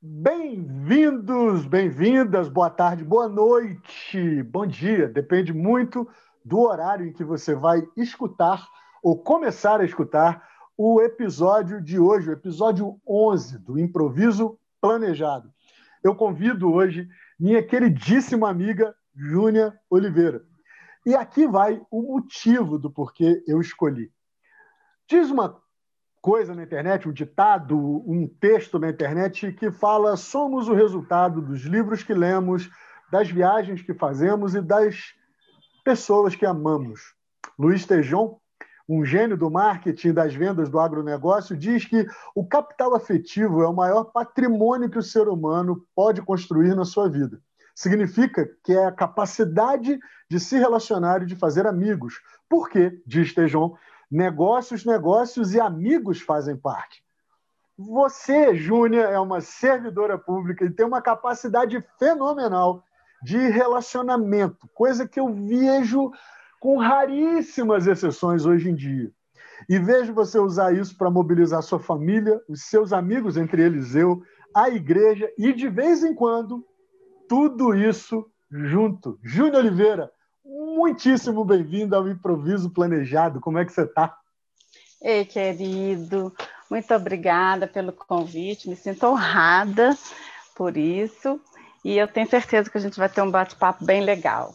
[0.00, 5.08] Bem-vindos, bem-vindas, boa tarde, boa noite, bom dia.
[5.08, 6.08] Depende muito
[6.44, 8.64] do horário em que você vai escutar
[9.02, 15.52] ou começar a escutar o episódio de hoje, o episódio 11 do Improviso Planejado.
[16.00, 20.44] Eu convido hoje minha queridíssima amiga Júnia Oliveira.
[21.04, 24.12] E aqui vai o motivo do porquê eu escolhi.
[25.08, 25.60] Diz uma
[26.20, 31.62] coisa na internet, um ditado, um texto na internet que fala: somos o resultado dos
[31.62, 32.70] livros que lemos,
[33.10, 35.14] das viagens que fazemos e das
[35.84, 37.14] pessoas que amamos.
[37.58, 38.38] Luiz Tejon,
[38.88, 43.74] um gênio do marketing das vendas do agronegócio, diz que o capital afetivo é o
[43.74, 47.40] maior patrimônio que o ser humano pode construir na sua vida.
[47.74, 52.14] Significa que é a capacidade de se relacionar e de fazer amigos.
[52.48, 53.76] Porque, diz Tejon,
[54.10, 57.02] negócios, negócios e amigos fazem parte.
[57.76, 62.82] Você, Júnia, é uma servidora pública e tem uma capacidade fenomenal
[63.22, 66.10] de relacionamento, coisa que eu vejo
[66.60, 69.10] com raríssimas exceções hoje em dia.
[69.68, 74.22] E vejo você usar isso para mobilizar sua família, os seus amigos, entre eles eu,
[74.54, 76.64] a igreja e, de vez em quando,
[77.28, 79.18] tudo isso junto.
[79.22, 80.10] Júnior Oliveira,
[80.48, 83.38] muitíssimo bem-vindo ao Improviso Planejado.
[83.38, 84.16] Como é que você está?
[85.02, 86.32] Ei, querido,
[86.70, 88.68] muito obrigada pelo convite.
[88.68, 89.96] Me sinto honrada
[90.56, 91.38] por isso.
[91.84, 94.54] E eu tenho certeza que a gente vai ter um bate-papo bem legal.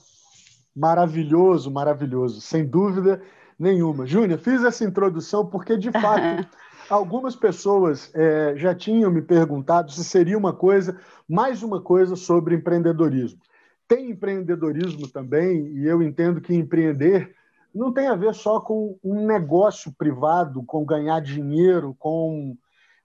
[0.76, 3.22] Maravilhoso, maravilhoso, sem dúvida
[3.58, 4.08] nenhuma.
[4.08, 6.48] Júnior, fiz essa introdução porque, de fato,
[6.90, 11.00] algumas pessoas é, já tinham me perguntado se seria uma coisa,
[11.30, 13.40] mais uma coisa sobre empreendedorismo.
[13.88, 17.36] Tem empreendedorismo também, e eu entendo que empreender
[17.74, 22.56] não tem a ver só com um negócio privado, com ganhar dinheiro, com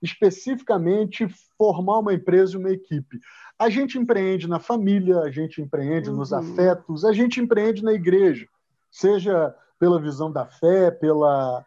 [0.03, 3.19] especificamente formar uma empresa e uma equipe.
[3.59, 6.17] A gente empreende na família, a gente empreende uhum.
[6.17, 8.47] nos afetos, a gente empreende na igreja,
[8.91, 11.65] seja pela visão da fé, pela,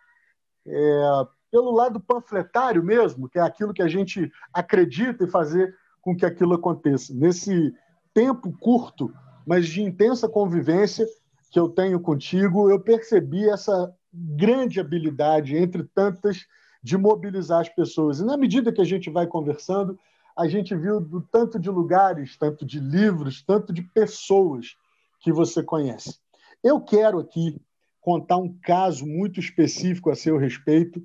[0.66, 6.16] é, pelo lado panfletário mesmo, que é aquilo que a gente acredita e fazer com
[6.16, 7.14] que aquilo aconteça.
[7.14, 7.74] Nesse
[8.14, 9.14] tempo curto,
[9.46, 11.06] mas de intensa convivência
[11.52, 16.46] que eu tenho contigo, eu percebi essa grande habilidade, entre tantas,
[16.84, 18.20] de mobilizar as pessoas.
[18.20, 19.98] E na medida que a gente vai conversando,
[20.38, 24.76] a gente viu do tanto de lugares, tanto de livros, tanto de pessoas
[25.20, 26.18] que você conhece.
[26.64, 27.62] Eu quero aqui
[28.00, 31.04] contar um caso muito específico a seu respeito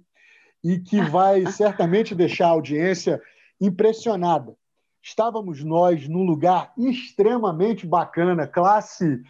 [0.64, 3.20] e que vai certamente deixar a audiência
[3.60, 4.56] impressionada.
[5.06, 9.22] Estávamos nós num lugar extremamente bacana, classe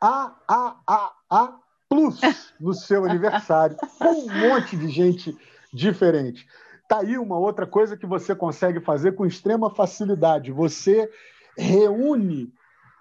[0.00, 1.58] AAAA
[1.90, 2.18] Plus,
[2.58, 5.36] no seu aniversário, com um monte de gente
[5.70, 6.48] diferente.
[6.88, 10.50] Tá aí uma outra coisa que você consegue fazer com extrema facilidade.
[10.52, 11.10] Você
[11.54, 12.50] reúne,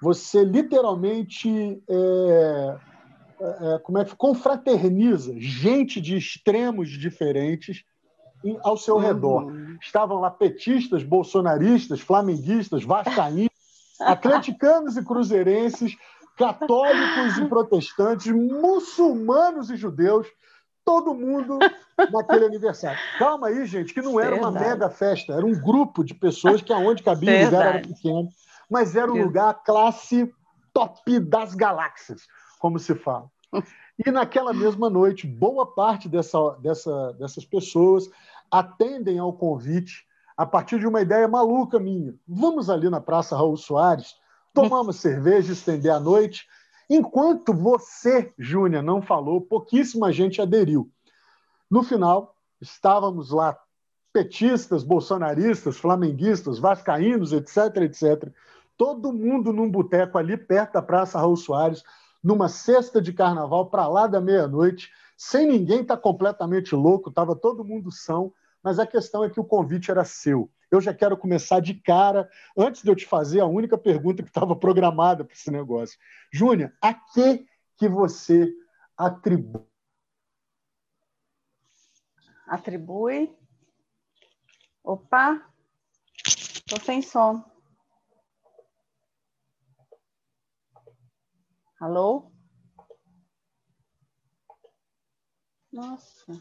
[0.01, 2.77] você literalmente é,
[3.39, 7.85] é, como é que confraterniza gente de extremos diferentes
[8.63, 9.01] ao seu uhum.
[9.01, 9.53] redor.
[9.81, 13.51] Estavam lá petistas, bolsonaristas, flamenguistas, vascaínos,
[13.99, 15.95] atleticanos e cruzeirenses,
[16.37, 20.27] católicos e protestantes, muçulmanos e judeus,
[20.85, 21.57] todo mundo
[22.11, 22.99] naquele aniversário.
[23.17, 24.55] Calma aí, gente, que não era Verdade.
[24.55, 28.29] uma mega festa, era um grupo de pessoas que aonde cabia o lugar era pequeno,
[28.69, 30.31] mas era um lugar classe
[30.73, 32.21] top das galáxias,
[32.59, 33.29] como se fala.
[34.05, 38.07] E naquela mesma noite, boa parte dessa, dessa, dessas pessoas
[38.51, 42.13] atendem ao convite a partir de uma ideia maluca minha.
[42.27, 44.15] Vamos ali na Praça Raul Soares,
[44.53, 46.47] tomar uma cerveja, estender a noite.
[46.89, 50.89] Enquanto você, Júnior, não falou, pouquíssima gente aderiu.
[51.69, 53.57] No final, estávamos lá
[54.13, 58.31] petistas, bolsonaristas, flamenguistas, vascaínos, etc, etc.
[58.77, 61.83] Todo mundo num boteco ali perto da Praça Raul Soares,
[62.23, 67.35] numa cesta de carnaval para lá da meia-noite, sem ninguém estar tá completamente louco, estava
[67.35, 68.31] todo mundo são,
[68.63, 70.51] mas a questão é que o convite era seu.
[70.69, 74.29] Eu já quero começar de cara, antes de eu te fazer a única pergunta que
[74.29, 75.97] estava programada para esse negócio.
[76.31, 77.47] Júnior, a que
[77.77, 78.53] que você
[78.95, 79.65] atribui?
[82.45, 83.35] Atribui.
[84.83, 85.41] Opa,
[86.25, 87.43] estou sem som.
[91.79, 92.31] Alô?
[95.77, 96.35] Nossa.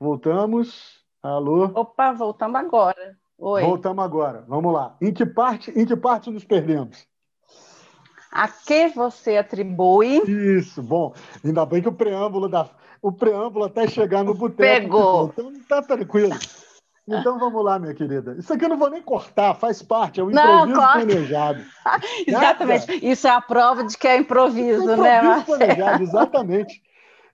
[0.00, 0.98] Voltamos.
[1.22, 1.66] Alô?
[1.66, 3.16] Opa, voltamos agora.
[3.38, 3.62] Oi.
[3.62, 4.44] Voltamos agora.
[4.48, 4.96] Vamos lá.
[5.00, 7.06] Em que parte, em que parte nos perdemos?
[8.32, 10.22] A que você atribui?
[10.28, 11.14] Isso, bom.
[11.44, 12.68] Ainda bem que o preâmbulo da
[13.00, 14.82] o preâmbulo até chegar no boteco.
[14.82, 15.28] Pegou.
[15.28, 16.34] Então tá tranquilo.
[17.08, 18.34] Então vamos lá, minha querida.
[18.36, 21.62] Isso aqui eu não vou nem cortar, faz parte, é um improviso não, planejado.
[22.26, 22.86] exatamente.
[22.88, 23.06] Nada.
[23.06, 25.58] Isso é a prova de que é improviso, é improviso né, Marcelo?
[25.58, 26.82] planejado, exatamente.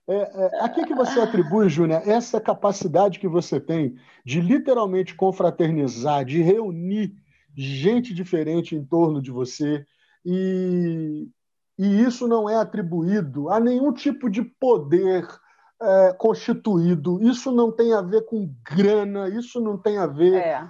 [0.07, 5.15] É, é, a que, que você atribui, Júnior, essa capacidade que você tem de literalmente
[5.15, 7.15] confraternizar, de reunir
[7.55, 9.85] gente diferente em torno de você
[10.25, 11.27] e,
[11.77, 15.27] e isso não é atribuído a nenhum tipo de poder
[15.83, 17.21] é, constituído.
[17.21, 20.67] Isso não tem a ver com grana, isso não tem a ver é.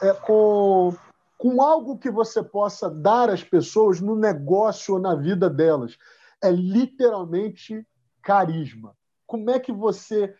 [0.00, 0.94] É, com,
[1.36, 5.98] com algo que você possa dar às pessoas no negócio ou na vida delas.
[6.42, 7.86] É literalmente
[8.22, 8.96] carisma.
[9.26, 10.34] Como é que você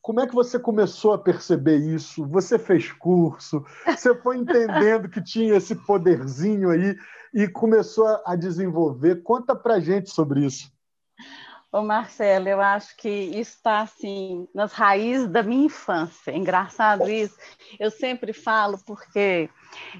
[0.00, 2.26] como é que você começou a perceber isso?
[2.28, 6.96] Você fez curso, você foi entendendo que tinha esse poderzinho aí
[7.34, 9.22] e começou a desenvolver.
[9.22, 10.72] Conta para gente sobre isso.
[11.70, 16.34] Ô Marcelo, eu acho que isso está assim nas raízes da minha infância.
[16.34, 17.36] Engraçado isso.
[17.78, 19.50] Eu sempre falo porque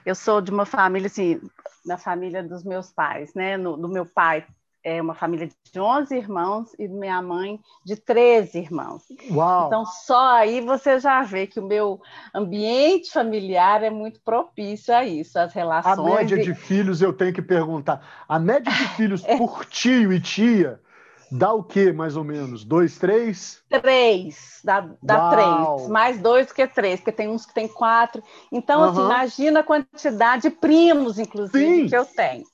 [0.07, 1.39] eu sou de uma família assim,
[1.85, 3.59] da família dos meus pais, né?
[3.59, 4.47] No, do meu pai
[4.83, 9.03] é uma família de 11 irmãos e minha mãe de 13 irmãos.
[9.31, 9.67] Uau.
[9.67, 12.01] Então, só aí você já vê que o meu
[12.35, 15.99] ambiente familiar é muito propício a isso, as relações.
[15.99, 18.25] A média de filhos, eu tenho que perguntar.
[18.27, 19.37] A média de filhos é.
[19.37, 20.81] por tio e tia
[21.31, 22.65] Dá o quê, mais ou menos?
[22.65, 23.63] Dois, três?
[23.69, 24.61] Três.
[24.65, 25.89] Dá, dá três.
[25.89, 28.23] Mais dois do que três, porque tem uns que tem quatro.
[28.51, 28.89] Então, uhum.
[28.89, 31.89] assim, imagina a quantidade de primos, inclusive, Sim.
[31.89, 32.45] que eu tenho.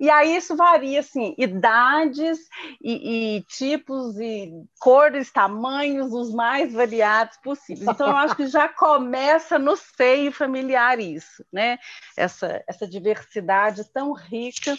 [0.00, 2.38] E aí isso varia, assim, idades
[2.82, 7.86] e, e, tipos e cores, tamanhos, os mais variados possíveis.
[7.86, 11.78] Então, eu acho que já começa no seio familiar isso, né?
[12.16, 14.76] Essa, essa diversidade tão rica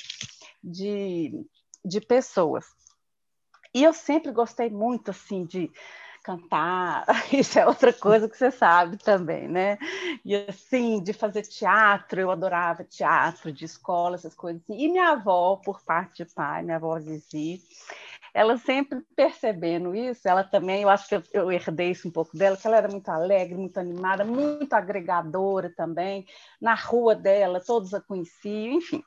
[0.63, 1.31] de,
[1.85, 2.65] de pessoas.
[3.73, 5.71] E eu sempre gostei muito assim de
[6.23, 9.77] cantar, isso é outra coisa que você sabe também, né?
[10.23, 14.61] E assim, de fazer teatro, eu adorava teatro de escola, essas coisas.
[14.69, 17.61] E minha avó, por parte de pai, minha avó Zizi,
[18.33, 22.35] ela sempre percebendo isso, ela também, eu acho que eu, eu, herdei isso um pouco
[22.35, 26.25] dela, que ela era muito alegre, muito animada, muito agregadora também.
[26.59, 29.03] Na rua dela, todos a conheciam, enfim.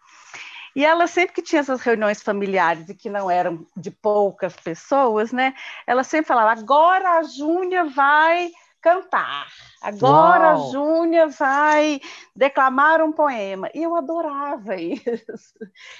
[0.76, 5.32] E ela sempre que tinha essas reuniões familiares e que não eram de poucas pessoas,
[5.32, 5.54] né?
[5.86, 8.50] Ela sempre falava: agora a Júnia vai
[8.80, 9.46] cantar.
[9.82, 10.68] Agora Uau.
[10.68, 12.00] a Júnia vai
[12.34, 13.68] declamar um poema.
[13.74, 15.58] E eu adorava isso.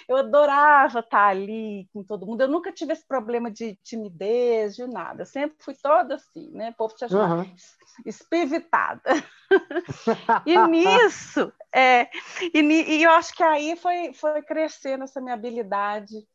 [0.08, 2.40] Eu adorava estar ali com todo mundo.
[2.42, 5.22] Eu nunca tive esse problema de timidez, de nada.
[5.22, 6.70] Eu sempre fui toda assim, né?
[6.70, 7.56] O povo te achava uhum.
[8.04, 9.10] espivitada.
[10.46, 12.08] e nisso, é,
[12.52, 16.26] e, e, eu acho que aí foi, foi crescendo essa minha habilidade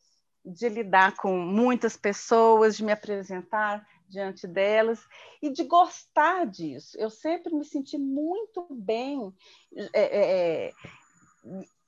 [0.46, 5.08] de lidar com muitas pessoas, de me apresentar diante delas
[5.42, 6.98] e de gostar disso.
[7.00, 9.34] Eu sempre me senti muito bem
[9.94, 10.72] é, é,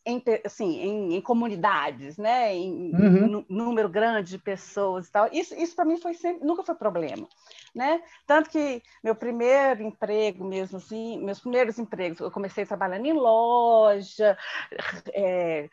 [0.06, 2.56] em, assim, em, em, comunidades, né?
[2.56, 3.46] em uhum.
[3.50, 5.30] número grande de pessoas e tal.
[5.32, 7.28] Isso, isso para mim foi sempre, nunca foi problema.
[7.76, 8.02] Né?
[8.26, 14.38] Tanto que meu primeiro emprego mesmo, assim, meus primeiros empregos, eu comecei trabalhando em loja,
[15.14, 15.70] é,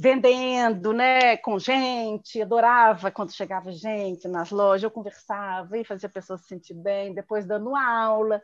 [0.00, 6.12] vendendo, né, com gente, adorava quando chegava gente nas lojas, eu conversava e fazia a
[6.12, 8.40] pessoa se sentir bem, depois dando aula,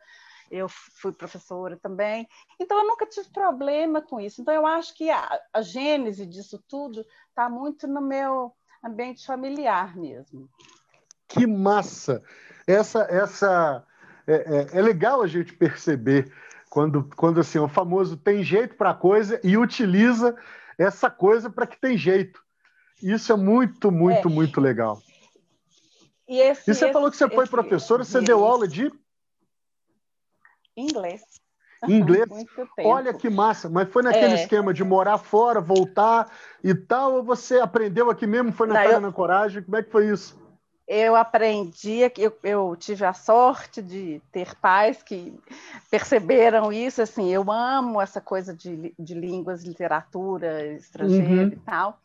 [0.50, 2.28] eu fui professora também,
[2.60, 6.62] então eu nunca tive problema com isso, então eu acho que a, a gênese disso
[6.68, 8.52] tudo está muito no meu
[8.84, 10.50] ambiente familiar mesmo.
[11.26, 12.22] Que massa!
[12.66, 13.82] Essa, essa
[14.26, 14.34] é,
[14.74, 16.30] é, é legal a gente perceber
[16.68, 20.36] quando, quando assim, o famoso tem jeito para coisa e utiliza
[20.78, 22.40] essa coisa para que tem jeito.
[23.02, 24.30] Isso é muito, muito, é.
[24.30, 25.00] muito legal.
[26.28, 28.90] E, esse, e você esse, falou que você foi professora, você deu aula de
[30.76, 31.22] inglês.
[31.86, 32.26] Inglês.
[32.78, 34.42] Olha que massa, mas foi naquele é.
[34.42, 36.32] esquema de morar fora, voltar
[36.64, 39.00] e tal, ou você aprendeu aqui mesmo, foi na Não, cara eu...
[39.00, 39.62] na coragem?
[39.62, 40.45] Como é que foi isso?
[40.86, 45.34] Eu aprendi, eu, eu tive a sorte de ter pais que
[45.90, 51.48] perceberam isso, assim, eu amo essa coisa de, de línguas, literatura estrangeira uhum.
[51.48, 51.98] e tal.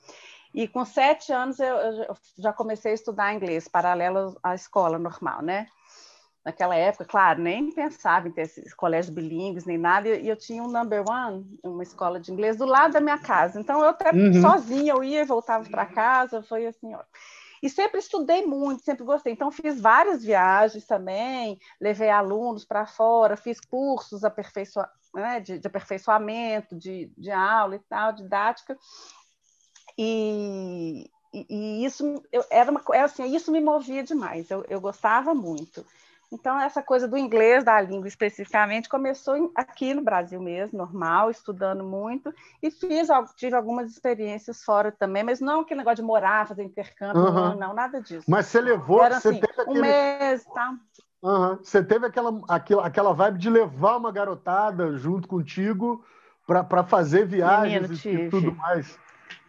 [0.54, 5.44] E com sete anos eu, eu, já comecei a estudar inglês, paralelo à escola normal,
[5.44, 5.68] né?
[6.44, 10.64] Naquela época, claro, nem pensava em ter esses colégios bilíngues nem nada, e eu tinha
[10.64, 13.60] um number one, uma escola de inglês, do lado da minha casa.
[13.60, 14.42] Então, eu até uhum.
[14.42, 17.00] sozinha, eu ia e voltava para casa, foi assim, ó.
[17.62, 19.34] E sempre estudei muito, sempre gostei.
[19.34, 24.22] Então, fiz várias viagens também, levei alunos para fora, fiz cursos
[25.14, 28.78] né, de, de, aperfeiçoamento, de, de aula e tal, didática.
[29.98, 34.50] E, e, e isso eu, era uma era assim, isso me movia demais.
[34.50, 35.86] Eu, eu gostava muito
[36.32, 41.84] Então, essa coisa do inglês, da língua especificamente, começou aqui no Brasil mesmo, normal, estudando
[41.84, 42.34] muito,
[42.64, 47.22] e fiz, tive algumas experiências fora também, mas não aquele negócio de morar, fazer intercâmbio,
[47.22, 47.34] uhum.
[47.34, 48.26] não, não, nada disso.
[48.30, 49.04] Mas você levou.
[49.04, 49.80] Era você assim, teve aquele...
[49.80, 50.74] um mês, tá?
[51.22, 51.58] Uhum.
[51.58, 56.04] Você teve aquela, aquela, aquela vibe de levar uma garotada junto contigo
[56.48, 58.98] para fazer viagens Menino, e, e tudo mais.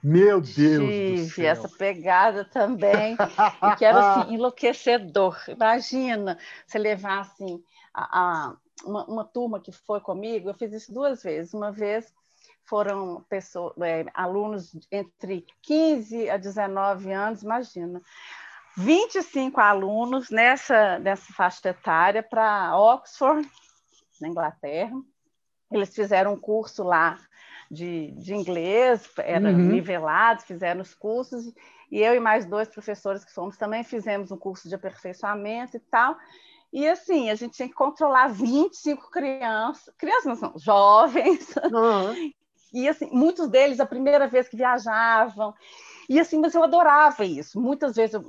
[0.02, 5.38] Meu Deus Tive essa pegada também, e que era assim, enlouquecedor.
[5.46, 7.62] Imagina você levar assim,
[7.94, 11.54] a, a uma, uma, turma que foi comigo, eu fiz isso duas vezes.
[11.54, 12.12] Uma vez
[12.64, 18.02] foram pessoas, é, alunos entre 15 a 19 anos, imagina.
[18.76, 23.48] 25 alunos nessa, nessa faixa etária para Oxford,
[24.20, 25.00] na Inglaterra.
[25.70, 27.18] Eles fizeram um curso lá
[27.72, 29.56] de, de inglês, eram uhum.
[29.56, 31.50] nivelados, fizeram os cursos,
[31.90, 35.80] e eu e mais dois professores que fomos também fizemos um curso de aperfeiçoamento e
[35.80, 36.14] tal.
[36.70, 42.32] E assim, a gente tinha que controlar 25 crianças, crianças não, jovens, uhum.
[42.74, 45.54] e assim, muitos deles a primeira vez que viajavam.
[46.10, 47.58] E assim, mas eu adorava isso.
[47.58, 48.24] Muitas vezes eu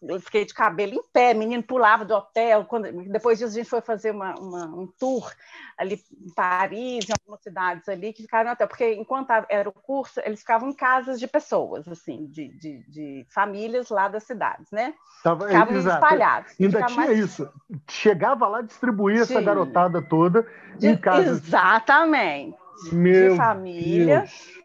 [0.00, 2.64] eu fiquei de cabelo em pé, menino pulava do hotel.
[2.64, 5.32] Quando, depois disso, a gente foi fazer uma, uma, um tour
[5.76, 9.72] ali em Paris, em algumas cidades ali, que ficaram no hotel, porque enquanto era o
[9.72, 14.70] curso, eles ficavam em casas de pessoas, assim, de, de, de famílias lá das cidades,
[14.70, 14.94] né?
[15.22, 16.04] Tava, ficavam exato.
[16.04, 16.54] espalhados.
[16.60, 17.18] Ainda tinha mais...
[17.18, 17.48] isso.
[17.90, 20.46] Chegava lá, distribuía essa garotada toda
[20.80, 21.44] em casas.
[21.44, 22.56] Exatamente.
[22.92, 24.20] Meu de família.
[24.20, 24.57] Deus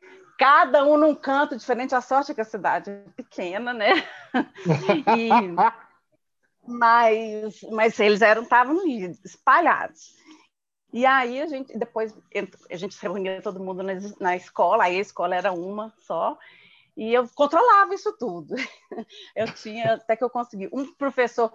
[0.43, 1.95] cada um num canto diferente.
[1.95, 3.93] A sorte é que a cidade é pequena, né?
[5.17, 5.29] e,
[6.67, 8.77] mas, mas eles eram estavam
[9.23, 10.13] espalhados.
[10.91, 12.13] E aí a gente depois
[12.69, 16.37] a gente se reunia todo mundo na, na escola, aí a escola era uma só,
[16.95, 18.55] e eu controlava isso tudo.
[19.35, 20.69] Eu tinha, até que eu consegui.
[20.71, 21.51] Um professor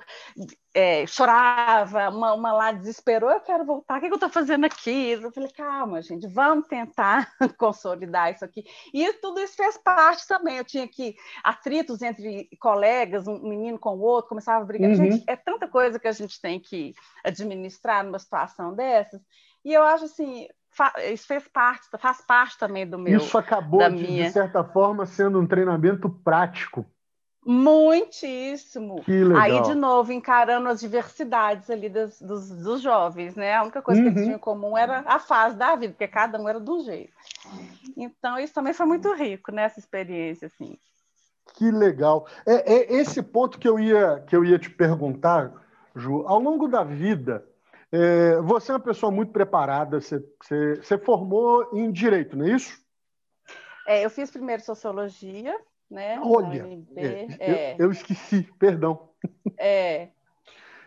[0.74, 5.10] é, chorava, uma, uma, lá desesperou, eu quero voltar, o que, eu estou fazendo aqui?
[5.10, 8.64] Eu falei, calma, gente, vamos tentar consolidar isso aqui.
[8.92, 10.56] E tudo isso fez parte também.
[10.56, 11.14] Eu tinha que
[11.44, 14.90] atritos entre colegas, um menino com o outro, começava a brigar.
[14.90, 14.96] Uhum.
[14.96, 16.92] Gente, é tanta coisa que a gente tem que
[17.24, 19.20] administrar numa situação dessas.
[19.64, 20.48] E eu acho assim,
[21.12, 23.18] isso fez parte, faz parte também do meu.
[23.18, 24.26] Isso acabou, de, minha...
[24.26, 26.86] de certa forma, sendo um treinamento prático.
[27.44, 29.02] Muitíssimo.
[29.02, 29.40] Que legal.
[29.40, 33.54] Aí, de novo, encarando as diversidades ali dos, dos, dos jovens, né?
[33.54, 34.06] A única coisa uhum.
[34.06, 36.80] que eles tinham em comum era a fase da vida, porque cada um era do
[36.80, 37.12] jeito.
[37.96, 40.76] Então, isso também foi muito rico nessa experiência, assim.
[41.54, 42.26] Que legal.
[42.44, 45.50] É, é esse ponto que eu ia, que eu ia te perguntar,
[45.96, 46.24] Ju.
[46.26, 47.44] Ao longo da vida,
[47.90, 52.50] é, você é uma pessoa muito preparada, você, você, você formou em Direito, não é
[52.50, 52.78] isso?
[53.86, 55.58] É, eu fiz primeiro Sociologia,
[55.90, 56.20] né?
[56.22, 57.74] Olha, é, é.
[57.78, 59.08] Eu, eu, esqueci, perdão.
[59.56, 60.08] É.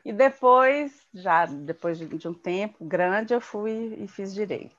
[0.06, 4.76] E depois, já depois de um tempo grande, eu fui e fiz Direito.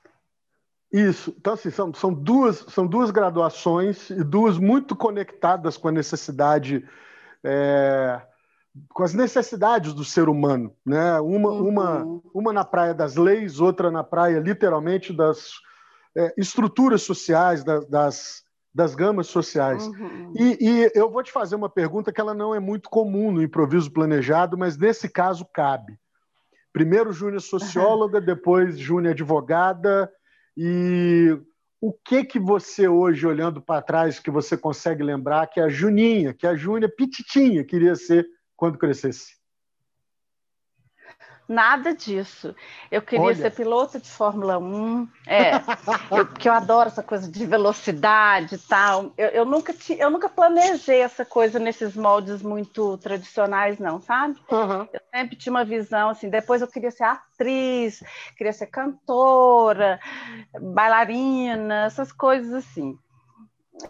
[0.91, 1.33] Isso.
[1.37, 6.87] Então, assim, são, são, duas, são duas graduações e duas muito conectadas com a necessidade
[7.43, 8.21] é,
[8.89, 11.19] com as necessidades do ser humano, né?
[11.19, 11.67] Uma, uhum.
[11.67, 15.53] uma, uma na praia das leis, outra na praia literalmente das
[16.17, 19.85] é, estruturas sociais, das, das, das gamas sociais.
[19.85, 20.33] Uhum.
[20.35, 23.43] E, e, eu vou te fazer uma pergunta que ela não é muito comum no
[23.43, 25.97] improviso planejado, mas nesse caso cabe.
[26.71, 28.25] Primeiro Júnior socióloga, uhum.
[28.25, 30.11] depois Júnior advogada
[30.57, 31.37] e
[31.79, 36.33] o que que você hoje olhando para trás que você consegue lembrar que a Juninha,
[36.33, 38.25] que a Júnia pititinha queria ser
[38.63, 39.33] quando crescesse?
[41.49, 42.55] Nada disso.
[42.89, 43.35] Eu queria Olha.
[43.35, 45.55] ser piloto de Fórmula 1, é,
[46.17, 49.11] eu, porque eu adoro essa coisa de velocidade e tal.
[49.17, 54.39] Eu, eu, nunca eu nunca planejei essa coisa nesses moldes muito tradicionais, não, sabe?
[54.49, 54.87] Uhum.
[54.93, 56.29] Eu sempre tinha uma visão assim.
[56.29, 58.01] Depois eu queria ser atriz,
[58.37, 59.99] queria ser cantora,
[60.73, 62.97] bailarina, essas coisas assim.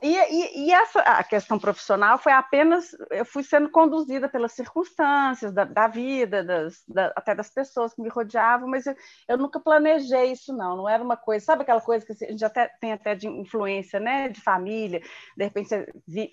[0.01, 5.53] E, e, e, essa a questão profissional foi apenas eu fui sendo conduzida pelas circunstâncias
[5.53, 8.95] da, da vida, das, da, até das pessoas que me rodeavam, mas eu,
[9.27, 12.45] eu, nunca planejei isso não, não era uma coisa, sabe aquela coisa que a gente
[12.45, 15.01] até tem até de influência, né, de família,
[15.35, 15.85] de repente você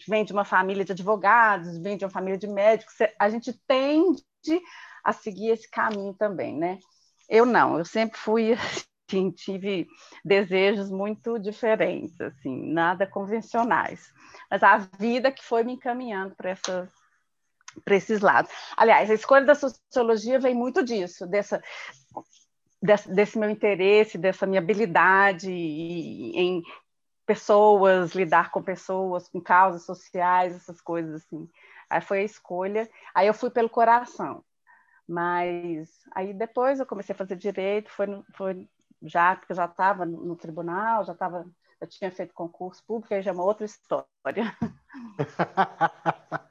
[0.09, 4.23] vem de uma família de advogados, vem de uma família de médicos, a gente tende
[5.05, 6.79] a seguir esse caminho também, né?
[7.29, 8.57] Eu não, eu sempre fui
[9.33, 9.89] tive
[10.25, 14.13] desejos muito diferentes, assim, nada convencionais.
[14.51, 16.91] Mas a vida que foi me encaminhando para essas
[17.85, 18.51] para esses lados.
[18.77, 21.63] Aliás, a escolha da sociologia vem muito disso, dessa,
[22.83, 26.63] desse, desse meu interesse, dessa minha habilidade em
[27.27, 31.49] pessoas, lidar com pessoas, com causas sociais, essas coisas assim.
[31.89, 32.91] Aí foi a escolha.
[33.15, 34.45] Aí eu fui pelo coração
[35.09, 38.69] Mas aí depois eu comecei a fazer direito, foi, foi
[39.03, 41.47] já porque eu já estava no tribunal, já estava,
[41.81, 44.07] eu tinha feito concurso público, aí já é uma outra história.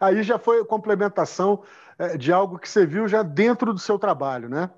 [0.00, 1.62] aí já foi complementação
[1.98, 4.70] é, de algo que você viu já dentro do seu trabalho, né?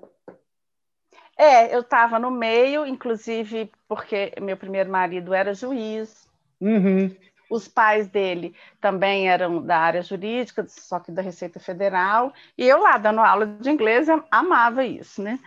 [1.37, 6.29] É, eu estava no meio, inclusive porque meu primeiro marido era juiz.
[6.61, 7.13] Uhum.
[7.49, 12.33] Os pais dele também eram da área jurídica, só que da Receita Federal.
[12.57, 15.39] E eu lá, dando aula de inglês, amava isso, né?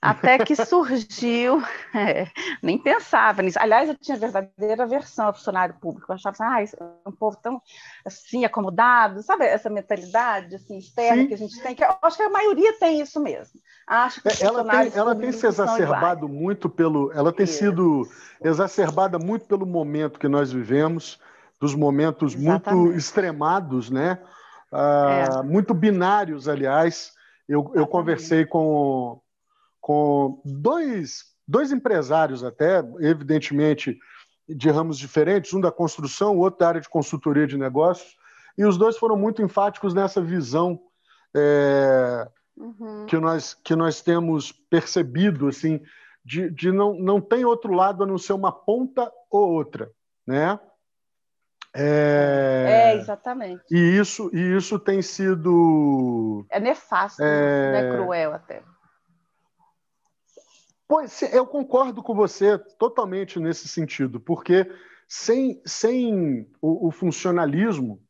[0.00, 1.60] Até que surgiu,
[1.92, 2.28] é,
[2.62, 3.58] nem pensava nisso.
[3.60, 6.10] Aliás, eu tinha verdadeira aversão ao funcionário público.
[6.10, 7.60] Eu achava assim, ah, é um povo tão
[8.04, 11.28] assim, acomodado, sabe essa mentalidade assim, externa Sim.
[11.28, 13.60] que a gente tem, que eu acho que a maioria tem isso mesmo.
[13.88, 17.10] Acho que é, ela tem, ela tem se exacerbado muito pelo.
[17.12, 17.58] Ela tem isso.
[17.58, 18.08] sido
[18.40, 21.18] exacerbada muito pelo momento que nós vivemos,
[21.60, 22.80] dos momentos Exatamente.
[22.80, 24.18] muito extremados, né?
[24.70, 25.42] Ah, é.
[25.42, 27.12] Muito binários, aliás.
[27.48, 29.20] Eu, eu conversei com
[29.88, 33.98] com dois, dois empresários, até, evidentemente,
[34.46, 38.14] de ramos diferentes, um da construção, o outro da área de consultoria de negócios,
[38.58, 40.78] e os dois foram muito enfáticos nessa visão
[41.34, 43.06] é, uhum.
[43.06, 45.80] que, nós, que nós temos percebido, assim,
[46.22, 49.90] de, de não, não tem outro lado a não ser uma ponta ou outra,
[50.26, 50.60] né?
[51.74, 53.64] É, é, exatamente.
[53.70, 56.44] E isso, e isso tem sido.
[56.50, 57.96] É nefasto, é, né?
[57.96, 58.62] cruel até.
[60.88, 64.66] Pois, eu concordo com você totalmente nesse sentido, porque
[65.06, 68.00] sem, sem o, o funcionalismo,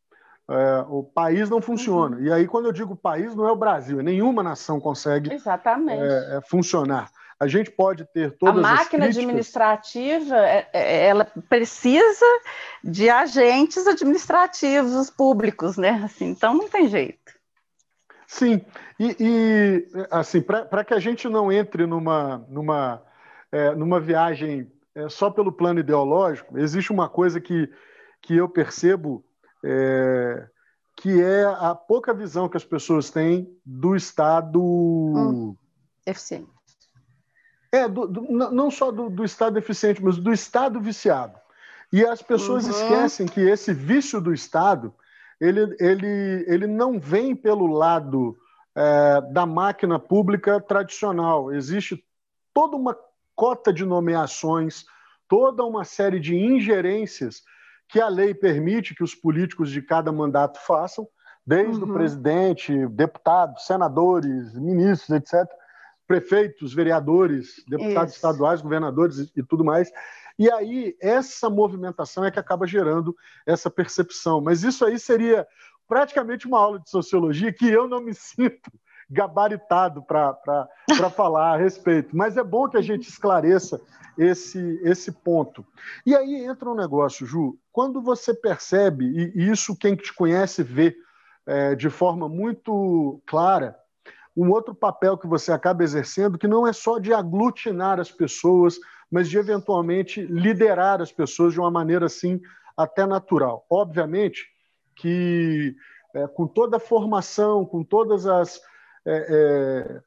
[0.48, 2.16] é, o país não funciona.
[2.16, 2.22] Uhum.
[2.22, 6.40] E aí, quando eu digo país, não é o Brasil, nenhuma nação consegue é, é,
[6.48, 7.10] funcionar.
[7.40, 9.16] A gente pode ter todas A máquina críticas...
[9.16, 12.26] administrativa, é, é, ela precisa
[12.82, 16.00] de agentes administrativos públicos, né?
[16.04, 17.37] Assim, então, não tem jeito.
[18.30, 18.60] Sim,
[19.00, 23.02] e, e assim, para que a gente não entre numa, numa,
[23.50, 27.72] é, numa viagem é, só pelo plano ideológico, existe uma coisa que,
[28.20, 29.24] que eu percebo
[29.64, 30.46] é,
[30.94, 34.60] que é a pouca visão que as pessoas têm do Estado.
[34.62, 35.56] Hum,
[36.04, 36.50] eficiente.
[37.72, 41.38] É, do, do, não só do, do, Estado eficiente, mas do Estado viciado.
[41.90, 42.72] E as pessoas uhum.
[42.72, 44.94] esquecem que esse vício do Estado
[45.40, 48.36] ele, ele, ele não vem pelo lado
[48.76, 51.52] é, da máquina pública tradicional.
[51.52, 52.04] Existe
[52.52, 52.96] toda uma
[53.34, 54.84] cota de nomeações,
[55.28, 57.42] toda uma série de ingerências
[57.88, 61.08] que a lei permite que os políticos de cada mandato façam,
[61.46, 61.90] desde uhum.
[61.90, 65.48] o presidente, deputados, senadores, ministros, etc.,
[66.06, 68.26] prefeitos, vereadores, deputados Isso.
[68.26, 69.90] estaduais, governadores e, e tudo mais.
[70.38, 74.40] E aí, essa movimentação é que acaba gerando essa percepção.
[74.40, 75.46] Mas isso aí seria
[75.88, 78.70] praticamente uma aula de sociologia que eu não me sinto
[79.10, 80.68] gabaritado para
[81.14, 82.16] falar a respeito.
[82.16, 83.80] Mas é bom que a gente esclareça
[84.18, 85.64] esse, esse ponto.
[86.04, 90.94] E aí entra um negócio, Ju, quando você percebe, e isso quem te conhece vê
[91.46, 93.78] é, de forma muito clara,
[94.38, 98.78] um outro papel que você acaba exercendo, que não é só de aglutinar as pessoas,
[99.10, 102.40] mas de eventualmente liderar as pessoas de uma maneira assim
[102.76, 103.66] até natural.
[103.68, 104.46] Obviamente
[104.94, 105.74] que
[106.14, 108.60] é, com toda a formação, com todas as
[109.04, 110.00] é, é,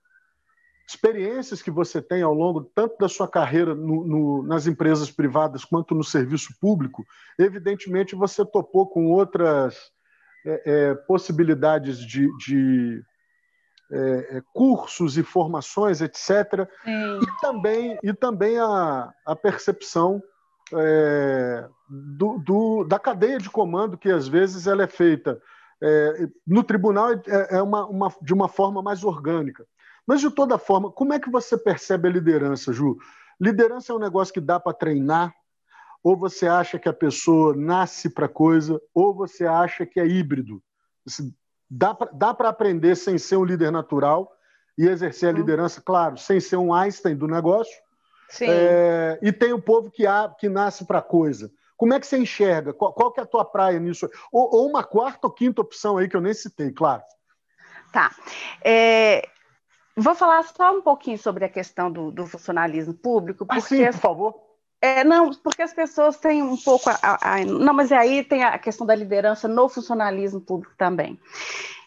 [0.87, 5.65] experiências que você tem ao longo tanto da sua carreira no, no, nas empresas privadas
[5.65, 7.05] quanto no serviço público,
[7.37, 9.77] evidentemente você topou com outras
[10.45, 13.03] é, é, possibilidades de, de
[13.91, 16.67] é, é, cursos e formações, etc.
[16.83, 17.19] Sim.
[17.19, 20.21] E também, e também a, a percepção
[20.73, 25.41] é, do, do, da cadeia de comando, que às vezes ela é feita
[25.81, 29.65] é, no tribunal é, é uma, uma, de uma forma mais orgânica.
[30.05, 32.97] Mas, de toda forma, como é que você percebe a liderança, Ju?
[33.39, 35.33] Liderança é um negócio que dá para treinar?
[36.03, 38.79] Ou você acha que a pessoa nasce para coisa?
[38.93, 40.61] Ou você acha que é híbrido?
[41.73, 44.29] Dá para aprender sem ser um líder natural
[44.77, 45.37] e exercer a uhum.
[45.37, 47.73] liderança, claro, sem ser um Einstein do negócio.
[48.41, 51.51] É, e tem o povo que, há, que nasce para coisa.
[51.77, 52.73] Como é que você enxerga?
[52.73, 54.09] Qual, qual, que é a tua praia nisso?
[54.31, 57.01] Ou, ou, uma quarta ou quinta opção aí que eu nem citei, claro.
[57.91, 58.11] Tá.
[58.63, 59.27] É,
[59.95, 63.45] vou falar só um pouquinho sobre a questão do, do funcionalismo público.
[63.49, 64.50] Ah, porque, ah, sim, por favor.
[64.81, 66.89] É, não, porque as pessoas têm um pouco.
[66.89, 71.19] A, a, a, não, mas aí tem a questão da liderança no funcionalismo público também.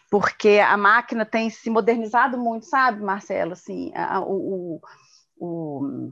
[0.09, 3.51] Porque a máquina tem se modernizado muito, sabe, Marcelo?
[3.51, 3.91] Assim,
[4.25, 4.81] o, o,
[5.37, 6.09] o,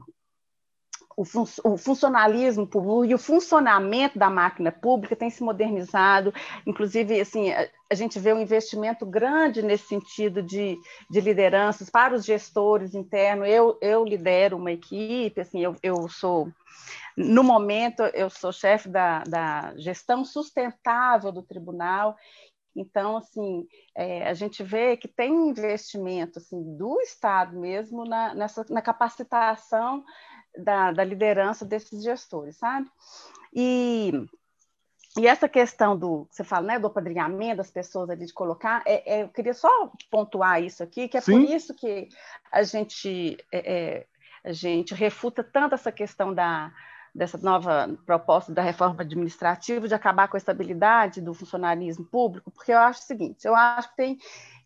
[1.22, 6.32] fun o, funcionalismo público e o funcionamento da máquina pública tem se modernizado,
[6.66, 10.78] inclusive, assim, a, a gente vê um investimento grande nesse sentido de,
[11.10, 13.46] de lideranças para os gestores internos.
[13.46, 16.48] Eu, eu lidero uma equipe, assim, eu, eu sou,
[17.14, 22.16] no momento, eu sou chefe da, da gestão sustentável do tribunal,
[22.76, 28.64] então, assim, é, a gente vê que tem investimento assim, do Estado mesmo na, nessa,
[28.68, 30.04] na capacitação
[30.56, 32.88] da, da liderança desses gestores, sabe?
[33.52, 34.12] E,
[35.18, 39.18] e essa questão do, você fala, né, do apadrinhamento das pessoas ali, de colocar, é,
[39.18, 41.46] é, eu queria só pontuar isso aqui, que é Sim.
[41.46, 42.08] por isso que
[42.50, 44.06] a gente, é, é,
[44.44, 46.72] a gente refuta tanto essa questão da,
[47.14, 52.72] dessa nova proposta da reforma administrativa de acabar com a estabilidade do funcionalismo público, porque
[52.72, 54.18] eu acho o seguinte, eu acho que tem,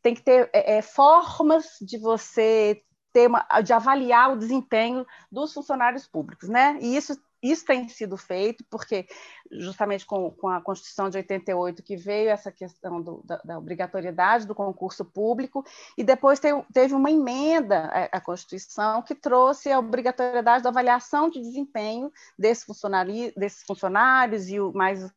[0.02, 2.82] tem que ter é, é formas de você
[3.18, 6.78] ter uma, de avaliar o desempenho dos funcionários públicos, né?
[6.80, 9.06] E isso isso tem sido feito porque,
[9.48, 14.44] justamente com, com, a Constituição de 88, que veio essa questão do, da, da, obrigatoriedade
[14.44, 15.64] do concurso público,
[15.96, 21.30] e depois teve, teve uma emenda à, à, Constituição que trouxe a obrigatoriedade da avaliação
[21.30, 22.66] de desempenho desse
[23.36, 25.08] desses funcionários e o, mais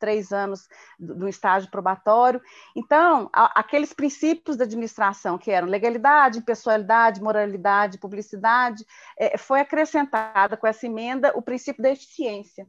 [0.00, 2.40] três anos do, estágio probatório.
[2.74, 8.84] Então, aqueles princípios da administração, que eram legalidade, pessoalidade, moralidade, publicidade,
[9.16, 12.66] é, foi acrescentada com essa emenda o princípio da eficiência.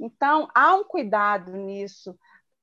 [0.00, 2.16] Então, há um cuidado nisso,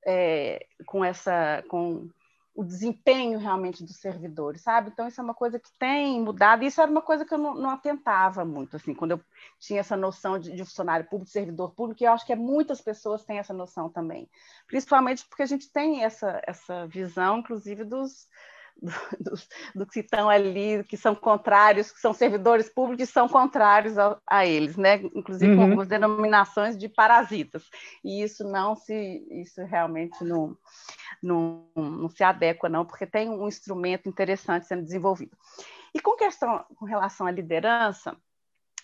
[0.07, 1.63] é, com essa.
[1.67, 2.09] Com,
[2.55, 4.89] o desempenho realmente dos servidores, sabe?
[4.89, 7.37] Então, isso é uma coisa que tem mudado, e isso era uma coisa que eu
[7.37, 9.21] não, não atentava muito, assim, quando eu
[9.59, 12.79] tinha essa noção de, de, funcionário público, servidor público, e eu acho que é, muitas
[12.79, 14.29] pessoas têm essa noção também,
[14.67, 18.25] principalmente porque a gente tem essa, essa visão, inclusive, dos,
[19.19, 23.97] dos, do que estão ali, que são contrários, que são servidores públicos e são contrários
[23.97, 25.01] a, a eles, né?
[25.15, 25.57] Inclusive uhum.
[25.57, 27.63] com algumas denominações de parasitas.
[28.03, 30.57] E isso não se, isso realmente não,
[31.21, 35.35] não, não se adequa, não, porque tem um instrumento interessante sendo desenvolvido.
[35.93, 38.17] E com questão com relação à liderança,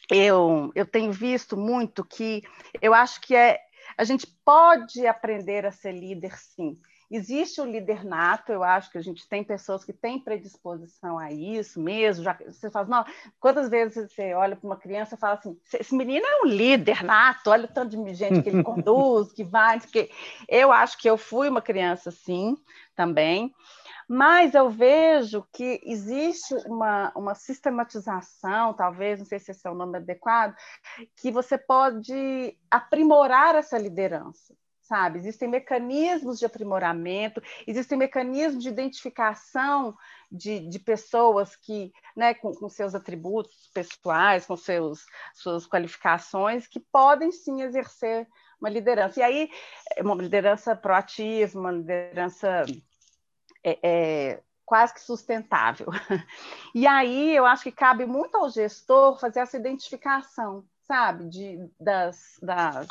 [0.10, 2.44] eu, eu tenho visto muito que
[2.82, 3.60] eu acho que é
[3.98, 6.80] a gente pode aprender a ser líder, sim.
[7.14, 11.30] Existe o líder nato, eu acho que a gente tem pessoas que têm predisposição a
[11.30, 12.24] isso mesmo.
[12.24, 13.06] Já, você fala, não,
[13.38, 17.04] quantas vezes você olha para uma criança e fala assim: esse menino é um líder
[17.04, 19.78] nato, olha o tanto de gente que ele conduz, que vai.
[19.82, 20.10] Que...
[20.48, 22.56] Eu acho que eu fui uma criança assim
[22.96, 23.54] também,
[24.08, 29.76] mas eu vejo que existe uma, uma sistematização, talvez, não sei se esse é o
[29.76, 30.56] nome adequado,
[31.18, 34.56] que você pode aprimorar essa liderança
[34.92, 35.20] sabe?
[35.20, 39.98] Existem mecanismos de aprimoramento, existem mecanismos de identificação
[40.30, 46.78] de, de pessoas que, né, com, com, seus atributos pessoais, com seus, suas qualificações, que
[46.78, 48.28] podem sim exercer
[48.60, 49.22] uma liderança.
[49.22, 49.50] E aí,
[49.96, 52.66] é uma liderança proativa, uma liderança
[53.64, 55.88] é, é, quase que sustentável.
[56.76, 62.38] E aí eu acho que cabe muito ao gestor fazer essa identificação, sabe, de, das,
[62.42, 62.88] das,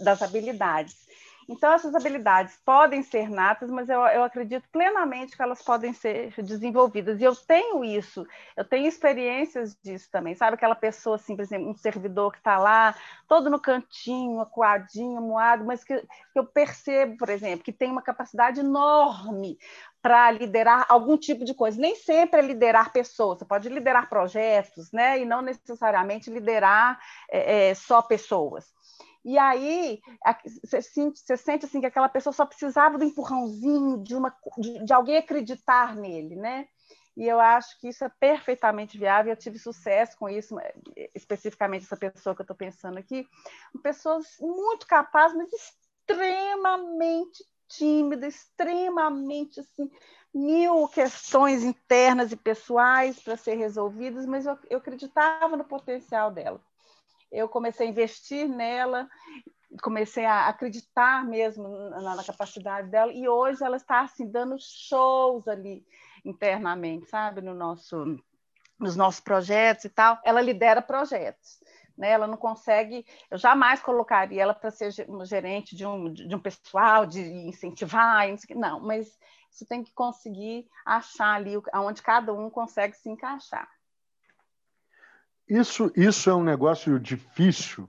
[0.00, 1.03] das habilidades.
[1.48, 6.32] Então, essas habilidades podem ser natas, mas eu, eu, acredito plenamente que elas podem ser
[6.42, 7.20] desenvolvidas.
[7.20, 8.26] E eu tenho isso,
[8.56, 10.34] eu tenho experiências disso também.
[10.34, 12.94] Sabe aquela pessoa, assim, por exemplo, um servidor que está lá,
[13.28, 18.02] todo no cantinho, acuadinho, moado, mas que, que eu percebo, por exemplo, que tem uma
[18.02, 19.58] capacidade enorme
[20.00, 21.80] para liderar algum tipo de coisa.
[21.80, 25.18] Nem sempre é liderar pessoas, você pode liderar projetos, né?
[25.20, 28.72] E não necessariamente liderar é, é, só pessoas.
[29.24, 30.00] E aí
[30.62, 34.84] você sente, você sente assim que aquela pessoa só precisava do empurrãozinho de uma de,
[34.84, 36.68] de, alguém acreditar nele, né?
[37.16, 39.32] E eu acho que isso é perfeitamente viável.
[39.32, 40.56] Eu tive sucesso com isso,
[41.14, 43.26] especificamente essa pessoa que eu estou pensando aqui,
[43.82, 49.90] pessoas muito capazes, mas extremamente tímidas, extremamente assim,
[50.34, 56.60] mil questões internas e pessoais para ser resolvidas, mas eu, eu acreditava no potencial dela
[57.34, 59.08] eu comecei a investir nela,
[59.82, 65.46] comecei a acreditar mesmo na, na, capacidade dela, e hoje ela está assim, dando shows
[65.48, 65.84] ali
[66.24, 68.18] internamente, sabe, no nosso,
[68.78, 70.18] nos nossos projetos e tal.
[70.24, 71.58] Ela lidera projetos.
[71.98, 72.10] Né?
[72.10, 74.90] Ela não consegue, eu jamais colocaria ela para ser
[75.24, 79.16] gerente de um, de um pessoal, de incentivar, não, mas
[79.50, 83.68] você tem que conseguir achar ali onde cada um consegue se encaixar.
[85.48, 87.88] Isso, isso é um negócio difícil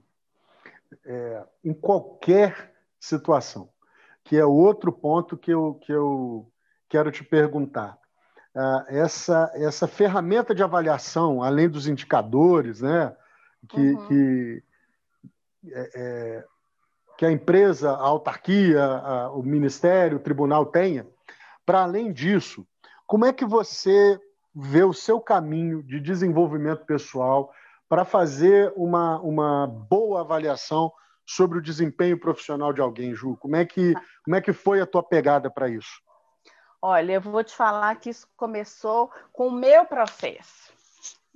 [1.04, 3.68] é, em qualquer situação,
[4.24, 6.50] que é outro ponto que eu, que eu
[6.88, 7.98] quero te perguntar.
[8.54, 13.14] Ah, essa, essa ferramenta de avaliação, além dos indicadores, né,
[13.68, 14.06] que, uhum.
[14.06, 14.62] que,
[15.66, 16.44] é, é,
[17.18, 21.06] que a empresa, a autarquia, a, o ministério, o tribunal tenha.
[21.64, 22.66] Para além disso,
[23.06, 24.18] como é que você
[24.56, 27.52] vê o seu caminho de desenvolvimento pessoal
[27.86, 30.90] para fazer uma, uma boa avaliação
[31.26, 33.36] sobre o desempenho profissional de alguém, Ju?
[33.36, 33.92] Como é que,
[34.24, 36.00] como é que foi a tua pegada para isso?
[36.80, 40.75] Olha, eu vou te falar que isso começou com o meu processo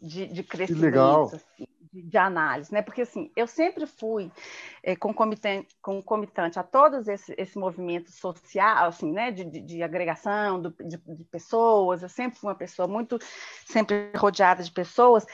[0.03, 1.37] de, de crescimento.
[1.37, 2.83] Assim de, de, análise, né?
[2.83, 4.31] Porque assim, eu sempre fui
[4.83, 9.31] é, concomitante, concomitante a todos esse, esse movimento social, assim, né?
[9.31, 12.03] De, de, de agregação do, de, de pessoas.
[12.03, 13.19] Eu sempre fui uma pessoa muito,
[13.67, 15.27] sempre rodeada de pessoas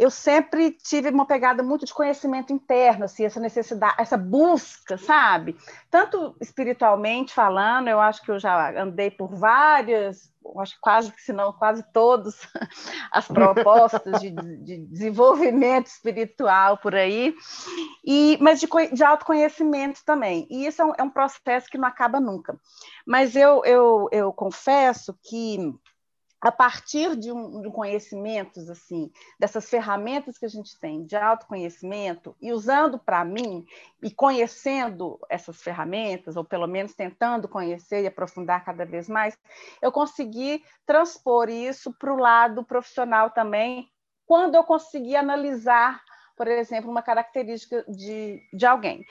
[0.00, 5.54] eu sempre tive uma pegada muito de conhecimento interno, assim, essa necessidade, essa busca, sabe?
[5.90, 11.32] Tanto espiritualmente falando, eu acho que eu já andei por várias, acho que quase, se
[11.32, 12.40] não quase todas
[13.12, 17.34] as propostas de, de, desenvolvimento espiritual por aí,
[18.04, 20.46] e, mas de, de autoconhecimento também.
[20.50, 22.58] E isso é um, é um processo que não acaba nunca.
[23.06, 25.72] Mas eu, eu, eu confesso que
[26.40, 32.34] a partir de um, de conhecimentos assim, dessas ferramentas que a gente tem de autoconhecimento
[32.40, 33.66] e usando para mim
[34.02, 39.36] e conhecendo essas ferramentas, ou pelo menos tentando conhecer e aprofundar cada vez mais,
[39.82, 43.90] eu consegui transpor isso para o lado profissional também,
[44.26, 46.00] quando eu consegui analisar,
[46.36, 49.04] por exemplo, uma característica de, de alguém.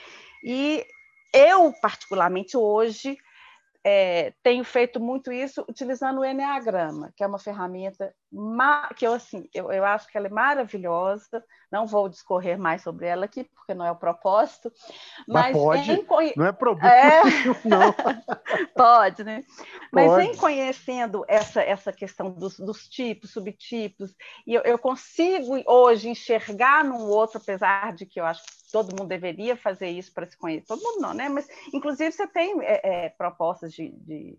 [0.44, 0.84] E
[1.32, 3.18] eu, particularmente hoje,
[3.86, 8.14] é, tenho feito muito isso utilizando o Enneagrama, que é uma ferramenta
[8.96, 11.44] que eu, assim, eu, eu acho que ela é maravilhosa.
[11.72, 14.72] Não vou discorrer mais sobre ela aqui, porque não é o propósito.
[15.28, 16.34] Mas, mas pode, em...
[16.36, 17.24] não é problema, é...
[17.66, 17.94] não.
[18.76, 19.44] pode, né?
[19.92, 20.28] Mas pode.
[20.28, 24.16] em conhecendo essa, essa questão dos, dos tipos, subtipos,
[24.46, 28.96] e eu, eu consigo hoje enxergar num outro, apesar de que eu acho que todo
[28.98, 30.68] mundo deveria fazer isso para se conhecer.
[30.68, 31.30] Todo mundo não, né?
[31.30, 34.38] Mas, inclusive, você tem é, é, propostas de, de...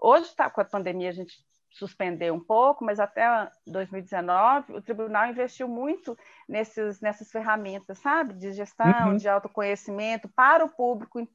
[0.00, 1.36] Hoje, está com a pandemia, a gente
[1.70, 6.16] suspendeu um pouco, mas até 2019 o tribunal investiu muito
[6.48, 9.16] nesses, nessas ferramentas, sabe, de gestão, uhum.
[9.16, 11.26] de autoconhecimento para o público,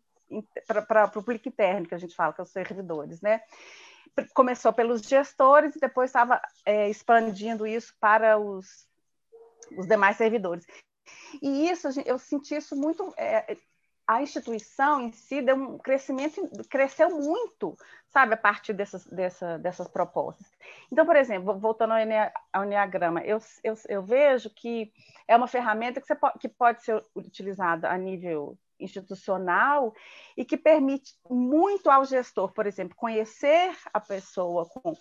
[0.88, 3.42] para, o público interno, que a gente fala, que é os servidores, né?
[4.34, 8.88] Começou pelos gestores e depois estava é, expandindo isso para os,
[9.78, 10.66] os demais servidores.
[11.42, 13.14] E isso, eu senti isso muito.
[13.18, 13.58] É,
[14.08, 17.78] a instituição em si deu um crescimento, cresceu muito,
[18.10, 20.46] sabe, a partir dessas, dessa, dessas propostas.
[20.92, 21.94] Então, por exemplo, voltando
[22.52, 24.92] ao Enneagrama, eu, eu, eu vejo que
[25.28, 29.94] é uma ferramenta que, você que pode ser utilizada a nível institucional
[30.36, 34.94] e que permite muito ao gestor, por exemplo, conhecer a pessoa com,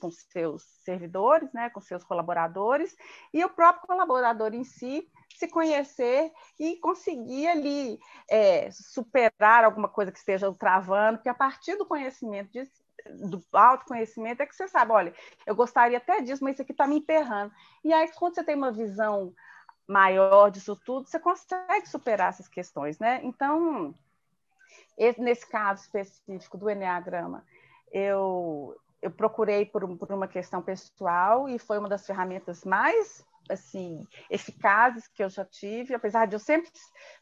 [0.00, 2.96] com seus servidores, né, com seus colaboradores,
[3.32, 10.10] e o próprio colaborador em si se conhecer e conseguir ali é, superar alguma coisa
[10.10, 12.72] que esteja travando, porque a partir do conhecimento disso,
[13.28, 15.14] do autoconhecimento é que você sabe, olha,
[15.46, 17.52] eu gostaria até disso, mas isso aqui está me emperrando.
[17.84, 19.32] E aí, quando você tem uma visão
[19.88, 23.20] maior disso tudo, você consegue superar essas questões, né?
[23.24, 23.94] Então,
[25.18, 27.42] nesse caso específico do Enneagrama,
[27.90, 34.06] eu, eu procurei por, por uma questão pessoal e foi uma das ferramentas mais assim
[34.30, 36.70] eficazes que eu já tive, apesar de eu sempre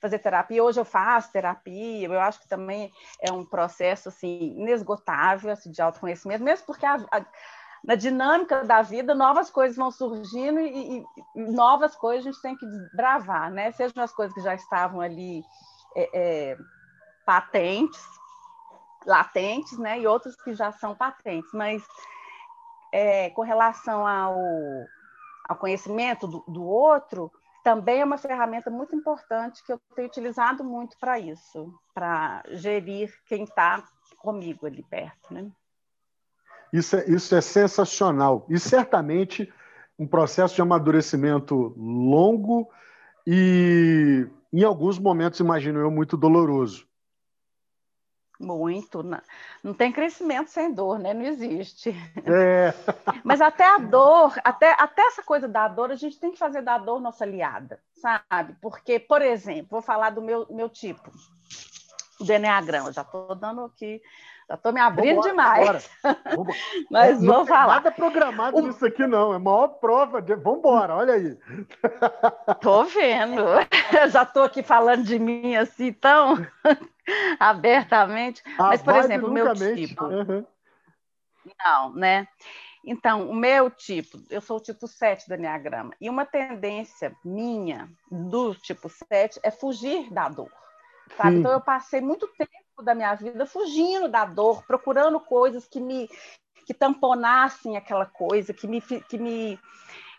[0.00, 5.52] fazer terapia, hoje eu faço terapia, eu acho que também é um processo assim inesgotável
[5.52, 7.24] assim, de autoconhecimento, mesmo porque a, a,
[7.86, 12.56] na dinâmica da vida, novas coisas vão surgindo e, e, novas coisas a gente tem
[12.56, 13.70] que desbravar, né?
[13.70, 15.44] Sejam as coisas que já estavam ali
[15.94, 16.58] é, é,
[17.24, 18.04] patentes,
[19.06, 20.00] latentes, né?
[20.00, 21.86] E outras que já são patentes, mas
[22.92, 24.36] é, com relação ao,
[25.48, 27.30] ao conhecimento do, do outro,
[27.62, 33.14] também é uma ferramenta muito importante que eu tenho utilizado muito para isso, para gerir
[33.26, 33.84] quem está
[34.18, 35.48] comigo ali perto, né?
[36.76, 38.46] Isso é, isso é sensacional.
[38.50, 39.50] E certamente
[39.98, 42.70] um processo de amadurecimento longo
[43.26, 46.86] e, em alguns momentos, imagino eu, muito doloroso.
[48.38, 49.02] Muito.
[49.02, 49.22] Não,
[49.64, 51.14] não tem crescimento sem dor, né?
[51.14, 51.96] Não existe.
[52.26, 52.74] É.
[53.24, 56.60] Mas até a dor, até, até essa coisa da dor, a gente tem que fazer
[56.60, 58.54] da dor nossa aliada, sabe?
[58.60, 61.10] Porque, por exemplo, vou falar do meu, meu tipo,
[62.20, 64.02] do Enneagrama, já estou dando aqui
[64.48, 65.90] já estou me abrindo Vambora, demais.
[66.02, 66.54] Vambora.
[66.88, 67.74] Mas não vou falar.
[67.74, 68.60] Nada programado o...
[68.60, 69.32] nisso aqui, não.
[69.32, 70.36] É a maior prova de.
[70.36, 71.36] Vamos embora, olha aí.
[72.48, 73.42] Estou vendo.
[74.00, 76.36] Eu já estou aqui falando de mim assim tão
[77.40, 78.42] abertamente.
[78.56, 80.04] A Mas, por exemplo, o meu tipo.
[80.04, 80.46] Uhum.
[81.64, 82.28] Não, né?
[82.84, 87.90] Então, o meu tipo, eu sou o tipo 7 do Enneagrama, e uma tendência minha
[88.08, 90.52] do tipo 7 é fugir da dor.
[91.24, 96.08] Então, eu passei muito tempo da minha vida fugindo da dor, procurando coisas que me
[96.66, 99.58] que tamponassem aquela coisa, que me, que me,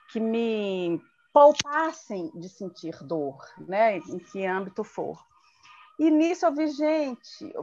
[0.09, 1.01] que me
[1.33, 3.97] poupassem de sentir dor, né?
[3.97, 5.21] em que âmbito for.
[5.99, 7.53] E nisso eu vi, gente,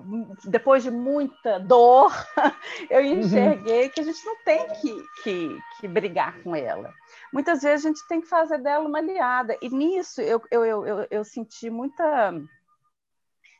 [0.44, 2.12] depois de muita dor,
[2.90, 3.20] eu uhum.
[3.20, 6.92] enxerguei que a gente não tem que, que, que, brigar com ela.
[7.32, 9.56] Muitas vezes a gente tem que fazer dela uma aliada.
[9.62, 12.34] E nisso eu, eu, eu, eu senti muita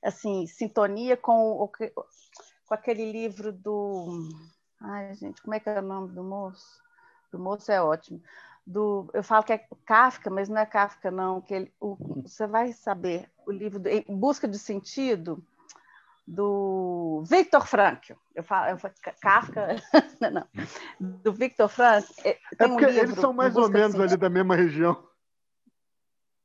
[0.05, 1.69] assim, sintonia com,
[2.67, 4.29] com aquele livro do.
[4.81, 6.83] Ai, gente, como é que é o nome do moço?
[7.33, 8.23] Do moço é ótimo
[8.67, 12.47] do, eu falo que é Kafka, mas não é Kafka não, que ele, o, você
[12.47, 15.45] vai saber o livro do, Em Busca de Sentido
[16.27, 18.15] do Victor Frankl.
[18.35, 19.77] Eu falo, eu falo Kafka,
[20.33, 20.49] não,
[20.99, 22.11] do Victor Frankl.
[22.25, 25.07] É, é porque um eles são mais ou menos ali da mesma região.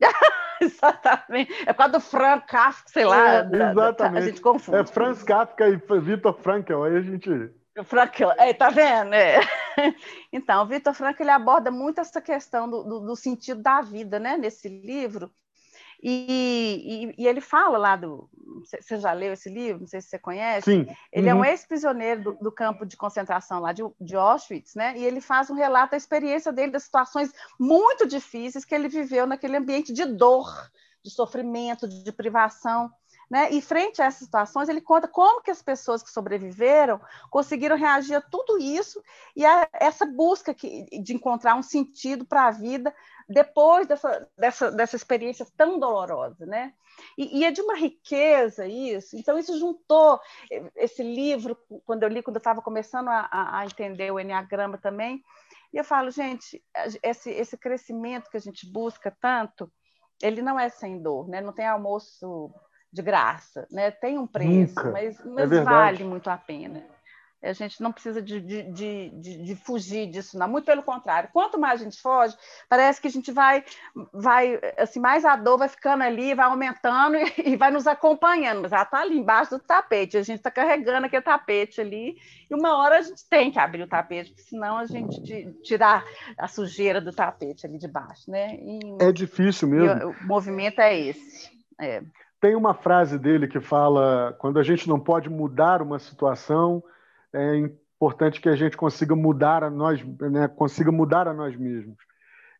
[0.64, 1.54] exatamente.
[1.66, 3.36] É por causa do Frank Kafka, sei lá.
[3.36, 3.98] É, exatamente.
[3.98, 4.78] Da, a gente confunde.
[4.78, 7.52] É Franz Kafka e Victor Frankl, aí a gente
[7.84, 9.14] Frankl, é, tá vendo?
[9.14, 9.40] É.
[10.34, 14.20] Então, o Vitor Frankl ele aborda muito essa questão do, do, do, sentido da vida,
[14.20, 15.32] né, nesse livro.
[16.02, 18.30] E, e, e, ele fala lá do.
[18.64, 19.82] Você já leu esse livro?
[19.82, 20.72] Não sei se você conhece.
[20.72, 20.88] Sim.
[21.12, 21.32] Ele uhum.
[21.32, 21.46] é um uhum.
[21.46, 24.94] ex-prisioneiro do, do, campo de concentração lá de, de Auschwitz, né?
[24.98, 29.28] E ele faz um relato da experiência dele, das situações muito difíceis que ele viveu
[29.28, 30.50] naquele ambiente de dor,
[31.04, 32.90] de sofrimento, de privação.
[33.30, 33.52] Né?
[33.52, 38.16] E frente a essas situações, ele conta como que as pessoas que sobreviveram conseguiram reagir
[38.16, 39.04] a tudo isso
[39.36, 42.94] e a essa busca que, de encontrar um sentido para a vida
[43.30, 46.74] depois dessa, dessa, dessa experiência tão dolorosa, né?
[47.16, 49.16] E, e, é de uma riqueza isso.
[49.16, 50.20] Então isso juntou
[50.76, 55.24] esse livro quando eu li, quando eu estava começando a, a, entender o enneagrama também.
[55.72, 56.64] E eu falo, gente,
[57.04, 59.72] esse, esse crescimento que a gente busca tanto,
[60.22, 61.40] ele não é sem dor, né?
[61.40, 62.52] Não tem almoço
[62.92, 63.92] de graça, né?
[63.92, 64.92] Tem um preço, Nunca.
[64.92, 66.84] mas, é mas é vale muito a pena.
[67.42, 69.10] A gente não precisa de, de, de,
[69.46, 70.48] de, fugir disso, não.
[70.48, 71.30] Muito pelo contrário.
[71.32, 72.36] Quanto mais a gente foge,
[72.68, 73.64] parece que a gente vai,
[74.14, 78.62] vai assim, mais a dor vai ficando ali, vai aumentando e, e vai nos acompanhando.
[78.62, 80.18] Mas ela está ali embaixo do tapete.
[80.18, 82.18] A gente está carregando aquele tapete ali.
[82.50, 85.22] E uma hora a gente tem que abrir o tapete, senão a gente
[85.64, 86.04] tirar
[86.38, 88.56] a sujeira do tapete ali de baixo, né?
[88.56, 90.10] E, é difícil mesmo.
[90.10, 91.50] o movimento é esse.
[91.80, 92.04] É.
[92.40, 96.84] Tem uma frase dele que fala: quando a gente não pode mudar uma situação,
[97.34, 101.98] é importante que a gente consiga mudar a nós, né, consiga mudar a nós mesmos.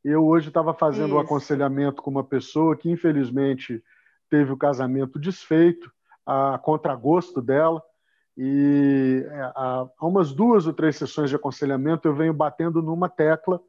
[0.04, 1.16] Eu hoje estava fazendo Isso.
[1.16, 3.84] um aconselhamento com uma pessoa que infelizmente
[4.30, 5.92] teve o casamento desfeito,
[6.26, 7.82] a contragosto dela,
[8.38, 13.60] e é, há umas duas ou três sessões de aconselhamento eu venho batendo numa tecla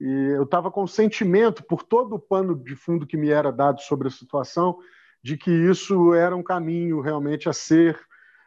[0.00, 3.80] e eu estava com sentimento por todo o pano de fundo que me era dado
[3.82, 4.78] sobre a situação
[5.26, 7.98] de que isso era um caminho realmente a ser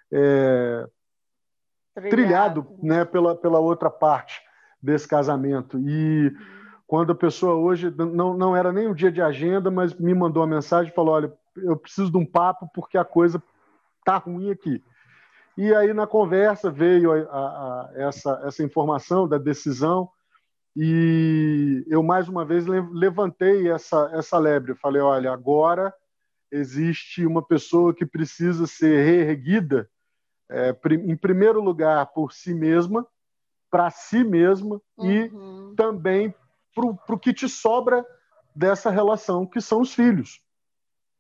[0.09, 0.87] é,
[1.93, 4.41] trilhado, trilhado né, pela, pela outra parte
[4.81, 5.77] desse casamento.
[5.77, 6.33] E
[6.87, 10.41] quando a pessoa hoje, não, não era nem o dia de agenda, mas me mandou
[10.41, 13.43] uma mensagem e falou: Olha, eu preciso de um papo porque a coisa
[14.05, 14.81] tá ruim aqui.
[15.57, 20.09] E aí, na conversa, veio a, a, a, essa, essa informação da decisão,
[20.73, 24.71] e eu, mais uma vez, levantei essa, essa lebre.
[24.71, 25.93] Eu falei: olha, agora
[26.51, 29.89] existe uma pessoa que precisa ser reerguida,
[30.49, 33.05] é, em primeiro lugar, por si mesma,
[33.69, 35.71] para si mesma uhum.
[35.71, 36.33] e também
[36.73, 38.05] para o que te sobra
[38.55, 40.41] dessa relação, que são os filhos.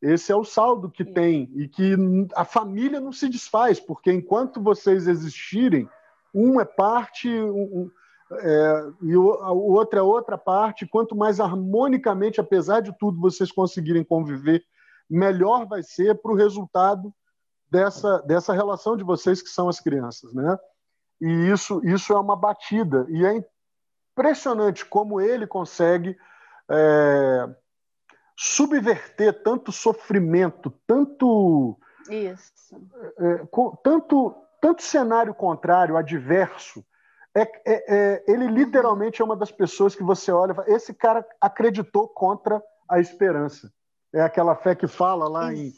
[0.01, 1.95] Esse é o saldo que tem e que
[2.33, 5.87] a família não se desfaz, porque enquanto vocês existirem,
[6.33, 7.91] um é parte um,
[8.31, 10.87] é, e o, o outro é outra parte.
[10.87, 14.63] Quanto mais harmonicamente, apesar de tudo, vocês conseguirem conviver
[15.09, 17.13] melhor vai ser para o resultado
[17.69, 20.57] dessa, dessa relação de vocês que são as crianças, né?
[21.21, 23.05] E isso, isso é uma batida.
[23.09, 23.43] E é
[24.13, 26.17] impressionante como ele consegue
[26.69, 27.49] é,
[28.37, 31.77] subverter tanto sofrimento, tanto.
[32.09, 32.51] Isso.
[33.17, 36.83] É, com, tanto, tanto cenário contrário, adverso.
[37.35, 40.93] É, é, é, ele literalmente é uma das pessoas que você olha e fala, esse
[40.93, 43.71] cara acreditou contra a esperança.
[44.13, 45.71] É aquela fé que fala lá em,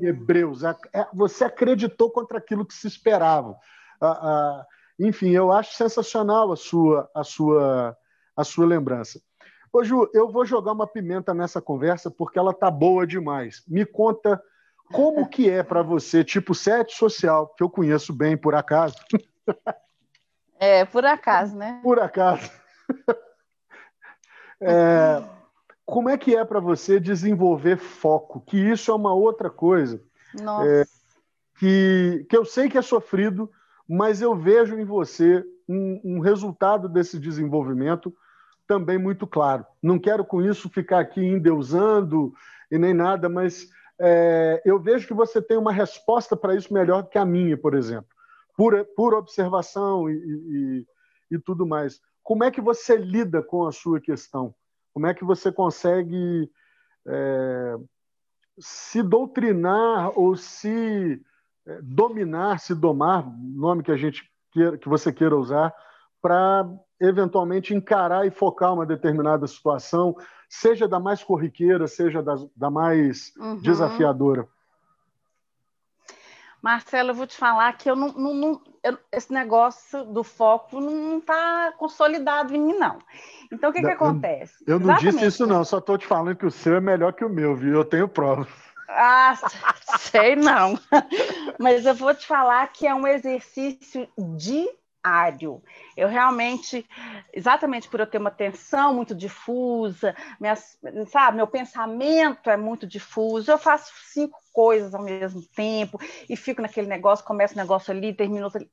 [0.00, 0.62] em, Hebreus.
[0.62, 3.56] É, é, você acreditou contra aquilo que se esperava.
[4.00, 4.66] Ah, ah,
[4.98, 7.96] enfim, eu acho sensacional a sua, a sua,
[8.36, 9.20] a sua lembrança.
[9.72, 13.64] Ô, Ju, eu vou jogar uma pimenta nessa conversa porque ela tá boa demais.
[13.66, 14.40] Me conta
[14.92, 18.94] como que é para você, tipo sete social, que eu conheço bem por acaso.
[20.60, 21.80] É, por acaso, né?
[21.82, 22.48] Por acaso.
[24.62, 25.22] é,
[25.86, 28.40] como é que é para você desenvolver foco?
[28.40, 30.02] Que isso é uma outra coisa.
[30.40, 30.68] Nossa.
[30.68, 30.84] É,
[31.58, 33.50] que, que eu sei que é sofrido,
[33.88, 38.14] mas eu vejo em você um, um resultado desse desenvolvimento
[38.66, 39.64] também muito claro.
[39.82, 42.32] Não quero com isso ficar aqui endeusando
[42.70, 43.68] e nem nada, mas
[43.98, 47.56] é, eu vejo que você tem uma resposta para isso melhor do que a minha,
[47.56, 48.08] por exemplo,
[48.56, 50.86] por, por observação e, e,
[51.36, 52.00] e tudo mais.
[52.22, 54.54] Como é que você lida com a sua questão?
[54.94, 56.48] Como é que você consegue
[57.06, 57.74] é,
[58.58, 61.20] se doutrinar ou se
[61.66, 65.74] é, dominar, se domar, nome que a gente queira, que você queira usar,
[66.22, 66.66] para
[67.00, 70.16] eventualmente encarar e focar uma determinada situação,
[70.48, 73.60] seja da mais corriqueira, seja da, da mais uhum.
[73.60, 74.48] desafiadora?
[76.64, 80.80] Marcelo, eu vou te falar que eu não, não, não eu, esse negócio do foco
[80.80, 82.98] não está consolidado em mim, não.
[83.52, 84.64] Então, o que, que acontece?
[84.66, 87.12] Eu, eu não disse isso, não, só estou te falando que o seu é melhor
[87.12, 87.74] que o meu, viu?
[87.74, 88.48] Eu tenho provas.
[88.88, 89.36] Ah,
[89.98, 90.78] sei não.
[91.58, 94.66] Mas eu vou te falar que é um exercício de
[95.04, 95.62] diário.
[95.96, 96.86] Eu realmente,
[97.32, 100.78] exatamente por eu ter uma atenção muito difusa, minhas,
[101.08, 105.98] sabe, meu pensamento é muito difuso, eu faço cinco coisas ao mesmo tempo
[106.28, 108.70] e fico naquele negócio, começa o negócio ali, termina outro ali.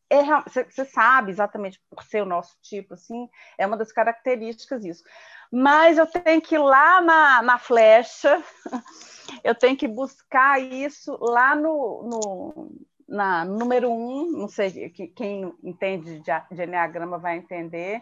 [0.47, 3.27] Você é, sabe exatamente por ser o nosso tipo, assim,
[3.57, 5.03] é uma das características isso.
[5.51, 8.41] Mas eu tenho que ir lá na, na flecha,
[9.43, 12.71] eu tenho que buscar isso lá no, no
[13.11, 18.01] na número um, não sei quem entende de, de Enneagrama vai entender,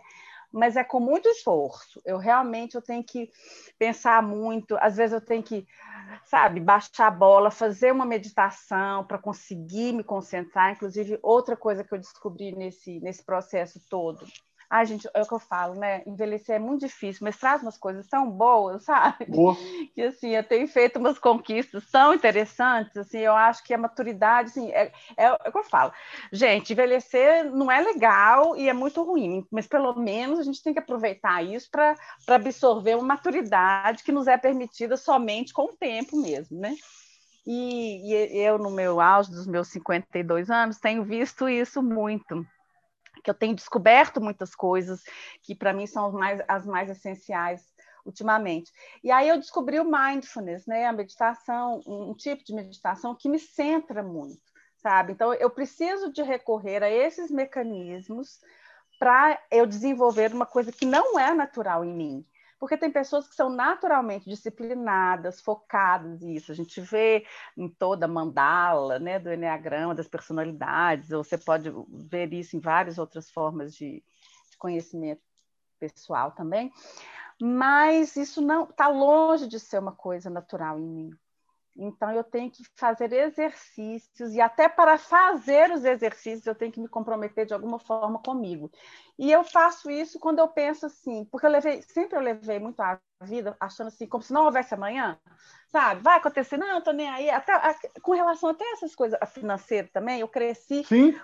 [0.52, 2.00] mas é com muito esforço.
[2.06, 3.30] Eu realmente eu tenho que
[3.78, 5.68] pensar muito, às vezes eu tenho que,
[6.26, 10.72] sabe, baixar a bola, fazer uma meditação para conseguir me concentrar.
[10.72, 14.26] Inclusive, outra coisa que eu descobri nesse, nesse processo todo
[14.70, 16.04] Ai, gente, é o que eu falo, né?
[16.06, 19.26] Envelhecer é muito difícil, mas traz umas coisas tão boas, sabe?
[19.26, 19.56] Boa.
[19.96, 24.50] Que assim, eu tenho feito umas conquistas tão interessantes, assim, eu acho que a maturidade,
[24.50, 25.92] assim, é, é, é o que eu falo.
[26.32, 30.74] Gente, envelhecer não é legal e é muito ruim, mas pelo menos a gente tem
[30.74, 31.96] que aproveitar isso para
[32.28, 36.76] absorver uma maturidade que nos é permitida somente com o tempo mesmo, né?
[37.46, 42.46] E, e eu, no meu auge dos meus 52 anos, tenho visto isso muito
[43.24, 45.02] que eu tenho descoberto muitas coisas
[45.42, 47.64] que para mim são as mais, as mais essenciais
[48.06, 48.72] ultimamente.
[49.04, 53.40] E aí eu descobri o mindfulness, né, a meditação, um tipo de meditação que me
[53.40, 54.42] centra muito,
[54.78, 55.14] sabe?
[55.14, 58.40] Então eu preciso de recorrer a esses mecanismos
[59.00, 62.26] para eu desenvolver uma coisa que não é natural em mim,
[62.60, 66.52] porque tem pessoas que são naturalmente disciplinadas, focadas nisso.
[66.52, 71.72] A gente vê em toda a mandala né, do Enneagrama, das personalidades, ou você pode
[71.90, 74.04] ver isso em várias outras formas de,
[74.52, 75.22] de conhecimento
[75.80, 76.72] pessoal também.
[77.42, 81.12] Mas isso não está longe de ser uma coisa natural em mim.
[81.82, 86.80] Então, eu tenho que fazer exercícios, e até para fazer os exercícios, eu tenho que
[86.80, 88.70] me comprometer de alguma forma comigo.
[89.18, 92.80] E eu faço isso quando eu penso assim, porque eu levei, sempre eu levei muito
[92.82, 95.20] a vida achando assim, como se não houvesse amanhã,
[95.68, 96.02] sabe?
[96.02, 97.30] Vai acontecer, não, eu tô nem aí.
[97.30, 97.54] Até,
[98.02, 101.20] com relação até a essas coisas financeiras também, eu cresci Sim.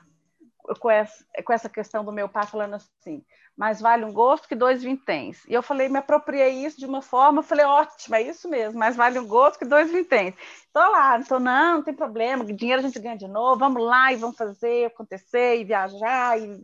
[0.79, 3.23] Com, essa, com essa questão do meu pai falando assim:
[3.57, 5.45] mais vale um gosto que dois vinténs.
[5.47, 8.95] E eu falei, me apropriei isso de uma forma, falei, ótimo, é isso mesmo, mais
[8.95, 10.35] vale um gosto que dois vinténs.
[10.65, 14.11] Estou lá, então não, não tem problema, dinheiro a gente ganha de novo, vamos lá
[14.11, 16.37] e vamos fazer acontecer e viajar.
[16.37, 16.59] E...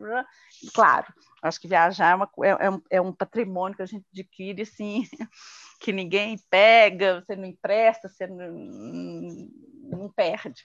[0.74, 1.08] Claro,
[1.42, 5.08] acho que viajar é, uma, é, é, é um patrimônio que a gente adquire, assim,
[5.80, 8.52] que ninguém pega, você não empresta, você não,
[9.98, 10.62] não perde.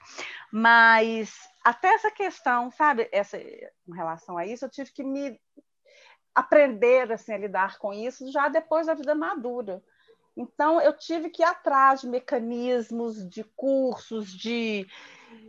[0.52, 1.34] Mas
[1.66, 5.36] até essa questão, sabe, essa, em relação a isso, eu tive que me
[6.32, 9.82] aprender assim, a lidar com isso já depois da vida madura.
[10.36, 14.86] Então, eu tive que ir atrás de mecanismos, de cursos, de,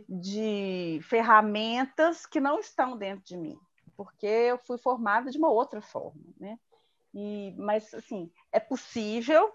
[0.08, 3.56] de ferramentas que não estão dentro de mim,
[3.96, 6.20] porque eu fui formada de uma outra forma.
[6.36, 6.58] Né?
[7.14, 9.54] E, mas, assim, é possível,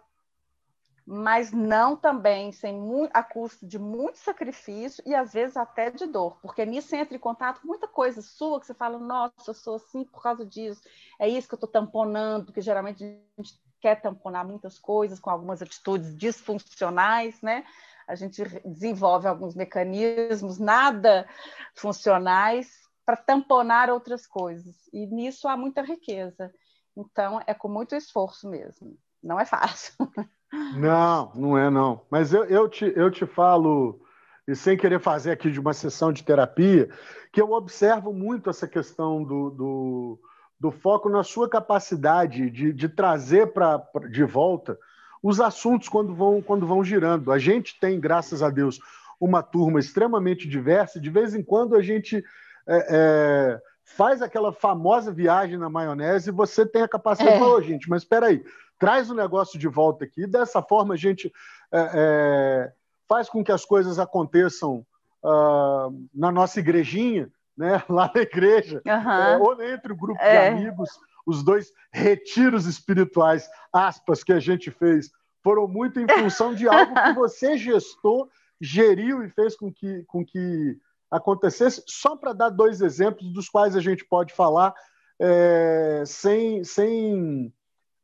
[1.05, 2.81] mas não também sem
[3.11, 7.19] a custo de muito sacrifício e às vezes até de dor, porque nisso entra em
[7.19, 10.81] contato com muita coisa sua que você fala, nossa, eu sou assim por causa disso,
[11.19, 15.29] é isso que eu estou tamponando, porque geralmente a gente quer tamponar muitas coisas com
[15.29, 17.65] algumas atitudes disfuncionais, né?
[18.07, 21.27] A gente desenvolve alguns mecanismos nada
[21.75, 26.53] funcionais para tamponar outras coisas, e nisso há muita riqueza.
[26.95, 29.95] Então, é com muito esforço mesmo, não é fácil.
[30.75, 32.01] Não, não é não.
[32.09, 33.99] Mas eu, eu, te, eu te falo,
[34.47, 36.89] e sem querer fazer aqui de uma sessão de terapia,
[37.31, 40.19] que eu observo muito essa questão do, do,
[40.59, 44.77] do foco na sua capacidade de, de trazer pra, pra, de volta
[45.23, 47.31] os assuntos quando vão, quando vão girando.
[47.31, 48.79] A gente tem, graças a Deus,
[49.19, 52.23] uma turma extremamente diversa, de vez em quando a gente
[52.67, 57.39] é, é, faz aquela famosa viagem na maionese e você tem a capacidade é.
[57.39, 58.43] de falar, gente, mas espera aí,
[58.79, 60.25] traz o negócio de volta aqui.
[60.25, 61.31] Dessa forma, a gente
[61.71, 62.73] é, é,
[63.07, 64.85] faz com que as coisas aconteçam
[65.23, 67.83] uh, na nossa igrejinha, né?
[67.89, 69.41] lá na igreja, uhum.
[69.43, 70.49] ou entre o grupo de é.
[70.49, 70.89] amigos.
[71.25, 75.09] Os dois retiros espirituais, aspas, que a gente fez,
[75.41, 78.29] foram muito em função de algo que você gestou,
[78.59, 80.77] geriu e fez com que, com que
[81.13, 81.83] acontecesse.
[81.87, 84.73] Só para dar dois exemplos dos quais a gente pode falar
[85.19, 87.53] é, sem, sem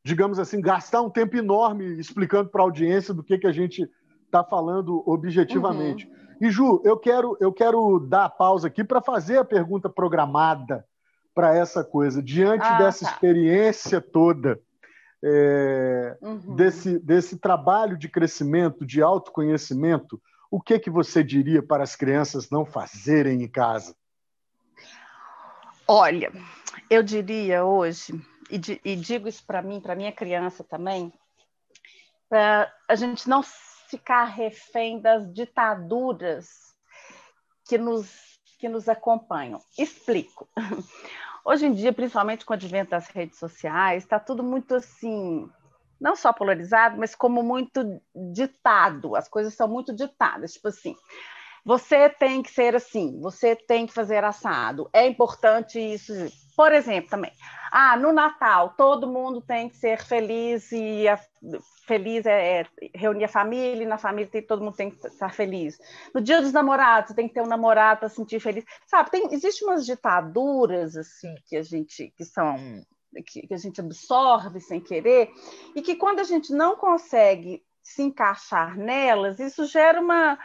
[0.04, 3.88] digamos assim, gastar um tempo enorme explicando para a audiência do que, que a gente
[4.24, 6.06] está falando objetivamente.
[6.06, 6.20] Uhum.
[6.40, 10.84] E, Ju, eu quero, eu quero dar a pausa aqui para fazer a pergunta programada
[11.34, 12.22] para essa coisa.
[12.22, 13.10] Diante ah, dessa tá.
[13.10, 14.58] experiência toda,
[15.22, 16.54] é, uhum.
[16.54, 20.20] desse, desse trabalho de crescimento, de autoconhecimento,
[20.50, 23.94] o que, que você diria para as crianças não fazerem em casa?
[25.86, 26.32] Olha,
[26.88, 28.12] eu diria hoje
[28.50, 31.12] e, e digo isso para mim, para minha criança também,
[32.28, 33.42] para a gente não
[33.88, 36.48] ficar refém das ditaduras
[37.68, 38.08] que nos,
[38.58, 39.60] que nos acompanham.
[39.78, 40.48] Explico.
[41.44, 45.50] Hoje em dia, principalmente com o advento das redes sociais, está tudo muito assim,
[46.00, 48.00] não só polarizado, mas como muito
[48.32, 49.14] ditado.
[49.14, 50.54] As coisas são muito ditadas.
[50.54, 50.96] Tipo assim,
[51.64, 54.88] você tem que ser assim, você tem que fazer assado.
[54.92, 56.12] É importante isso.
[56.56, 57.32] Por exemplo, também.
[57.70, 61.18] Ah, no Natal, todo mundo tem que ser feliz e a,
[61.86, 65.32] feliz é, é, reunir a família, e na família tem, todo mundo tem que estar
[65.32, 65.78] feliz.
[66.14, 68.64] No Dia dos Namorados, tem que ter um namorado para sentir feliz.
[68.86, 72.56] Sabe, tem, existe umas ditaduras assim que a gente que são
[73.26, 75.30] que, que a gente absorve sem querer
[75.74, 80.38] e que quando a gente não consegue se encaixar nelas, isso gera uma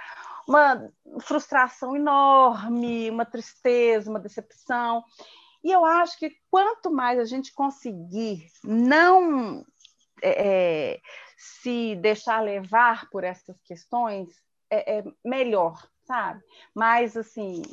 [0.47, 0.91] uma
[1.21, 5.03] frustração enorme, uma tristeza, uma decepção.
[5.63, 9.65] E eu acho que quanto mais a gente conseguir não
[10.21, 11.01] é, é,
[11.37, 14.29] se deixar levar por essas questões,
[14.69, 16.43] é, é, melhor, sabe?
[16.73, 17.63] Mais assim,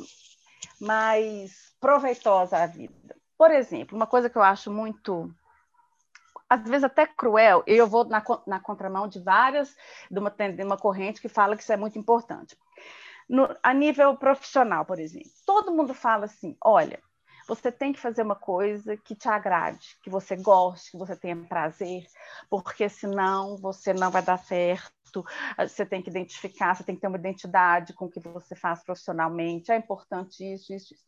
[0.80, 3.16] mais proveitosa a vida.
[3.36, 5.34] Por exemplo, uma coisa que eu acho muito
[6.52, 9.74] às vezes até cruel, e eu vou na, na contramão de várias,
[10.10, 12.58] de uma, de uma corrente que fala que isso é muito importante.
[13.26, 17.00] No, a nível profissional, por exemplo, todo mundo fala assim: olha,
[17.48, 21.36] você tem que fazer uma coisa que te agrade, que você goste, que você tenha
[21.36, 22.04] prazer,
[22.50, 25.24] porque senão você não vai dar certo.
[25.58, 28.82] Você tem que identificar, você tem que ter uma identidade com o que você faz
[28.82, 29.72] profissionalmente.
[29.72, 31.04] É importante isso, isso, isso.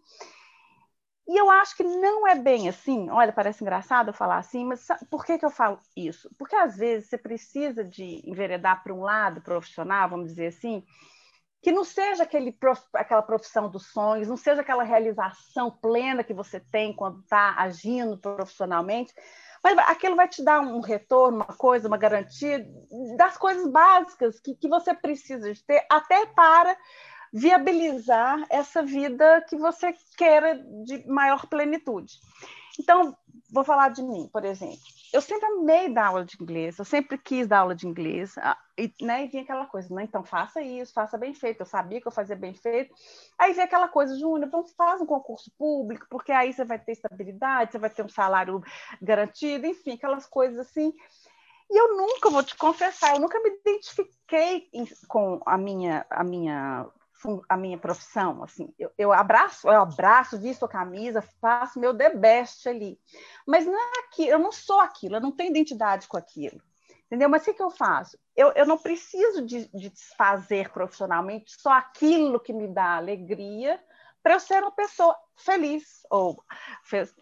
[1.26, 3.08] E eu acho que não é bem assim.
[3.10, 6.30] Olha, parece engraçado eu falar assim, mas por que, que eu falo isso?
[6.38, 10.84] Porque às vezes você precisa de enveredar para um lado profissional, vamos dizer assim,
[11.62, 12.54] que não seja aquele
[12.92, 18.18] aquela profissão dos sonhos, não seja aquela realização plena que você tem quando está agindo
[18.18, 19.14] profissionalmente,
[19.62, 22.68] mas aquilo vai te dar um retorno, uma coisa, uma garantia
[23.16, 26.76] das coisas básicas que, que você precisa de ter, até para
[27.34, 30.54] viabilizar essa vida que você queira
[30.84, 32.14] de maior plenitude.
[32.78, 33.16] Então,
[33.50, 34.78] vou falar de mim, por exemplo.
[35.12, 38.56] Eu sempre amei dar aula de inglês, eu sempre quis dar aula de inglês, ah,
[38.78, 42.00] e, né, e vinha aquela coisa, né, então faça isso, faça bem feito, eu sabia
[42.00, 42.94] que eu fazia bem feito.
[43.36, 46.92] Aí vem aquela coisa, Júnior, vamos fazer um concurso público, porque aí você vai ter
[46.92, 48.62] estabilidade, você vai ter um salário
[49.02, 50.92] garantido, enfim, aquelas coisas assim.
[51.70, 54.68] E eu nunca vou te confessar, eu nunca me identifiquei
[55.08, 56.86] com a minha, a minha
[57.48, 62.10] a minha profissão, assim, eu, eu abraço, eu abraço, visto a camisa, faço meu the
[62.14, 62.98] best ali,
[63.46, 66.60] mas não é aquilo, eu não sou aquilo, eu não tenho identidade com aquilo,
[67.06, 67.28] entendeu?
[67.28, 68.18] Mas o que, eu faço?
[68.36, 73.80] Eu, eu não preciso de, de desfazer profissionalmente só aquilo que me dá alegria
[74.22, 76.42] para eu ser uma pessoa feliz, ou,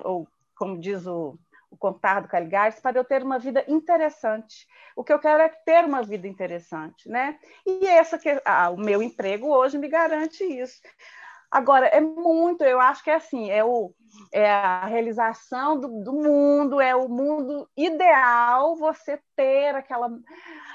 [0.04, 1.36] ou como diz o
[1.72, 4.68] o contar do Caligares para eu ter uma vida interessante.
[4.94, 7.38] O que eu quero é ter uma vida interessante, né?
[7.66, 10.82] E essa que ah, o meu emprego hoje me garante isso.
[11.52, 13.94] Agora, é muito, eu acho que é assim, é, o,
[14.32, 20.08] é a realização do, do mundo, é o mundo ideal você ter aquela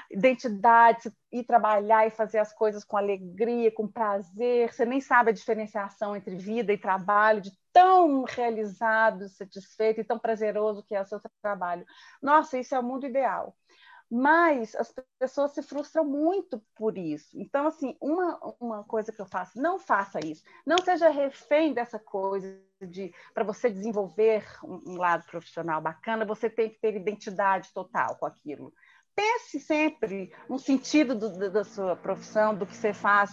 [0.08, 4.72] identidade, ir trabalhar e fazer as coisas com alegria, com prazer.
[4.72, 10.16] Você nem sabe a diferenciação entre vida e trabalho, de tão realizado, satisfeito e tão
[10.16, 11.84] prazeroso que é o seu trabalho.
[12.22, 13.52] Nossa, isso é o mundo ideal.
[14.10, 17.38] Mas as pessoas se frustram muito por isso.
[17.38, 20.42] Então, assim, uma, uma coisa que eu faço, não faça isso.
[20.66, 26.48] Não seja refém dessa coisa de para você desenvolver um, um, lado profissional bacana, você
[26.48, 28.72] tem que ter identidade total com aquilo.
[29.14, 33.32] Pense sempre no sentido do, da sua profissão, do que você faz,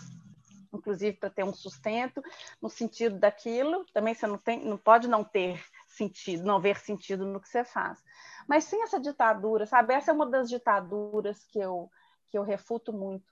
[0.73, 2.21] inclusive para ter um sustento,
[2.61, 3.85] no sentido daquilo.
[3.93, 7.63] Também você não tem, não pode não ter sentido, não ver sentido no que você
[7.63, 8.03] faz.
[8.47, 9.93] Mas sem essa ditadura, sabe?
[9.93, 11.89] Essa é uma das ditaduras que eu,
[12.27, 13.25] que eu refuto muito,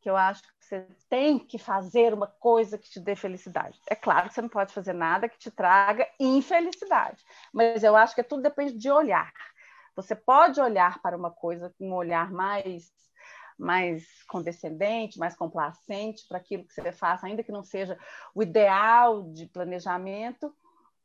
[0.00, 3.80] que eu acho que você tem que fazer uma coisa que te dê felicidade.
[3.88, 8.14] É claro que você não pode fazer nada que te traga infelicidade, mas eu acho
[8.14, 9.32] que tudo depende de olhar.
[9.96, 12.92] Você pode olhar para uma coisa com um olhar mais
[13.58, 17.98] mais condescendente, mais complacente para aquilo que você faz, ainda que não seja
[18.32, 20.54] o ideal de planejamento,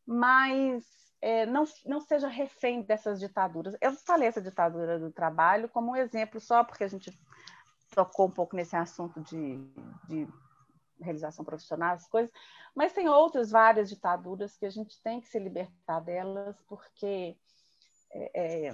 [0.06, 0.86] mas
[1.24, 3.78] é, não, não seja refém dessas ditaduras.
[3.80, 7.18] Eu falei essa ditadura do trabalho como um exemplo só porque a gente
[7.96, 9.58] tocou um pouco nesse assunto de,
[10.10, 10.28] de
[11.00, 12.30] realização profissional, as coisas,
[12.76, 17.38] mas tem outras várias ditaduras que a gente tem que se libertar delas porque
[18.12, 18.74] é, é,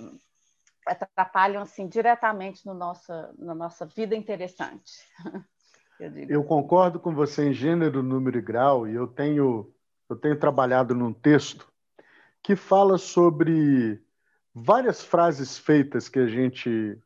[0.88, 5.08] atrapalham assim diretamente no nossa, na nossa vida interessante.
[6.00, 9.70] Eu, eu, concordo com você em gênero, número e grau, e eu tenho,
[10.08, 11.70] eu tenho trabalhado num texto
[12.44, 14.02] que fala sobre
[14.54, 16.98] várias frases feitas que a gente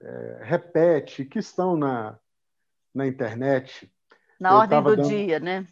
[0.00, 2.18] é, repete, que estão na,
[2.94, 3.90] na internet.
[4.38, 5.08] Na eu ordem do dando...
[5.08, 5.66] dia, né?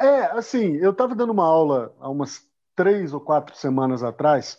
[0.00, 2.46] É, assim, eu estava dando uma aula há umas
[2.76, 4.58] três ou quatro semanas atrás,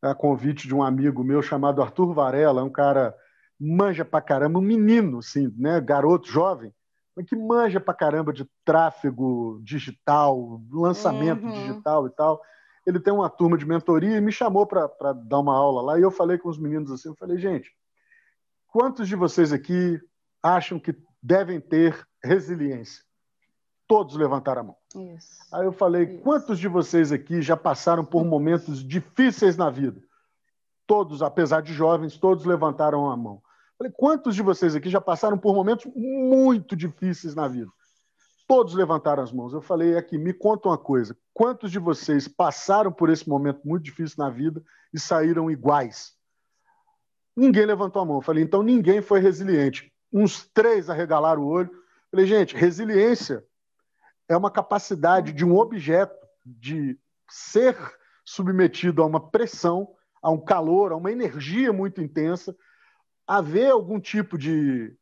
[0.00, 3.14] a convite de um amigo meu chamado Arthur Varela, um cara
[3.58, 6.74] manja pra caramba, um menino, assim, né, garoto, jovem,
[7.14, 11.52] mas que manja pra caramba de tráfego digital, lançamento uhum.
[11.52, 12.42] digital e tal
[12.86, 15.98] ele tem uma turma de mentoria e me chamou para dar uma aula lá.
[15.98, 17.70] E eu falei com os meninos assim: eu falei, gente,
[18.66, 20.00] quantos de vocês aqui
[20.42, 23.02] acham que devem ter resiliência?
[23.86, 24.76] Todos levantaram a mão.
[25.14, 25.28] Isso.
[25.52, 26.22] Aí eu falei: Isso.
[26.22, 30.00] quantos de vocês aqui já passaram por momentos difíceis na vida?
[30.86, 33.40] Todos, apesar de jovens, todos levantaram a mão.
[33.78, 37.70] falei: quantos de vocês aqui já passaram por momentos muito difíceis na vida?
[38.46, 39.52] Todos levantaram as mãos.
[39.52, 43.84] Eu falei aqui, me conta uma coisa: quantos de vocês passaram por esse momento muito
[43.84, 44.62] difícil na vida
[44.92, 46.12] e saíram iguais?
[47.36, 48.16] Ninguém levantou a mão.
[48.16, 49.92] Eu falei, então ninguém foi resiliente.
[50.12, 51.70] Uns três arregalaram o olho.
[51.70, 51.80] Eu
[52.10, 53.44] falei, gente, resiliência
[54.28, 56.14] é uma capacidade de um objeto
[56.44, 56.98] de
[57.30, 57.76] ser
[58.24, 59.88] submetido a uma pressão,
[60.22, 62.54] a um calor, a uma energia muito intensa,
[63.26, 64.94] haver algum tipo de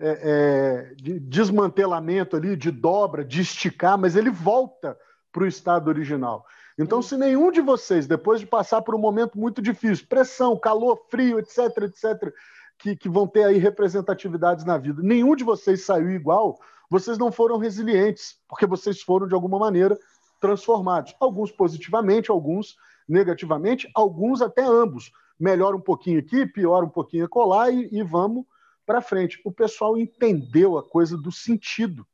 [0.00, 4.96] é, é, de desmantelamento ali, de dobra, de esticar, mas ele volta
[5.32, 6.44] para o estado original.
[6.78, 11.04] Então, se nenhum de vocês, depois de passar por um momento muito difícil, pressão, calor,
[11.10, 12.32] frio, etc., etc.,
[12.78, 17.32] que, que vão ter aí representatividades na vida, nenhum de vocês saiu igual, vocês não
[17.32, 19.98] foram resilientes, porque vocês foram, de alguma maneira,
[20.40, 21.14] transformados.
[21.18, 22.76] Alguns positivamente, alguns
[23.08, 25.10] negativamente, alguns até ambos.
[25.38, 28.44] Melhora um pouquinho aqui, piora um pouquinho acolá e, e vamos
[28.88, 29.38] para frente.
[29.44, 32.06] O pessoal entendeu a coisa do sentido.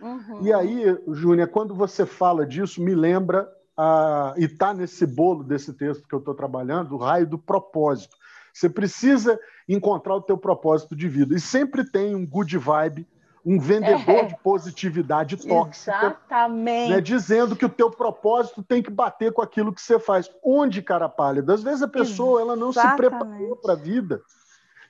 [0.00, 0.40] Uhum.
[0.42, 5.74] E aí, Júnia, quando você fala disso, me lembra, a, e está nesse bolo desse
[5.74, 8.16] texto que eu estou trabalhando, o raio do propósito.
[8.52, 11.36] Você precisa encontrar o teu propósito de vida.
[11.36, 13.06] E sempre tem um good vibe,
[13.44, 14.24] um vendedor é.
[14.24, 15.96] de positividade tóxica.
[15.96, 16.90] Exatamente.
[16.92, 20.30] Né, dizendo que o teu propósito tem que bater com aquilo que você faz.
[20.42, 21.52] Onde, cara pálida?
[21.52, 24.22] Às vezes a pessoa ela não se preparou para a vida.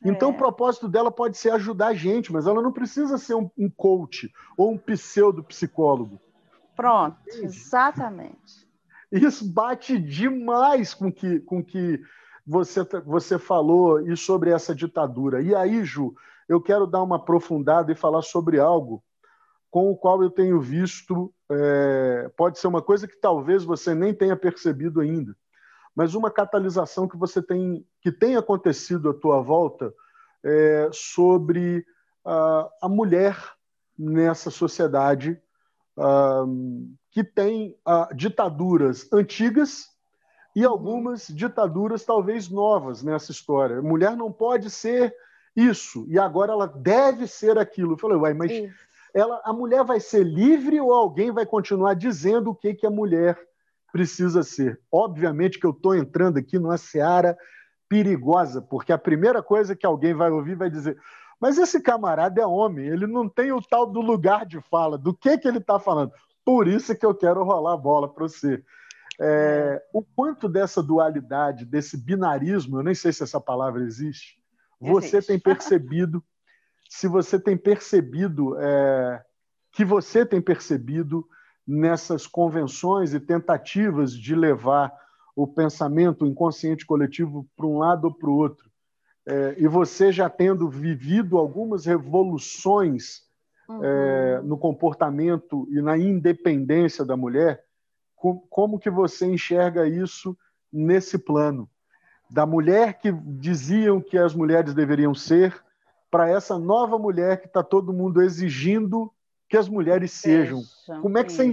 [0.05, 0.32] Então, é.
[0.32, 3.70] o propósito dela pode ser ajudar a gente, mas ela não precisa ser um, um
[3.70, 6.20] coach ou um pseudo-psicólogo.
[6.74, 8.68] Pronto, exatamente.
[9.11, 12.00] Isso bate demais com que, com que
[12.46, 15.42] você, você falou e sobre essa ditadura.
[15.42, 16.14] E aí, Ju,
[16.48, 19.03] eu quero dar uma aprofundada e falar sobre algo
[19.72, 24.12] com o qual eu tenho visto, é, pode ser uma coisa que talvez você nem
[24.12, 25.34] tenha percebido ainda,
[25.95, 29.93] mas uma catalisação que você tem que tem acontecido à tua volta
[30.45, 31.84] é, sobre
[32.24, 33.36] a mulher
[33.99, 35.40] nessa sociedade
[35.97, 39.88] uh, que tem uh, ditaduras antigas
[40.55, 43.78] e algumas ditaduras talvez novas nessa história.
[43.78, 45.14] A mulher não pode ser
[45.57, 47.95] isso e agora ela deve ser aquilo.
[47.95, 48.53] Eu falei, uai, mas
[49.14, 52.90] ela, a mulher vai ser livre ou alguém vai continuar dizendo o que, que a
[52.90, 53.38] mulher
[53.93, 54.80] precisa ser.
[54.90, 57.36] Obviamente que eu estou entrando aqui numa seara
[57.88, 60.99] perigosa, porque a primeira coisa que alguém vai ouvir vai dizer:
[61.38, 65.14] mas esse camarada é homem, ele não tem o tal do lugar de fala, do
[65.14, 66.12] que, que ele está falando.
[66.45, 68.64] Por isso que eu quero rolar a bola para você.
[69.20, 74.40] É, o quanto dessa dualidade, desse binarismo, eu nem sei se essa palavra existe,
[74.80, 75.26] você Existe.
[75.32, 76.24] tem percebido,
[76.88, 79.22] se você tem percebido, é,
[79.70, 81.26] que você tem percebido
[81.67, 84.93] nessas convenções e tentativas de levar
[85.35, 88.71] o pensamento o inconsciente coletivo para um lado ou para o outro.
[89.27, 93.23] É, e você já tendo vivido algumas revoluções
[93.69, 93.85] uhum.
[93.85, 97.65] é, no comportamento e na independência da mulher,
[98.17, 100.37] com, como que você enxerga isso
[100.73, 101.69] nesse plano?
[102.29, 105.63] Da mulher que diziam que as mulheres deveriam ser,
[106.11, 109.11] para essa nova mulher que está todo mundo exigindo
[109.53, 110.62] que as mulheres sejam.
[111.03, 111.53] Como é que você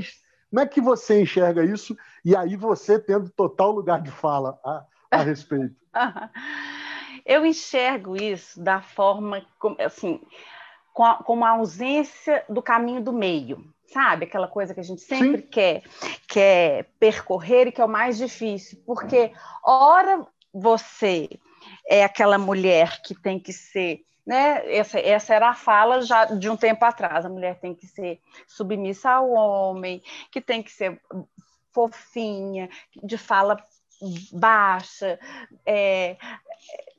[0.50, 1.98] como é que você enxerga isso?
[2.24, 5.76] E aí você tendo total lugar de fala a, a respeito.
[7.26, 9.46] Eu enxergo isso da forma
[9.80, 10.22] assim,
[10.94, 14.24] com a, ausência do caminho do meio, sabe?
[14.24, 15.48] Aquela coisa que a gente sempre Sim.
[15.48, 15.84] quer,
[16.26, 21.30] quer percorrer e que é o mais difícil, porque ora você
[21.86, 24.62] é aquela mulher que tem que ser né?
[24.72, 27.26] Essa, essa era a fala já de um tempo atrás.
[27.26, 31.02] A mulher tem que ser submissa ao homem, que tem que ser
[31.74, 32.70] fofinha,
[33.04, 33.58] de fala
[34.32, 35.20] baixa,
[35.66, 36.16] é,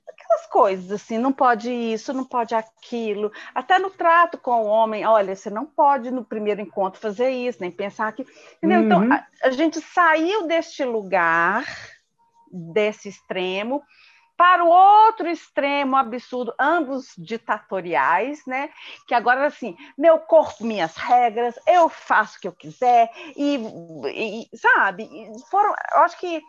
[0.08, 3.30] aquelas coisas assim, não pode isso, não pode aquilo.
[3.54, 7.58] Até no trato com o homem, olha, você não pode no primeiro encontro fazer isso,
[7.60, 8.26] nem pensar que.
[8.60, 8.86] Então, uhum.
[8.86, 11.64] Então, a, a gente saiu deste lugar,
[12.50, 13.84] desse extremo,
[14.40, 18.70] para o outro extremo absurdo, ambos ditatoriais, né?
[19.06, 23.60] Que agora assim, meu corpo, minhas regras, eu faço o que eu quiser e,
[24.06, 25.06] e sabe?
[25.50, 26.40] Foram, eu acho que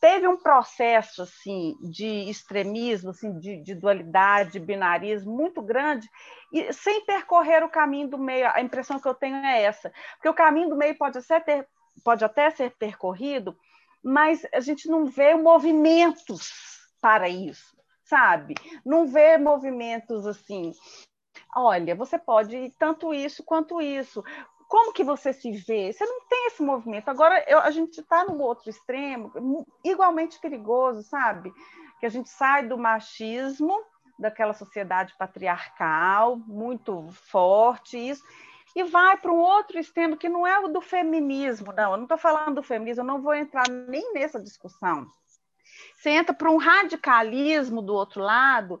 [0.00, 6.08] teve um processo assim de extremismo, assim, de, de dualidade, binarismo muito grande
[6.52, 8.48] e sem percorrer o caminho do meio.
[8.54, 11.68] A impressão que eu tenho é essa, porque o caminho do meio pode até ter,
[12.04, 13.58] pode até ser percorrido,
[14.00, 18.54] mas a gente não vê movimentos para isso, sabe?
[18.84, 20.72] Não vê movimentos assim.
[21.54, 24.22] Olha, você pode tanto isso quanto isso.
[24.68, 25.92] Como que você se vê?
[25.92, 27.08] Você não tem esse movimento.
[27.08, 31.52] Agora, eu, a gente está no outro extremo, igualmente perigoso, sabe?
[31.98, 33.82] Que a gente sai do machismo,
[34.16, 38.22] daquela sociedade patriarcal, muito forte, isso,
[38.76, 41.92] e vai para um outro extremo que não é o do feminismo, não.
[41.92, 45.10] Eu não estou falando do feminismo, eu não vou entrar nem nessa discussão.
[45.94, 48.80] Você entra para um radicalismo do outro lado,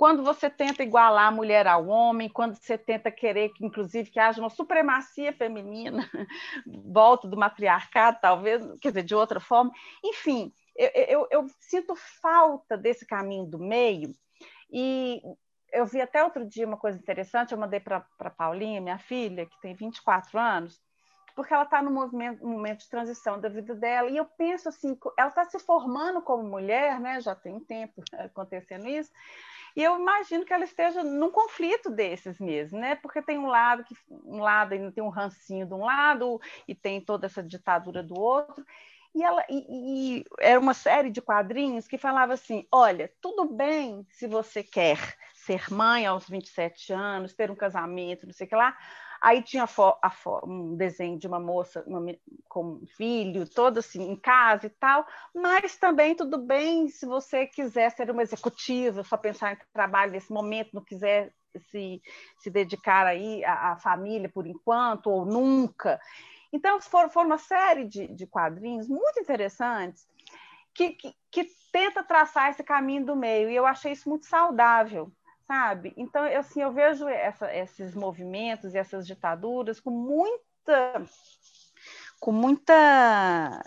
[0.00, 4.18] quando você tenta igualar a mulher ao homem, quando você tenta querer que, inclusive, que
[4.18, 6.10] haja uma supremacia feminina,
[6.66, 9.70] volta do matriarcado, talvez, quer dizer, de outra forma.
[10.02, 14.14] Enfim, eu, eu, eu sinto falta desse caminho do meio
[14.72, 15.20] e
[15.70, 19.60] eu vi até outro dia uma coisa interessante, eu mandei para Paulinha, minha filha, que
[19.60, 20.80] tem 24 anos,
[21.40, 24.10] porque ela está no movimento, momento de transição da vida dela.
[24.10, 27.18] E eu penso assim, ela está se formando como mulher, né?
[27.18, 29.10] Já tem tempo acontecendo isso.
[29.74, 32.94] E eu imagino que ela esteja num conflito desses mesmo, né?
[32.94, 36.38] Porque tem um lado que um lado tem um rancinho de um lado
[36.68, 38.62] e tem toda essa ditadura do outro.
[39.14, 44.06] E ela e, e era uma série de quadrinhos que falava assim: olha, tudo bem
[44.10, 48.54] se você quer ser mãe aos 27 anos, ter um casamento, não sei o que
[48.54, 48.76] lá,
[49.20, 49.66] Aí tinha
[50.44, 52.00] um desenho de uma moça uma,
[52.48, 57.46] com um filho, todo assim, em casa e tal, mas também tudo bem se você
[57.46, 61.34] quiser ser uma executiva, só pensar em trabalho nesse momento, não quiser
[61.68, 62.00] se,
[62.38, 66.00] se dedicar aí à, à família por enquanto, ou nunca.
[66.50, 70.08] Então, foram, foram uma série de, de quadrinhos muito interessantes
[70.74, 75.12] que, que, que tenta traçar esse caminho do meio, e eu achei isso muito saudável
[75.50, 75.92] sabe?
[75.96, 81.04] Então, eu, assim, eu vejo essa, esses movimentos e essas ditaduras com muita,
[82.20, 83.60] com muita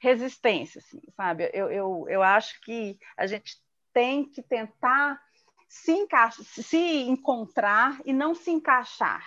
[0.00, 1.48] resistência, assim, sabe?
[1.54, 3.62] Eu, eu, eu acho que a gente
[3.92, 5.22] tem que tentar
[5.68, 9.24] se, encaixar, se encontrar e não se encaixar,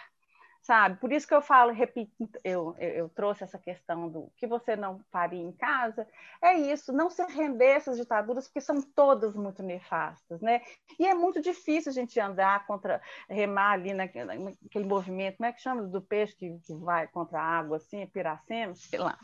[0.65, 0.99] sabe?
[0.99, 2.11] Por isso que eu falo, repito,
[2.43, 6.07] eu, eu, eu, trouxe essa questão do que você não faria em casa,
[6.41, 10.61] é isso, não se render a essas ditaduras, porque são todas muito nefastas, né?
[10.99, 12.99] E é muito difícil a gente andar contra,
[13.29, 17.39] remar ali naquele, naquele movimento, como é que chama do peixe que, que vai contra
[17.39, 19.19] a água, assim, piracema, sei lá.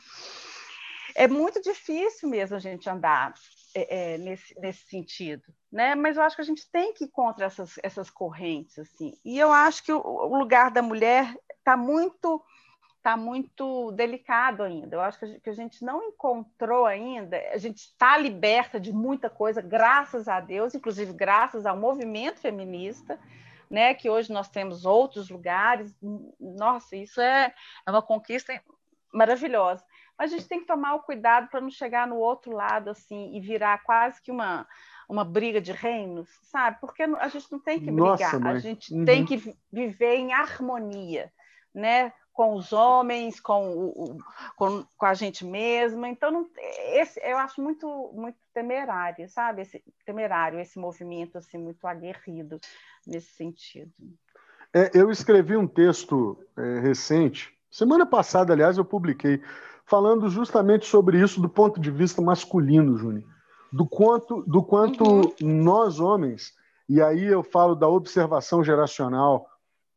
[1.15, 3.33] É muito difícil mesmo a gente andar
[3.73, 5.95] é, é, nesse, nesse sentido, né?
[5.95, 9.13] Mas eu acho que a gente tem que ir contra essas, essas correntes, assim.
[9.23, 12.43] E eu acho que o, o lugar da mulher está muito
[12.97, 14.95] está muito delicado ainda.
[14.95, 17.35] Eu acho que a, gente, não encontrou ainda.
[17.51, 23.19] A gente está liberta de muita coisa, graças a Deus, inclusive graças ao movimento feminista.
[23.69, 25.95] Né, que hoje nós temos outros lugares,
[26.37, 27.53] nossa, isso é,
[27.87, 28.61] é uma conquista
[29.13, 29.81] maravilhosa
[30.21, 33.39] a gente tem que tomar o cuidado para não chegar no outro lado assim e
[33.39, 34.67] virar quase que uma
[35.09, 36.77] uma briga de reinos, sabe?
[36.79, 39.03] Porque a gente não tem que brigar, Nossa, a gente uhum.
[39.03, 41.29] tem que viver em harmonia,
[41.75, 42.13] né?
[42.31, 44.17] Com os homens, com, o,
[44.55, 46.07] com, com a gente mesma.
[46.07, 46.49] Então, não,
[46.93, 49.63] esse, eu acho muito, muito temerário, sabe?
[49.63, 52.57] Esse, temerário esse movimento assim muito aguerrido
[53.05, 53.91] nesse sentido.
[54.73, 59.41] É, eu escrevi um texto é, recente, semana passada, aliás, eu publiquei,
[59.91, 63.25] falando justamente sobre isso do ponto de vista masculino, Júnior.
[63.73, 65.33] Do quanto, do quanto uhum.
[65.41, 66.53] nós, homens,
[66.87, 69.45] e aí eu falo da observação geracional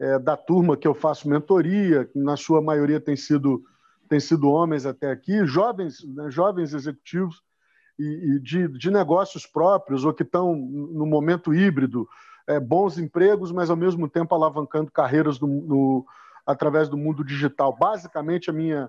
[0.01, 3.63] é, da turma que eu faço mentoria, que na sua maioria tem sido,
[4.09, 7.41] tem sido homens até aqui, jovens, né, jovens executivos
[7.97, 12.09] e, e de, de negócios próprios ou que estão no momento híbrido,
[12.49, 16.07] é, bons empregos, mas ao mesmo tempo alavancando carreiras no, no,
[16.45, 17.77] através do mundo digital.
[17.77, 18.89] Basicamente, minha,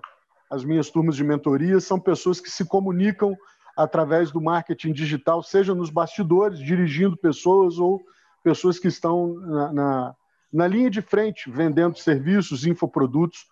[0.50, 3.36] as minhas turmas de mentoria são pessoas que se comunicam
[3.76, 8.00] através do marketing digital, seja nos bastidores, dirigindo pessoas, ou
[8.42, 10.14] pessoas que estão na, na,
[10.52, 13.46] na linha de frente, vendendo serviços, infoprodutos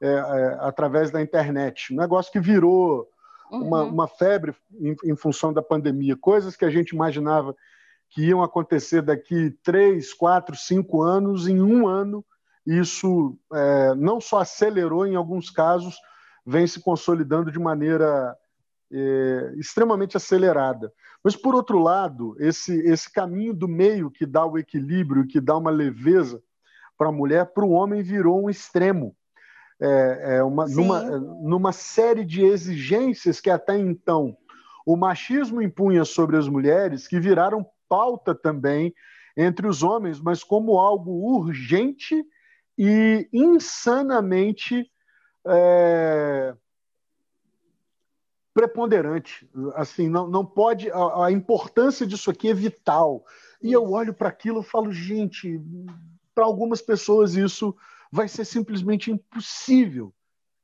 [0.00, 1.94] é, é, através da internet.
[1.94, 3.08] Um negócio que virou
[3.50, 3.90] uma, uhum.
[3.90, 6.16] uma febre em, em função da pandemia.
[6.16, 7.54] Coisas que a gente imaginava
[8.10, 12.24] que iam acontecer daqui três, quatro, cinco anos, em um ano,
[12.66, 15.96] isso é, não só acelerou, em alguns casos,
[16.46, 18.36] vem se consolidando de maneira
[18.92, 20.92] é, extremamente acelerada.
[21.22, 25.56] Mas, por outro lado, esse, esse caminho do meio que dá o equilíbrio, que dá
[25.56, 26.42] uma leveza
[26.96, 29.14] para a mulher, para o homem virou um extremo.
[29.80, 34.36] É, é uma, numa, numa série de exigências que até então
[34.84, 38.94] o machismo impunha sobre as mulheres, que viraram pauta também
[39.36, 42.22] entre os homens, mas como algo urgente
[42.76, 44.89] e insanamente
[45.46, 46.54] é,
[48.54, 49.48] preponderante.
[49.74, 50.90] Assim, não, não pode.
[50.90, 53.24] A, a, importância disso aqui é vital.
[53.62, 55.60] E eu olho para aquilo e falo, gente,
[56.34, 57.76] para algumas pessoas isso
[58.10, 60.12] vai ser simplesmente impossível.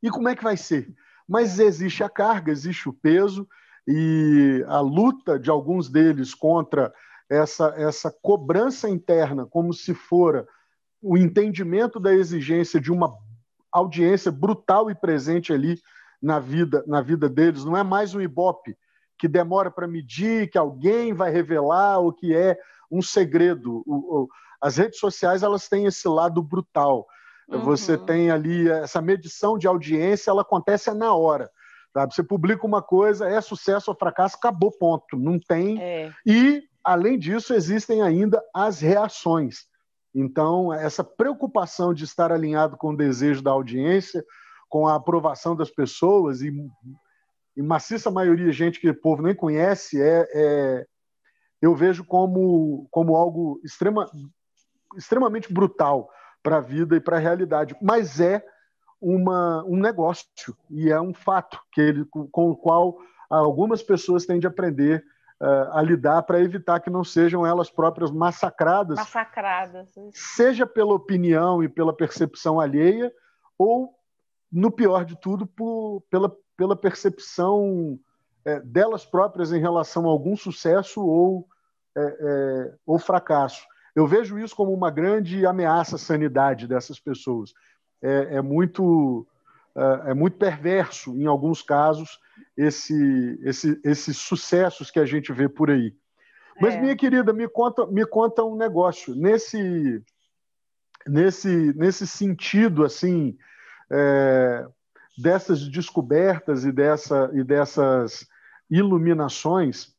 [0.02, 0.92] E como é que vai ser?
[1.28, 3.48] Mas existe a carga, existe o peso,
[3.86, 6.92] e a luta de alguns deles contra
[7.28, 10.46] essa, essa cobrança interna, como se fora
[11.00, 13.16] o entendimento da exigência de uma
[13.78, 15.78] audiência brutal e presente ali
[16.22, 17.64] na vida, na vida deles.
[17.64, 18.76] Não é mais um ibope
[19.18, 22.58] que demora para medir, que alguém vai revelar o que é
[22.90, 23.82] um segredo.
[23.86, 24.28] O, o,
[24.60, 27.06] as redes sociais elas têm esse lado brutal.
[27.48, 27.60] Uhum.
[27.60, 31.50] Você tem ali essa medição de audiência, ela acontece na hora.
[31.92, 32.14] Sabe?
[32.14, 35.16] Você publica uma coisa, é sucesso ou fracasso, acabou, ponto.
[35.16, 35.80] Não tem.
[35.80, 36.12] É.
[36.26, 39.66] E Além disso, existem ainda as reações.
[40.18, 44.24] Então, essa preocupação de estar alinhado com o desejo da audiência,
[44.66, 46.50] com a aprovação das pessoas, e,
[47.54, 50.86] e maciça maioria gente que o povo nem conhece, é, é
[51.60, 54.10] eu vejo como, como algo extrema,
[54.96, 56.10] extremamente brutal
[56.42, 57.76] para a vida e para a realidade.
[57.82, 58.42] Mas é
[58.98, 60.26] uma, um negócio
[60.70, 62.96] e é um fato que ele, com o qual
[63.28, 65.04] algumas pessoas têm de aprender
[65.72, 68.98] a lidar para evitar que não sejam elas próprias massacradas.
[68.98, 69.94] Massacradas.
[70.12, 73.12] Seja pela opinião e pela percepção alheia,
[73.58, 73.94] ou,
[74.50, 77.98] no pior de tudo, por, pela, pela percepção
[78.44, 81.46] é, delas próprias em relação a algum sucesso ou,
[81.96, 83.66] é, é, ou fracasso.
[83.94, 87.52] Eu vejo isso como uma grande ameaça à sanidade dessas pessoas.
[88.02, 89.26] É, é muito
[89.76, 92.18] é, é muito perverso, em alguns casos,
[92.56, 95.94] esse, esse, esses sucessos que a gente vê por aí.
[96.60, 96.80] Mas, é.
[96.80, 99.14] minha querida, me conta, me conta um negócio.
[99.14, 100.02] Nesse,
[101.06, 103.36] nesse, nesse sentido, assim,
[103.90, 104.66] é,
[105.18, 108.26] dessas descobertas e, dessa, e dessas
[108.70, 109.94] iluminações,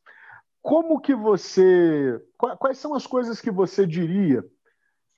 [0.60, 2.20] como que você.
[2.36, 4.44] Quais são as coisas que você diria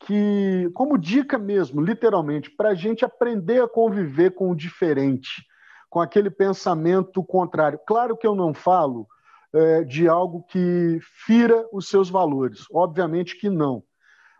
[0.00, 5.44] que, como dica mesmo, literalmente, para a gente aprender a conviver com o diferente,
[5.88, 7.78] com aquele pensamento contrário.
[7.86, 9.06] Claro que eu não falo
[9.52, 13.82] é, de algo que fira os seus valores, obviamente que não.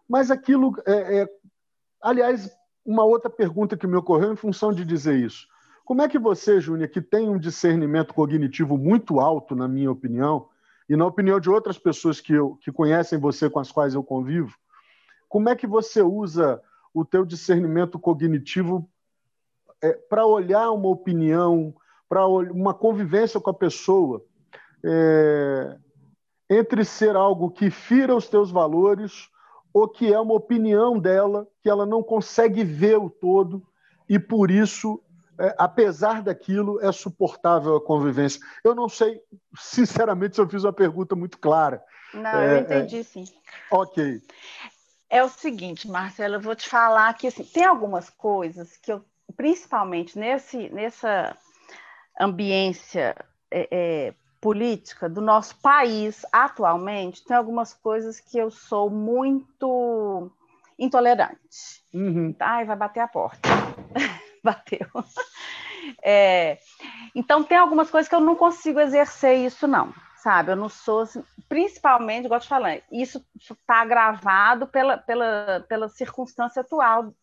[0.08, 0.72] Mas aquilo.
[0.86, 1.28] É, é...
[2.02, 2.50] Aliás,
[2.84, 5.46] uma outra pergunta que me ocorreu em função de dizer isso.
[5.84, 10.48] Como é que você, Júnior, que tem um discernimento cognitivo muito alto, na minha opinião,
[10.88, 14.02] e na opinião de outras pessoas que, eu, que conhecem você, com as quais eu
[14.02, 14.54] convivo,
[15.30, 16.60] como é que você usa
[16.92, 18.90] o teu discernimento cognitivo
[19.80, 21.72] é, para olhar uma opinião,
[22.08, 24.22] para uma convivência com a pessoa,
[24.84, 25.76] é,
[26.50, 29.28] entre ser algo que fira os teus valores
[29.72, 33.62] ou que é uma opinião dela que ela não consegue ver o todo
[34.08, 35.00] e por isso
[35.38, 38.40] é, apesar daquilo, é suportável a convivência.
[38.64, 39.22] Eu não sei,
[39.56, 41.82] sinceramente, se eu fiz uma pergunta muito clara.
[42.12, 43.02] Não, é, eu entendi, é...
[43.04, 43.24] sim.
[43.70, 44.20] Ok.
[45.10, 49.04] É o seguinte, Marcelo, eu vou te falar que assim, tem algumas coisas que eu,
[49.36, 51.36] principalmente nesse, nessa
[52.18, 53.16] ambiência
[53.50, 60.30] é, é, política do nosso país atualmente, tem algumas coisas que eu sou muito
[60.78, 61.82] intolerante.
[61.92, 62.32] Uhum.
[62.38, 63.48] Ai, vai bater a porta.
[64.44, 64.86] Bateu.
[66.04, 66.58] É,
[67.16, 69.92] então, tem algumas coisas que eu não consigo exercer isso, não
[70.22, 70.52] sabe?
[70.52, 76.60] Eu não sou, assim, principalmente, igual te falando, isso está agravado pela, pela, pela circunstância
[76.60, 77.14] atual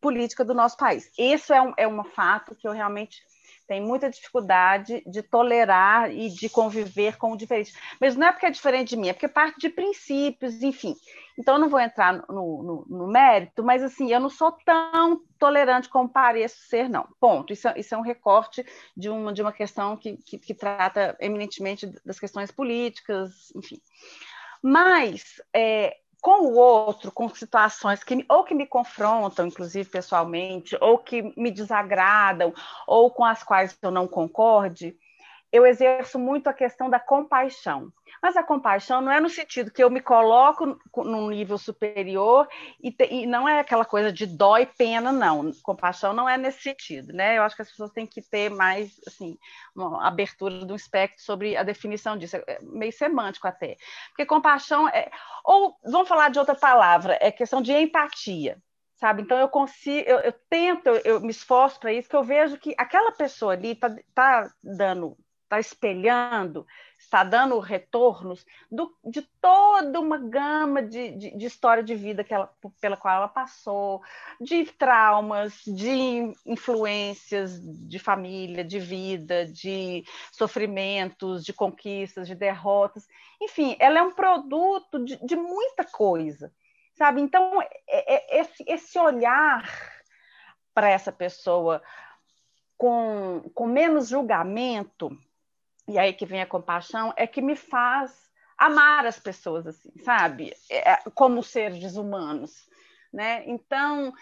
[0.00, 1.10] política do nosso país.
[1.18, 3.22] Isso é um, é um fato que eu realmente
[3.66, 7.74] tenho muita dificuldade de tolerar e de conviver com o diferente.
[8.00, 10.94] Mas não é porque é diferente de mim, é porque parte de princípios, enfim.
[11.38, 15.20] Então, eu não vou entrar no, no, no, mérito, mas assim, eu não sou tão
[15.38, 17.06] tolerante como pareço ser, não.
[17.20, 17.52] Ponto.
[17.52, 18.64] Isso, é, isso é um recorte
[18.96, 23.80] de uma, de uma questão que, que, que trata eminentemente das questões políticas, enfim.
[24.62, 25.96] Mas é,
[26.26, 31.52] com o outro, com situações que ou que me confrontam, inclusive pessoalmente, ou que me
[31.52, 32.52] desagradam,
[32.84, 34.96] ou com as quais eu não concorde,
[35.52, 37.92] eu exerço muito a questão da compaixão.
[38.22, 42.48] Mas a compaixão não é no sentido que eu me coloco num nível superior
[42.82, 45.50] e, te, e, não é aquela coisa de dó e pena, não.
[45.62, 47.38] Compaixão não é nesse sentido, né?
[47.38, 49.38] Eu acho que as pessoas têm que ter mais, assim,
[49.74, 53.76] uma abertura do espectro sobre a definição disso, é meio semântico até.
[54.08, 55.10] Porque compaixão é...
[55.44, 58.58] Ou, vamos falar de outra palavra, é questão de empatia
[58.96, 59.22] sabe?
[59.22, 62.58] Então eu consigo, eu, eu tento, eu, eu, me esforço para isso, que eu vejo
[62.58, 66.66] que aquela pessoa ali está tá dando está espelhando,
[67.06, 72.34] está dando retornos do, de toda uma gama de, de, de, história de vida que
[72.34, 74.02] ela, pela qual ela passou,
[74.40, 83.06] de traumas, de influências de família, de vida, de sofrimentos, de conquistas, de derrotas.
[83.40, 86.52] Enfim, ela é um produto de, de muita coisa,
[86.94, 87.20] sabe?
[87.20, 89.64] Então, é, é, esse, esse olhar
[90.74, 91.80] para essa pessoa
[92.76, 95.16] com, com menos julgamento
[95.88, 98.26] e aí que vem a compaixão, é que me faz
[98.58, 100.54] amar as pessoas assim, sabe?
[100.70, 102.68] É, como seres humanos.
[103.12, 103.44] Né?
[103.46, 104.12] Então,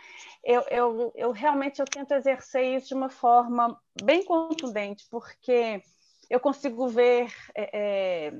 [0.45, 5.83] eu, eu, eu realmente eu tento exercer isso de uma forma bem contundente, porque
[6.31, 7.71] eu consigo ver é,
[8.29, 8.33] é,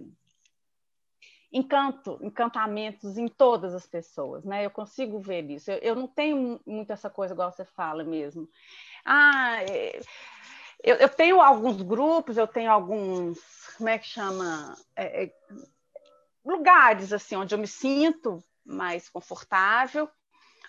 [1.53, 4.67] encanto, encantamentos em todas as pessoas, né?
[4.67, 5.71] Eu consigo ver isso.
[5.71, 8.49] Eu, eu não tenho muito essa coisa igual você fala mesmo.
[9.05, 10.01] Ah, é,
[10.85, 13.39] eu, eu, tenho alguns grupos, eu tenho alguns,
[13.77, 14.77] como é que chama?
[14.95, 15.35] É, é,
[16.45, 20.09] lugares assim onde eu me sinto mais confortável,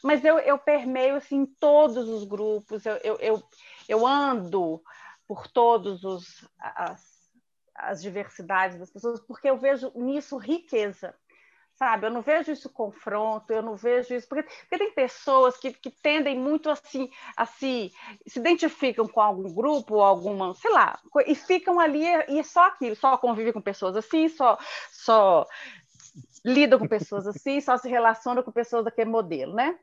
[0.02, 3.44] mas eu, eu permeio assim todos os grupos, eu, eu, eu,
[3.90, 4.82] eu ando
[5.28, 7.30] por todos os as,
[7.76, 11.14] as diversidades das pessoas, porque eu vejo nisso riqueza
[11.76, 12.08] sabe?
[12.08, 14.28] Eu não vejo isso confronto, eu não vejo isso.
[14.28, 17.92] Porque, porque tem pessoas que, que tendem muito assim, a se,
[18.26, 22.96] se identificam com algum grupo, alguma, sei lá, e ficam ali e é só aquilo,
[22.96, 24.58] só convive com pessoas assim, só,
[24.92, 25.46] só
[26.44, 29.78] lidam com pessoas assim, só se relacionam com pessoas daquele modelo, né?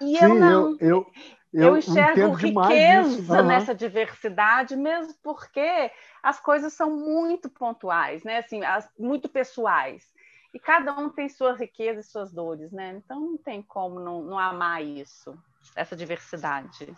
[0.00, 0.70] E Sim, eu não.
[0.72, 1.06] Eu, eu,
[1.52, 3.46] eu, eu enxergo riqueza uhum.
[3.46, 8.38] nessa diversidade, mesmo porque as coisas são muito pontuais, né?
[8.38, 10.10] Assim, as, muito pessoais
[10.54, 12.94] e cada um tem suas riquezas e suas dores, né?
[12.96, 15.34] Então não tem como não, não amar isso,
[15.74, 16.94] essa diversidade.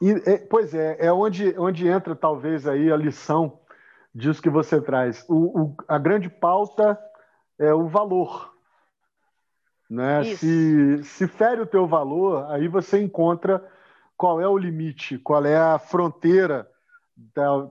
[0.00, 3.60] E, é, pois é, é onde, onde entra talvez aí a lição
[4.14, 5.24] disso que você traz.
[5.28, 6.98] O, o a grande pauta
[7.58, 8.54] é o valor.
[9.88, 10.24] Né?
[10.24, 13.64] Se, se fere o teu valor, aí você encontra
[14.16, 16.68] qual é o limite, qual é a fronteira,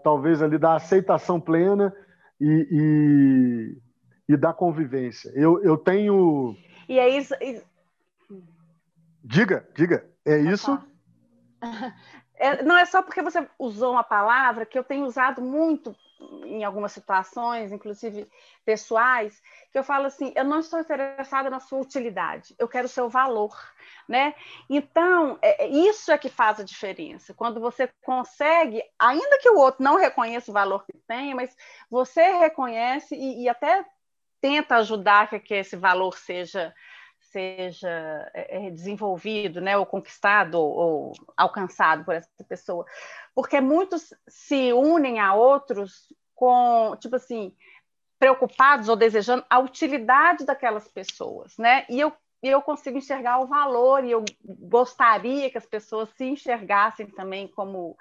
[0.03, 1.93] talvez ali da aceitação plena
[2.39, 3.78] e,
[4.28, 5.32] e da convivência.
[5.36, 6.55] Eu, eu tenho.
[6.88, 7.34] E é isso.
[9.23, 10.05] Diga, diga.
[10.26, 10.80] É isso?
[12.38, 15.95] É, não é só porque você usou uma palavra que eu tenho usado muito
[16.45, 18.28] em algumas situações, inclusive
[18.65, 22.89] pessoais, que eu falo assim: eu não estou interessada na sua utilidade, eu quero o
[22.89, 23.55] seu valor,
[24.07, 24.36] né?
[24.69, 27.34] Então, é, é isso é que faz a diferença.
[27.34, 31.55] Quando você consegue, ainda que o outro não reconheça o valor que tem, mas
[31.89, 33.86] você reconhece e, e até
[34.45, 36.71] tenta ajudar que, que esse valor seja
[37.31, 37.89] seja
[38.31, 42.85] é, é, desenvolvido, né, ou conquistado ou, ou, alcançado por essa pessoa,
[43.33, 47.53] porque muitos se unem a outros com, tipo assim,
[48.19, 51.85] preocupados ou desejando a utilidade daquelas pessoas, né?
[51.89, 57.07] E eu eu consigo enxergar o valor e eu gostaria que as pessoas se enxergassem
[57.07, 57.97] também como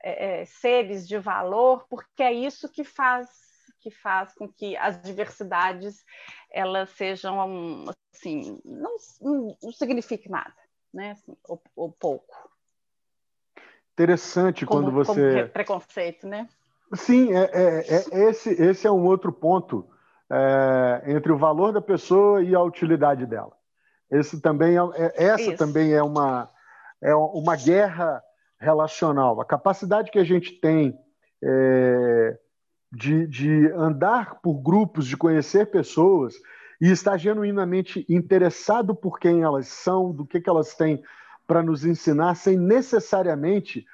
[0.00, 3.51] é, é, seres de valor, porque é isso que faz
[3.82, 6.04] que faz com que as diversidades
[6.50, 8.96] elas sejam assim não,
[9.62, 10.54] não signifique nada,
[10.94, 11.12] né?
[11.12, 12.50] Assim, ou, ou pouco.
[13.92, 16.48] Interessante como, quando você como preconceito, né?
[16.94, 19.88] Sim, é, é, é, esse, esse é um outro ponto
[20.30, 23.52] é, entre o valor da pessoa e a utilidade dela.
[24.10, 24.80] Esse também é,
[25.16, 25.56] é essa Isso.
[25.56, 26.50] também é uma,
[27.02, 28.22] é uma guerra
[28.60, 29.40] relacional.
[29.40, 30.98] A capacidade que a gente tem
[31.42, 32.38] é,
[32.92, 36.34] de, de andar por grupos, de conhecer pessoas
[36.80, 41.02] e estar genuinamente interessado por quem elas são, do que, que elas têm
[41.46, 43.86] para nos ensinar, sem necessariamente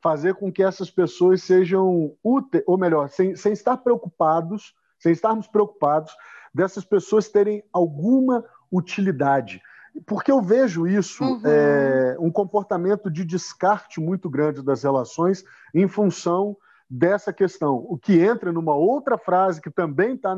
[0.00, 5.46] fazer com que essas pessoas sejam úteis, ou melhor, sem, sem estar preocupados, sem estarmos
[5.46, 6.12] preocupados
[6.54, 9.60] dessas pessoas terem alguma utilidade.
[10.06, 11.40] Porque eu vejo isso, uhum.
[11.44, 15.44] é, um comportamento de descarte muito grande das relações
[15.74, 16.56] em função
[16.88, 17.76] dessa questão.
[17.88, 20.36] O que entra numa outra frase que também está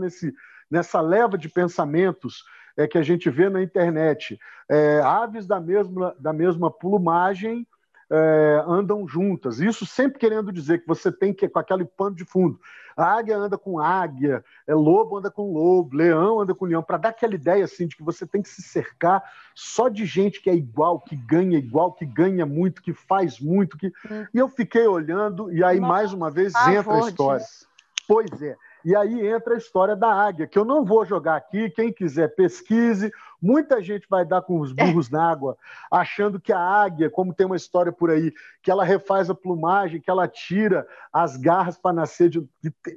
[0.70, 2.44] nessa leva de pensamentos
[2.76, 4.38] é, que a gente vê na internet.
[4.68, 7.66] É, aves da mesma, da mesma plumagem
[8.10, 9.60] é, andam juntas.
[9.60, 12.58] Isso sempre querendo dizer que você tem que, com aquele pano de fundo,
[12.96, 16.96] a águia anda com águia, é, lobo anda com lobo, leão anda com leão, para
[16.96, 19.22] dar aquela ideia assim de que você tem que se cercar
[19.54, 23.76] só de gente que é igual, que ganha igual, que ganha muito, que faz muito.
[23.78, 23.88] Que...
[24.10, 24.26] Hum.
[24.34, 27.44] E eu fiquei olhando, e aí, Nossa, mais uma vez, entra a história.
[27.44, 27.68] Disso.
[28.06, 28.56] Pois é.
[28.84, 31.70] E aí entra a história da águia, que eu não vou jogar aqui.
[31.70, 33.12] Quem quiser, pesquise.
[33.40, 35.56] Muita gente vai dar com os burros na água,
[35.90, 40.00] achando que a águia, como tem uma história por aí, que ela refaz a plumagem,
[40.00, 42.30] que ela tira as garras para nascer.
[42.30, 42.48] De...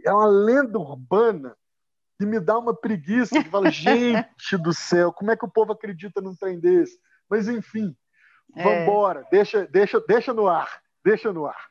[0.03, 1.55] É uma lenda urbana
[2.17, 3.41] que me dá uma preguiça.
[3.41, 6.99] Que fala, gente do céu, como é que o povo acredita num trem desse?
[7.29, 7.95] Mas, enfim,
[8.55, 8.63] é.
[8.63, 11.69] vambora, deixa, deixa, deixa no ar, deixa no ar.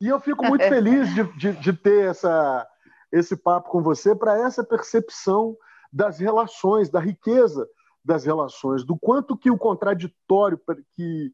[0.00, 2.66] E eu fico muito feliz de, de, de ter essa
[3.14, 5.56] esse papo com você para essa percepção
[5.92, 7.68] das relações, da riqueza
[8.04, 10.60] das relações, do quanto que o contraditório,
[10.92, 11.32] que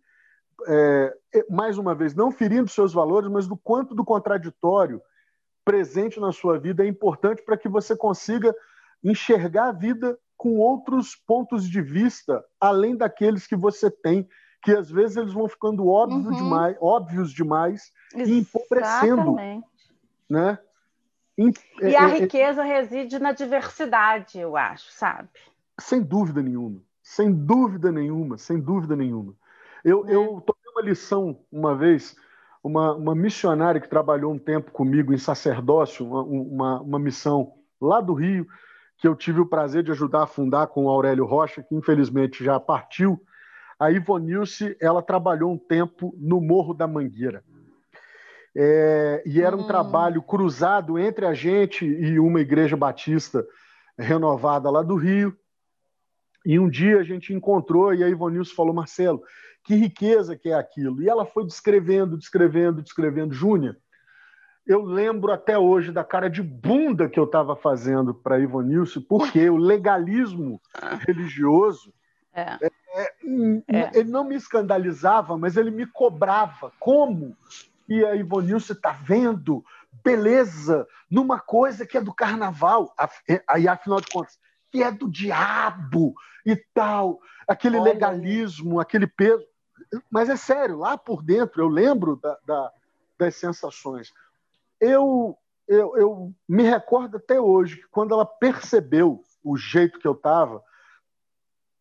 [0.69, 5.01] é, é, mais uma vez, não ferindo seus valores, mas do quanto do contraditório
[5.65, 8.55] presente na sua vida é importante para que você consiga
[9.03, 14.29] enxergar a vida com outros pontos de vista, além daqueles que você tem,
[14.63, 16.37] que às vezes eles vão ficando óbvios uhum.
[16.37, 19.37] demais, óbvios demais e empobrecendo,
[20.29, 20.59] né?
[21.81, 25.29] E a é, é, riqueza reside na diversidade, eu acho, sabe?
[25.79, 29.35] Sem dúvida nenhuma, sem dúvida nenhuma, sem dúvida nenhuma.
[29.85, 30.15] Eu, é.
[30.15, 32.15] eu tomei uma lição uma vez,
[32.63, 38.01] uma, uma missionária que trabalhou um tempo comigo em sacerdócio, uma, uma, uma missão lá
[38.01, 38.47] do Rio,
[38.99, 42.45] que eu tive o prazer de ajudar a fundar com o Aurélio Rocha, que infelizmente
[42.45, 43.19] já partiu.
[43.79, 47.43] A Ivonilce, ela trabalhou um tempo no Morro da Mangueira.
[48.57, 49.67] É, e era um hum.
[49.67, 53.47] trabalho cruzado entre a gente e uma igreja batista
[53.97, 55.37] renovada lá do Rio.
[56.45, 59.23] E um dia a gente encontrou e a Ivonilson falou, Marcelo,
[59.63, 61.03] que riqueza que é aquilo.
[61.03, 63.35] E ela foi descrevendo, descrevendo, descrevendo.
[63.35, 63.77] Júnior,
[64.67, 69.51] eu lembro até hoje da cara de bunda que eu estava fazendo para Ivonilson, porque
[69.51, 70.61] o legalismo
[71.07, 71.93] religioso
[72.33, 72.59] é.
[72.93, 73.13] É,
[73.69, 73.91] é.
[73.95, 76.73] ele não me escandalizava, mas ele me cobrava.
[76.79, 77.37] Como
[77.91, 79.65] e a Ivonilce está vendo
[80.05, 82.95] beleza numa coisa que é do carnaval,
[83.29, 84.39] é, aí afinal de contas,
[84.71, 86.15] que é do diabo
[86.47, 87.93] e tal, aquele Olha.
[87.93, 89.45] legalismo, aquele peso.
[90.09, 92.73] Mas é sério, lá por dentro, eu lembro da, da,
[93.19, 94.13] das sensações.
[94.81, 95.37] Eu,
[95.67, 100.63] eu, eu me recordo até hoje que quando ela percebeu o jeito que eu estava,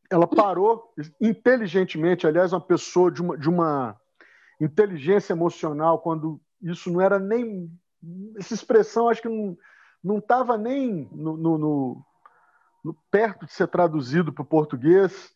[0.10, 0.91] ela parou
[1.22, 3.99] inteligentemente, aliás, uma pessoa de uma, de uma
[4.60, 7.72] inteligência emocional, quando isso não era nem.
[8.38, 9.58] Essa expressão acho que
[10.04, 12.06] não estava nem no, no, no,
[12.84, 15.32] no, perto de ser traduzido para o português.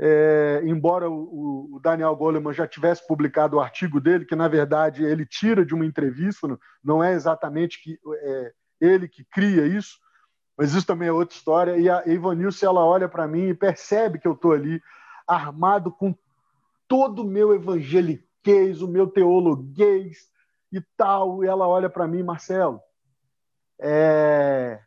[0.00, 5.04] É, embora o, o, Daniel Goleman já tivesse publicado o artigo dele, que na verdade
[5.04, 9.98] ele tira de uma entrevista, não é exatamente que, é, ele que cria isso,
[10.56, 11.76] mas isso também é outra história.
[11.78, 14.82] E a Ivanilce ela olha para mim e percebe que eu estou ali
[15.26, 16.14] armado com
[16.88, 17.54] todo o meu
[18.50, 20.30] evangelicismo o meu teologuês
[20.72, 21.44] e tal.
[21.44, 22.80] E ela olha para mim, Marcelo,
[23.80, 24.80] é...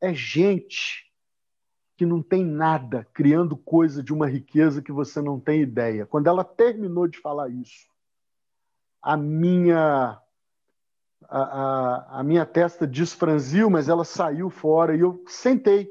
[0.00, 1.10] é gente
[1.96, 6.06] que não tem nada criando coisa de uma riqueza que você não tem ideia.
[6.06, 7.88] Quando ela terminou de falar isso,
[9.00, 10.20] a minha
[11.28, 15.88] a, a, a minha testa desfranziu, mas ela saiu fora e eu sentei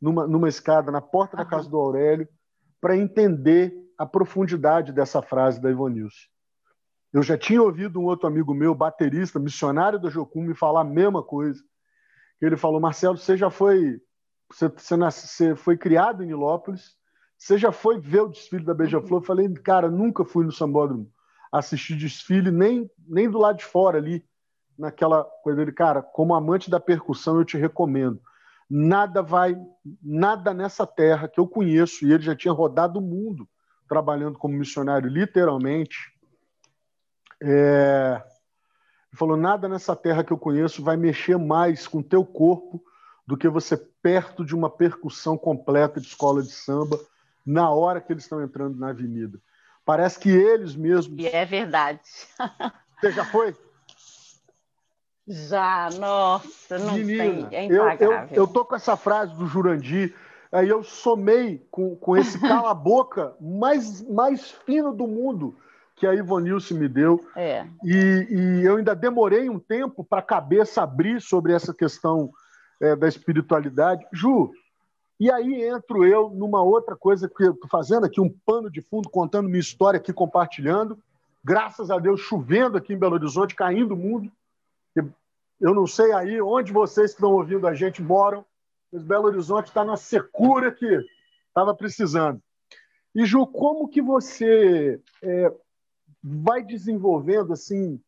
[0.00, 2.28] numa, numa escada na porta da casa do Aurélio
[2.80, 3.72] para entender
[4.02, 6.28] a profundidade dessa frase da Ivonilce.
[7.12, 10.84] Eu já tinha ouvido um outro amigo meu, baterista, missionário da Jocum, me falar a
[10.84, 11.62] mesma coisa.
[12.40, 14.00] Ele falou: Marcelo, você já foi.
[14.50, 16.96] Você, você, nasce, você foi criado em Nilópolis,
[17.38, 19.20] você já foi ver o desfile da Beija-Flor?
[19.20, 21.08] Eu falei: Cara, nunca fui no Sambódromo
[21.52, 24.24] assistir desfile, nem, nem do lado de fora ali,
[24.76, 25.70] naquela coisa dele.
[25.70, 28.20] Cara, como amante da percussão, eu te recomendo.
[28.68, 29.54] Nada vai,
[30.02, 33.46] nada nessa terra que eu conheço, e ele já tinha rodado o mundo
[33.88, 36.12] trabalhando como missionário, literalmente
[37.42, 38.22] é...
[39.10, 42.82] Ele falou: nada nessa terra que eu conheço vai mexer mais com teu corpo
[43.26, 46.98] do que você perto de uma percussão completa de escola de samba
[47.44, 49.38] na hora que eles estão entrando na avenida.
[49.84, 51.18] Parece que eles mesmos.
[51.18, 52.00] E é verdade.
[53.00, 53.54] Você já foi?
[55.26, 60.14] Já, nossa, não Menina, tem, é eu, eu, eu tô com essa frase do Jurandir,
[60.52, 65.56] aí eu somei com, com esse cala-boca mais, mais fino do mundo
[65.96, 67.24] que a Ivonilce me deu.
[67.36, 67.66] É.
[67.84, 72.30] E, e, eu ainda demorei um tempo para a cabeça abrir sobre essa questão
[72.80, 74.04] é, da espiritualidade.
[74.12, 74.50] Ju,
[75.20, 78.82] e aí entro eu numa outra coisa que eu estou fazendo aqui, um pano de
[78.82, 80.98] fundo, contando minha história aqui, compartilhando.
[81.44, 84.30] Graças a Deus, chovendo aqui em Belo Horizonte, caindo o mundo.
[85.60, 88.44] Eu não sei aí onde vocês que estão ouvindo a gente moram,
[88.92, 91.00] mas Belo Horizonte está na secura que
[91.48, 92.40] estava precisando.
[93.14, 95.52] E Ju, como que você é,
[96.22, 98.00] vai desenvolvendo assim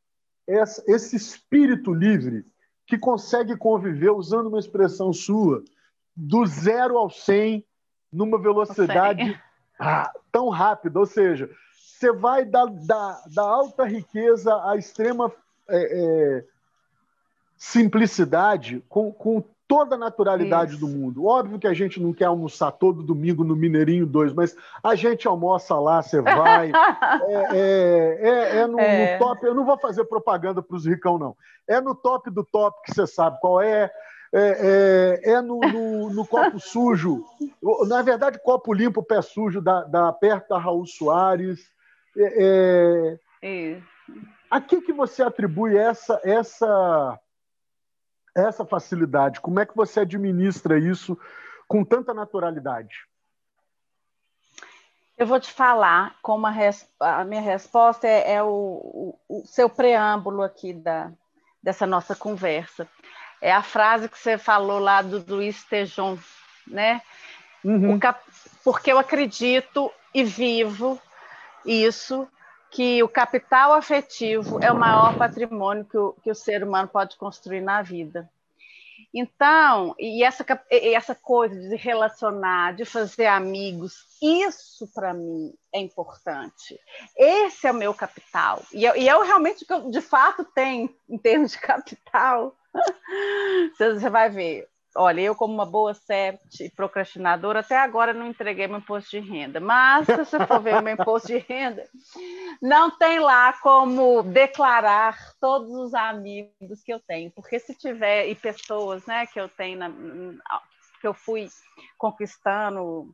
[0.47, 2.45] esse espírito livre
[2.87, 5.65] que consegue conviver, usando uma expressão sua,
[6.15, 7.65] do zero ao cem
[8.13, 9.41] numa velocidade
[9.79, 11.01] ah, tão rápida.
[11.01, 15.33] Ou seja, você vai da, da, da alta riqueza à extrema
[15.69, 16.45] é, é,
[17.57, 20.81] simplicidade com, com toda a naturalidade Isso.
[20.81, 21.27] do mundo.
[21.27, 25.27] Óbvio que a gente não quer almoçar todo domingo no Mineirinho 2, mas a gente
[25.27, 26.71] almoça lá, você vai.
[27.29, 29.45] é, é, é, é, no, é, no, top.
[29.45, 31.37] Eu não vou fazer propaganda para os ricão, não.
[31.67, 33.91] É no top do top que você sabe qual é.
[34.37, 37.25] É, é, é no, no, no, copo sujo.
[37.87, 41.61] Na verdade, copo limpo, pé sujo, da, da perto da Raul Soares.
[42.17, 43.81] É, é,
[44.51, 47.19] a que, que você atribui essa, essa
[48.35, 49.41] essa facilidade?
[49.41, 51.19] Como é que você administra isso
[51.69, 53.07] com tanta naturalidade?
[55.17, 56.89] Eu vou te falar como a, res...
[56.99, 61.13] a minha resposta é, é o, o, o, seu preâmbulo aqui da,
[61.63, 62.89] dessa nossa conversa.
[63.41, 66.19] É a frase que você falou lá do Luiz Tejon,
[66.67, 67.01] né?
[67.63, 67.99] Uhum.
[67.99, 68.21] Cap...
[68.65, 71.01] Porque eu acredito e vivo
[71.65, 72.29] isso,
[72.75, 77.17] que o capital afetivo é o maior patrimônio que o, que o ser humano pode
[77.17, 78.29] construir na vida.
[79.15, 86.77] Então, e essa, essa coisa de relacionar, de fazer amigos, isso para mim é importante.
[87.17, 88.61] Esse é o meu capital.
[88.73, 92.57] E eu, e eu realmente, de fato, tenho em termos de capital.
[93.79, 98.79] Você vai ver, Olha, eu, como uma boa sete procrastinadora, até agora não entreguei meu
[98.79, 99.59] imposto de renda.
[99.59, 101.85] Mas, se você for ver o meu imposto de renda,
[102.63, 107.31] não tem lá como declarar todos os amigos que eu tenho.
[107.33, 109.91] Porque se tiver, e pessoas né, que eu tenho, na,
[111.01, 111.49] que eu fui
[111.99, 113.13] conquistando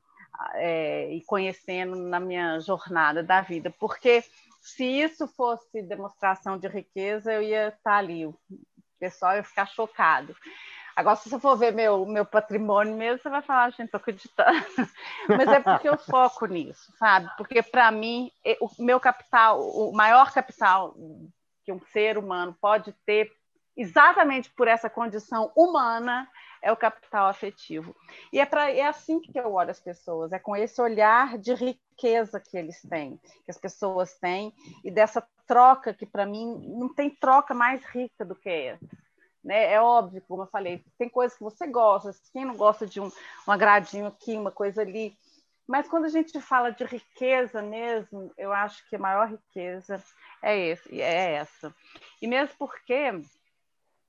[0.55, 3.74] é, e conhecendo na minha jornada da vida.
[3.81, 4.23] Porque
[4.61, 8.27] se isso fosse demonstração de riqueza, eu ia estar ali.
[8.27, 8.39] O
[8.98, 10.36] pessoal ia ficar chocado.
[11.01, 14.66] Agora, se você for ver meu, meu patrimônio mesmo, você vai falar, gente, estou acreditando.
[15.28, 17.31] Mas é porque eu foco nisso, sabe?
[17.39, 20.94] Porque, para mim, o meu capital, o maior capital
[21.64, 23.32] que um ser humano pode ter,
[23.74, 26.28] exatamente por essa condição humana,
[26.60, 27.97] é o capital afetivo.
[28.31, 31.55] E é, pra, é assim que eu olho as pessoas, é com esse olhar de
[31.55, 33.16] riqueza que eles têm,
[33.47, 34.52] que as pessoas têm,
[34.85, 38.86] e dessa troca que, para mim, não tem troca mais rica do que essa.
[39.43, 39.73] Né?
[39.73, 43.11] É óbvio, como eu falei, tem coisas que você gosta, quem não gosta de um,
[43.49, 45.17] um agradinho aqui, uma coisa ali.
[45.67, 50.03] Mas quando a gente fala de riqueza mesmo, eu acho que a maior riqueza
[50.43, 51.75] é, esse, é essa.
[52.21, 53.23] E mesmo porque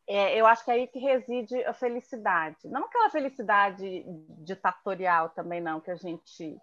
[0.08, 2.58] é, eu acho que é aí que reside a felicidade.
[2.66, 4.04] Não aquela felicidade
[4.44, 6.58] ditatorial também, não, que a gente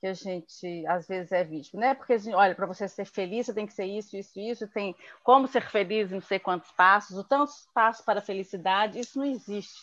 [0.00, 1.94] que a gente às vezes é vítima, né?
[1.94, 5.46] Porque olha, para você ser feliz, você tem que ser isso, isso, isso, tem como
[5.46, 9.26] ser feliz em não sei quantos passos, o tantos passos para a felicidade, isso não
[9.26, 9.80] existe.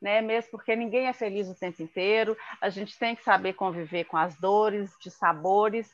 [0.00, 0.20] Né?
[0.20, 4.16] Mesmo porque ninguém é feliz o tempo inteiro, a gente tem que saber conviver com
[4.16, 5.92] as dores, de sabores,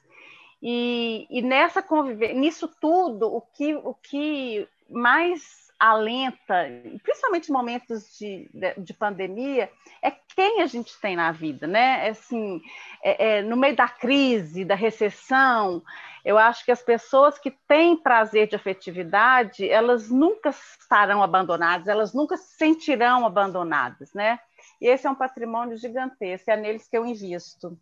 [0.62, 6.66] e, e nessa conviver, nisso tudo, o que, o que mais alenta,
[7.02, 9.70] principalmente em momentos de, de, de, pandemia,
[10.02, 12.06] é quem a gente tem na vida, né?
[12.06, 12.60] É assim,
[13.02, 15.82] é, é, no meio da crise, da recessão,
[16.24, 22.14] eu acho que as pessoas que têm prazer de afetividade, elas nunca estarão abandonadas, elas
[22.14, 24.38] nunca se sentirão abandonadas, né?
[24.80, 27.78] E esse é um patrimônio gigantesco, é neles que eu invisto.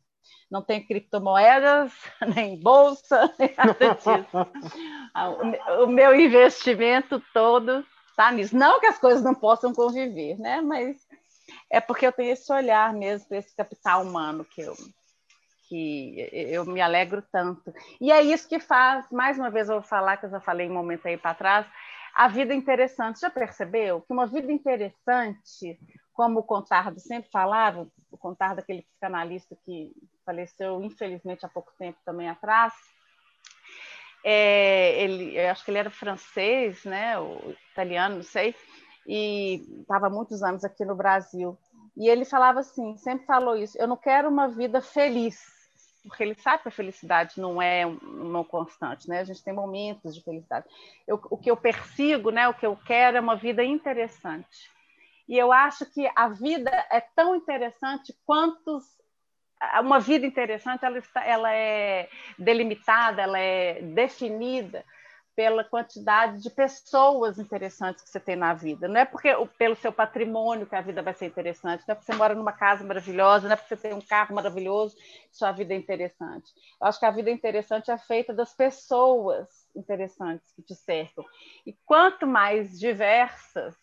[0.50, 1.92] Não tenho criptomoedas,
[2.36, 4.10] nem bolsa, nem nada disso.
[5.82, 8.56] o meu investimento todo está nisso.
[8.56, 10.60] Não que as coisas não possam conviver, né?
[10.60, 11.06] Mas
[11.70, 14.74] é porque eu tenho esse olhar mesmo para esse capital humano que eu,
[15.68, 17.72] que eu me alegro tanto.
[18.00, 20.68] E é isso que faz, mais uma vez eu vou falar, que eu já falei
[20.68, 21.66] um momento aí para trás,
[22.14, 23.20] a vida interessante.
[23.20, 25.78] Já percebeu que uma vida interessante,
[26.12, 29.92] como o Contardo sempre falava, o Contardo, aquele psicanalista que
[30.24, 32.72] faleceu infelizmente há pouco tempo também atrás,
[34.24, 38.54] é, ele, eu acho que ele era francês, né, ou italiano, não sei,
[39.06, 41.58] e estava muitos anos aqui no Brasil.
[41.96, 45.40] E ele falava assim, sempre falou isso: eu não quero uma vida feliz,
[46.04, 49.20] porque ele sabe que a felicidade não é uma constante, né?
[49.20, 50.66] A gente tem momentos de felicidade.
[51.06, 52.48] Eu, o que eu persigo, né?
[52.48, 54.70] O que eu quero é uma vida interessante.
[55.28, 58.80] E eu acho que a vida é tão interessante quanto
[59.80, 60.84] uma vida interessante.
[60.84, 62.08] Ela, está, ela é
[62.38, 64.84] delimitada, ela é definida
[65.34, 68.86] pela quantidade de pessoas interessantes que você tem na vida.
[68.86, 72.12] Não é porque pelo seu patrimônio que a vida vai ser interessante, não é porque
[72.12, 75.52] você mora numa casa maravilhosa, não é porque você tem um carro maravilhoso que sua
[75.52, 76.52] vida é interessante.
[76.80, 81.24] Eu acho que a vida interessante é feita das pessoas interessantes que te cercam.
[81.64, 83.74] E quanto mais diversas,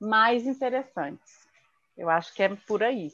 [0.00, 1.46] mais interessantes.
[1.96, 3.12] Eu acho que é por aí.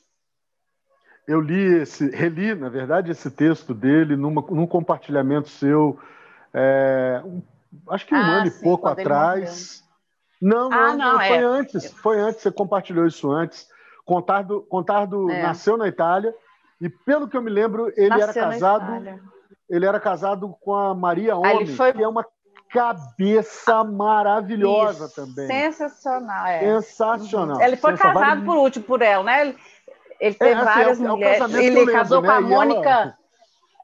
[1.26, 5.98] Eu li esse, reli, na verdade, esse texto dele numa, num compartilhamento seu
[6.52, 7.20] é,
[7.90, 9.82] acho que um ah, ano sim, e pouco atrás.
[10.40, 11.42] Não, não, ah, não, foi é.
[11.42, 13.66] antes, foi antes, você compartilhou isso antes.
[14.04, 15.42] Contardo, Contardo é.
[15.42, 16.34] nasceu na Itália
[16.80, 19.20] e, pelo que eu me lembro, ele nasceu era casado.
[19.68, 21.92] Ele era casado com a Maria Homem, foi...
[21.92, 22.24] que é uma
[22.68, 25.14] cabeça maravilhosa isso.
[25.14, 25.46] também.
[25.46, 26.60] Sensacional, é.
[26.60, 27.60] Sensacional.
[27.60, 28.44] Ele foi casado vale...
[28.44, 29.40] por último por ela, né?
[29.40, 29.58] Ele,
[30.24, 31.54] ele teve é, assim, várias é, mulheres.
[31.54, 32.48] ele casou com a né?
[32.48, 32.88] Mônica.
[32.88, 33.18] Ela...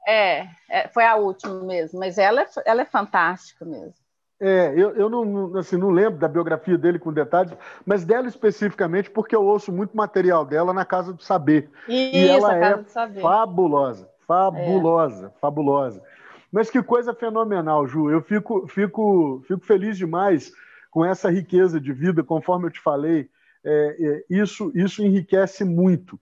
[0.08, 3.92] É, é, foi a última mesmo, mas ela é, ela é fantástica mesmo.
[4.40, 7.52] É, eu, eu não, assim, não lembro da biografia dele com detalhes,
[7.84, 11.68] mas dela especificamente, porque eu ouço muito material dela na Casa do Saber.
[11.86, 12.82] Isso, e ela é
[13.20, 15.40] fabulosa, fabulosa, é.
[15.40, 16.02] fabulosa.
[16.50, 18.10] Mas que coisa fenomenal, Ju.
[18.10, 20.50] Eu fico, fico, fico feliz demais
[20.90, 23.28] com essa riqueza de vida, conforme eu te falei.
[23.62, 26.18] É, é, isso, isso enriquece muito.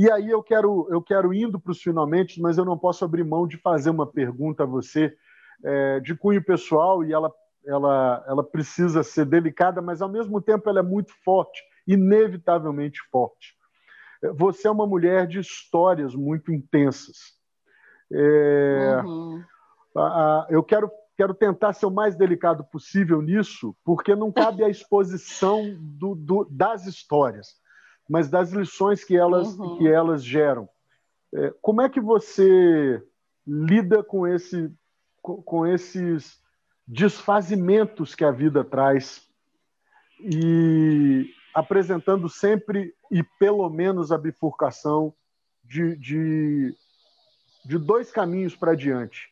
[0.00, 3.22] E aí eu quero, eu quero indo para os finalmente, mas eu não posso abrir
[3.22, 5.14] mão de fazer uma pergunta a você
[5.62, 7.30] é, de cunho pessoal e ela,
[7.66, 13.54] ela, ela precisa ser delicada, mas ao mesmo tempo ela é muito forte, inevitavelmente forte.
[14.38, 17.34] Você é uma mulher de histórias muito intensas.
[18.10, 19.44] É, uhum.
[19.94, 24.64] a, a, eu quero, quero tentar ser o mais delicado possível nisso, porque não cabe
[24.64, 27.59] a exposição do, do, das histórias
[28.10, 29.78] mas das lições que elas, uhum.
[29.78, 30.68] que elas geram.
[31.32, 33.00] É, como é que você
[33.46, 34.68] lida com, esse,
[35.22, 36.40] com esses
[36.84, 39.22] desfazimentos que a vida traz
[40.18, 45.14] e apresentando sempre e pelo menos a bifurcação
[45.62, 46.74] de, de,
[47.64, 49.28] de dois caminhos para diante.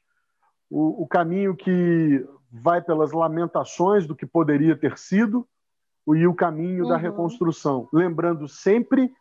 [0.70, 5.48] O, o caminho que vai pelas lamentações do que poderia ter sido,
[6.16, 6.90] e o caminho uhum.
[6.90, 7.88] da reconstrução.
[7.92, 9.12] Lembrando sempre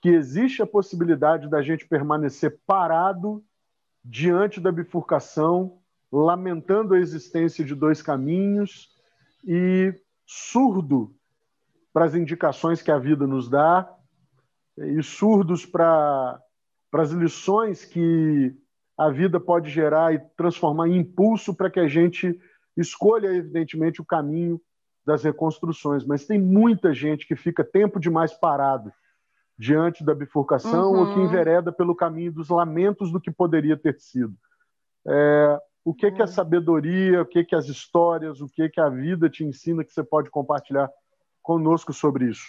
[0.00, 3.42] que existe a possibilidade da gente permanecer parado
[4.04, 5.78] diante da bifurcação,
[6.10, 8.90] lamentando a existência de dois caminhos
[9.44, 9.94] e
[10.26, 11.14] surdo
[11.92, 13.88] para as indicações que a vida nos dá
[14.76, 16.40] e surdos para,
[16.90, 18.56] para as lições que
[18.96, 22.38] a vida pode gerar e transformar em impulso para que a gente
[22.76, 24.60] escolha, evidentemente, o caminho
[25.04, 28.92] das reconstruções, mas tem muita gente que fica tempo demais parado
[29.58, 31.00] diante da bifurcação uhum.
[31.00, 31.26] ou que uhum.
[31.26, 34.34] envereda pelo caminho dos lamentos do que poderia ter sido.
[35.06, 36.14] É, o que, uhum.
[36.14, 36.30] que a uhum.
[36.30, 40.02] sabedoria, o que, que as histórias, o que, que a vida te ensina que você
[40.02, 40.90] pode compartilhar
[41.42, 42.46] conosco sobre isso?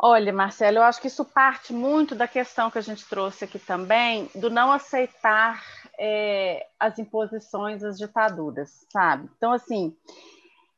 [0.00, 3.58] Olha, Marcelo, eu acho que isso parte muito da questão que a gente trouxe aqui
[3.58, 5.60] também, do não aceitar
[5.98, 9.28] é, as imposições, as ditaduras, sabe?
[9.36, 9.96] Então, assim,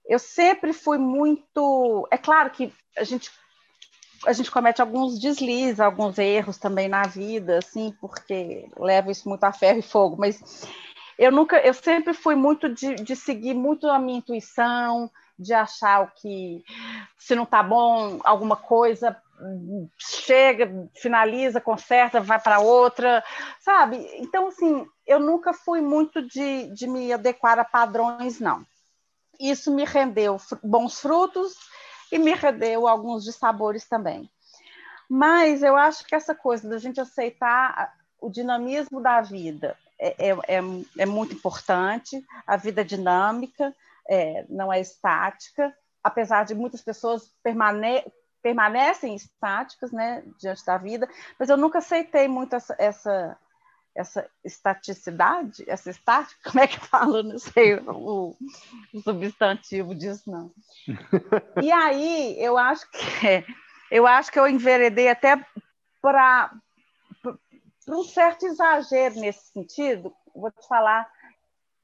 [0.09, 2.09] eu sempre fui muito.
[2.11, 3.31] É claro que a gente
[4.27, 9.45] a gente comete alguns deslizes, alguns erros também na vida, assim, porque leva isso muito
[9.45, 10.67] a ferro e fogo, mas
[11.19, 15.11] eu nunca, eu sempre fui muito de, de seguir muito a minha intuição,
[15.41, 16.63] de achar o que,
[17.19, 19.17] se não está bom, alguma coisa
[19.99, 23.25] chega, finaliza, conserta, vai para outra,
[23.61, 23.97] sabe?
[24.17, 28.65] Então, assim, eu nunca fui muito de, de me adequar a padrões, não.
[29.39, 31.55] Isso me rendeu bons frutos
[32.13, 34.31] e me rendeu alguns dissabores também.
[35.09, 40.31] Mas eu acho que essa coisa da gente aceitar o dinamismo da vida é, é,
[40.31, 40.61] é,
[40.99, 43.75] é muito importante, a vida dinâmica,
[44.09, 48.05] é, não é estática, apesar de muitas pessoas permane
[48.43, 51.07] permanecem estáticas né, diante da vida,
[51.39, 53.39] mas eu nunca aceitei muito essa, essa,
[53.95, 57.23] essa estaticidade, essa estática, como é que fala?
[57.23, 58.35] Não sei o,
[58.95, 60.51] o substantivo disso, não.
[61.63, 63.45] E aí, eu acho que
[63.91, 65.45] eu acho que eu enveredei até
[66.01, 66.51] para
[67.89, 70.15] um certo exagero nesse sentido.
[70.35, 71.11] Vou te falar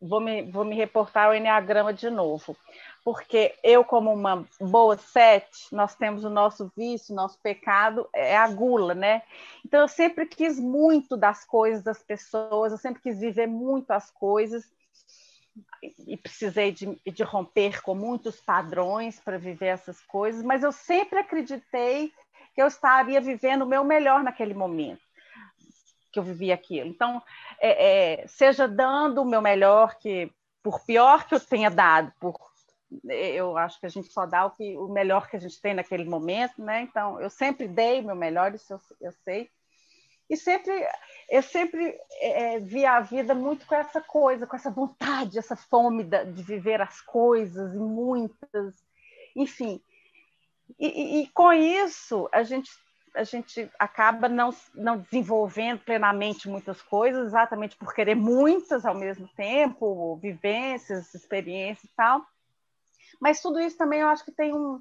[0.00, 2.56] vou me, vou me reportar ao Enneagrama de novo,
[3.04, 8.48] porque eu, como uma boa sete, nós temos o nosso vício, nosso pecado, é a
[8.48, 9.22] gula, né?
[9.64, 14.10] Então, eu sempre quis muito das coisas das pessoas, eu sempre quis viver muito as
[14.10, 14.64] coisas,
[16.06, 21.18] e precisei de, de romper com muitos padrões para viver essas coisas, mas eu sempre
[21.18, 22.12] acreditei
[22.54, 25.05] que eu estaria vivendo o meu melhor naquele momento
[26.16, 26.88] que eu vivi aquilo.
[26.88, 27.22] Então,
[27.60, 30.32] é, é, seja dando o meu melhor, que
[30.62, 32.34] por pior que eu tenha dado, por
[33.08, 35.74] eu acho que a gente só dá o, que, o melhor que a gente tem
[35.74, 36.82] naquele momento, né?
[36.82, 39.50] Então, eu sempre dei o meu melhor, isso eu, eu sei.
[40.30, 40.72] E sempre,
[41.28, 45.56] eu sempre é, é vi a vida muito com essa coisa, com essa vontade, essa
[45.56, 48.74] fome de viver as coisas, e muitas,
[49.34, 49.82] enfim.
[50.78, 52.70] E, e, e com isso, a gente
[53.16, 59.26] a gente acaba não, não desenvolvendo plenamente muitas coisas, exatamente por querer muitas ao mesmo
[59.28, 62.24] tempo, vivências, experiências e tal.
[63.20, 64.80] Mas tudo isso também eu acho que tem um,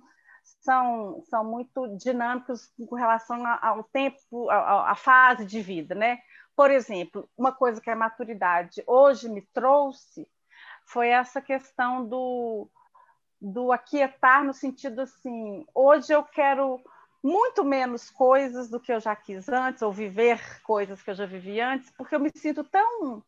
[0.62, 6.20] são, são muito dinâmicos com relação ao tempo, à fase de vida, né?
[6.56, 10.28] Por exemplo, uma coisa que a maturidade hoje me trouxe
[10.86, 12.70] foi essa questão do,
[13.42, 16.82] do aquietar no sentido assim, hoje eu quero
[17.26, 21.26] muito menos coisas do que eu já quis antes, ou viver coisas que eu já
[21.26, 23.24] vivi antes, porque eu me sinto tão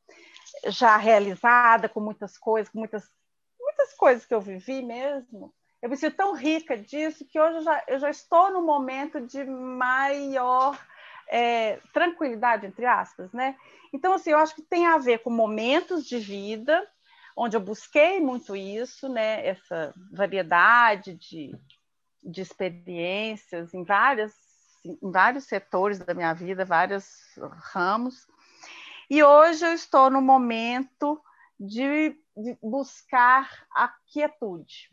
[0.68, 3.10] já realizada com muitas coisas, com muitas,
[3.60, 5.52] muitas coisas que eu vivi mesmo.
[5.82, 9.20] Eu me sinto tão rica disso que hoje eu já, eu já estou no momento
[9.20, 10.80] de maior
[11.28, 13.56] é, tranquilidade, entre aspas, né?
[13.92, 16.88] Então, assim, eu acho que tem a ver com momentos de vida
[17.36, 19.44] onde eu busquei muito isso, né?
[19.44, 21.56] Essa variedade de,
[22.24, 24.34] de experiências em várias
[24.86, 27.06] em vários setores da minha vida, vários
[27.74, 28.26] ramos.
[29.10, 31.22] E hoje eu estou no momento
[31.60, 34.90] de, de buscar a quietude,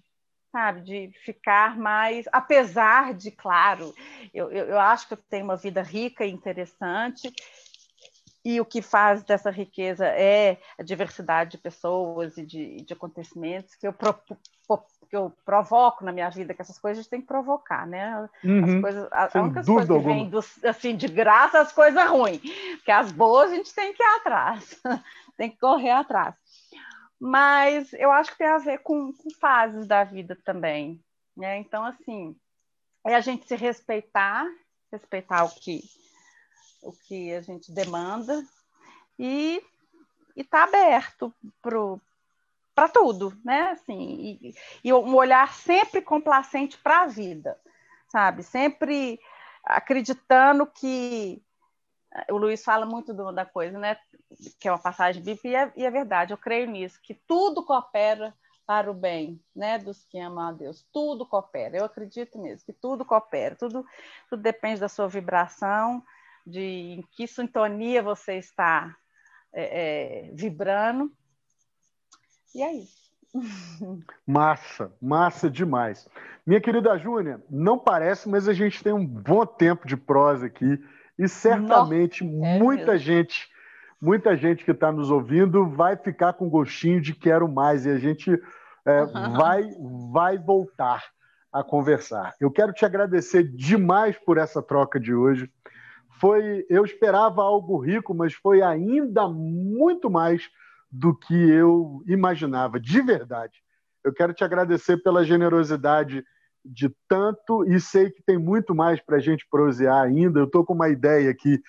[0.50, 0.80] sabe?
[0.82, 3.94] De ficar mais, apesar de, claro,
[4.32, 7.32] eu, eu, eu acho que eu tenho uma vida rica e interessante,
[8.44, 13.74] e o que faz dessa riqueza é a diversidade de pessoas e de, de acontecimentos
[13.74, 13.92] que eu
[15.14, 18.28] que eu provoco na minha vida, que essas coisas a gente tem que provocar, né?
[18.42, 22.10] Uhum, as coisas, a, a única coisa que vem do, assim, de graça as coisas
[22.10, 22.40] ruins,
[22.76, 24.80] porque as boas a gente tem que ir atrás,
[25.36, 26.34] tem que correr atrás.
[27.20, 31.00] Mas eu acho que tem a ver com, com fases da vida também,
[31.36, 31.58] né?
[31.58, 32.36] Então, assim,
[33.06, 34.44] é a gente se respeitar,
[34.90, 35.80] respeitar o que,
[36.82, 38.44] o que a gente demanda
[39.16, 39.62] e
[40.36, 41.32] estar tá aberto
[41.62, 41.78] para
[42.74, 43.70] para tudo, né?
[43.70, 47.58] Assim, e, e, um olhar sempre complacente para a vida,
[48.08, 48.42] sabe?
[48.42, 49.20] Sempre
[49.64, 51.42] acreditando que
[52.30, 53.96] o Luiz fala muito do, da coisa, né?
[54.58, 56.32] Que é uma passagem bíblica e é, e é, verdade.
[56.32, 58.34] Eu creio nisso, que tudo coopera
[58.66, 59.78] para o bem, né?
[59.78, 61.76] Dos que amam a Deus, tudo coopera.
[61.76, 63.54] Eu acredito mesmo que tudo coopera.
[63.54, 63.84] Tudo,
[64.28, 66.02] tudo depende da sua vibração,
[66.46, 68.96] de em que sintonia você está
[69.52, 71.12] é, é, vibrando
[72.54, 73.04] e é isso.
[74.26, 76.08] Massa, massa demais.
[76.46, 80.80] Minha querida Júnia, não parece, mas a gente tem um bom tempo de prosa aqui
[81.18, 82.98] e certamente Nossa, é muita mesmo.
[82.98, 83.48] gente,
[84.00, 87.98] muita gente que está nos ouvindo vai ficar com gostinho de quero mais e a
[87.98, 88.30] gente
[88.86, 89.32] é, uhum.
[89.34, 89.68] vai,
[90.12, 91.02] vai voltar
[91.52, 92.34] a conversar.
[92.40, 95.50] Eu quero te agradecer demais por essa troca de hoje.
[96.20, 100.48] Foi, eu esperava algo rico, mas foi ainda muito mais
[100.94, 103.58] do que eu imaginava, de verdade.
[104.04, 106.24] Eu quero te agradecer pela generosidade
[106.64, 110.38] de tanto e sei que tem muito mais para a gente prosear ainda.
[110.38, 111.60] Eu estou com uma ideia aqui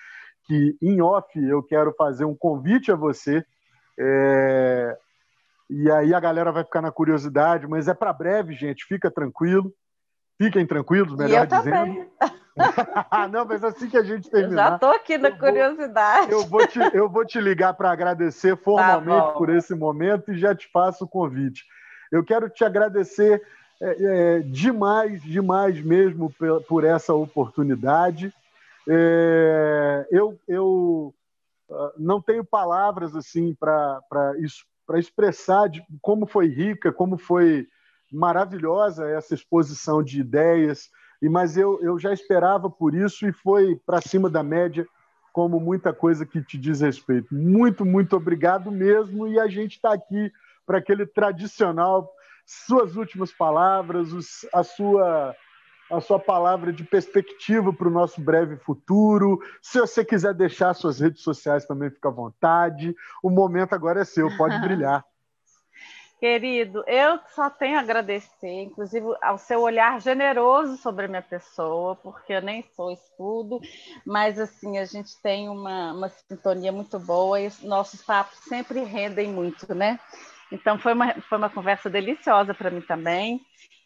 [0.44, 3.44] que, em off, eu quero fazer um convite a você
[3.98, 4.96] É...
[5.68, 8.84] E aí a galera vai ficar na curiosidade, mas é para breve, gente.
[8.84, 9.74] Fica tranquilo.
[10.38, 11.70] Fiquem tranquilos, melhor eu dizendo.
[11.70, 12.10] Também.
[13.30, 14.50] não, mas assim que a gente terminar.
[14.50, 16.32] Eu já estou aqui na curiosidade.
[16.32, 20.38] eu, vou te, eu vou te ligar para agradecer formalmente tá por esse momento e
[20.38, 21.64] já te faço o convite.
[22.10, 23.42] Eu quero te agradecer
[23.80, 28.32] é, é, demais, demais mesmo por, por essa oportunidade.
[28.88, 31.14] É, eu, eu
[31.68, 34.00] uh, não tenho palavras assim para
[34.94, 37.66] expressar de como foi rica, como foi
[38.12, 43.76] maravilhosa essa exposição de ideias, e mas eu, eu já esperava por isso e foi
[43.86, 44.86] para cima da média,
[45.32, 47.34] como muita coisa que te diz respeito.
[47.34, 50.32] Muito, muito obrigado mesmo, e a gente está aqui
[50.66, 52.10] para aquele tradicional,
[52.44, 55.34] suas últimas palavras, os, a sua
[55.90, 59.38] a sua palavra de perspectiva para o nosso breve futuro.
[59.62, 62.94] Se você quiser deixar suas redes sociais também, fica à vontade.
[63.22, 65.04] O momento agora é seu, pode brilhar.
[66.18, 71.94] Querido, eu só tenho a agradecer, inclusive ao seu olhar generoso sobre a minha pessoa,
[71.94, 73.60] porque eu nem sou escudo,
[74.04, 79.28] mas assim, a gente tem uma, uma sintonia muito boa e nossos papos sempre rendem
[79.28, 80.00] muito, né?
[80.50, 83.38] Então foi uma, foi uma conversa deliciosa para mim também.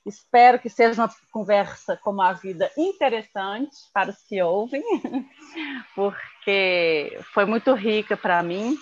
[0.06, 4.82] Espero que seja uma conversa como a vida interessante para os que ouvem,
[5.96, 8.78] porque foi muito rica para mim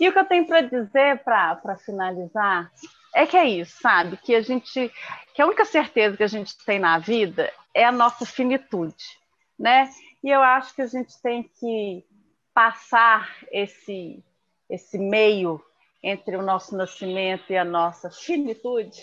[0.00, 2.72] e o que eu tenho para dizer para finalizar
[3.14, 4.16] é que é isso, sabe?
[4.16, 4.90] Que a gente,
[5.34, 9.04] que a única certeza que a gente tem na vida é a nossa finitude,
[9.58, 9.90] né?
[10.24, 12.04] E eu acho que a gente tem que
[12.54, 14.24] passar esse
[14.68, 15.60] esse meio
[16.02, 19.02] entre o nosso nascimento e a nossa finitude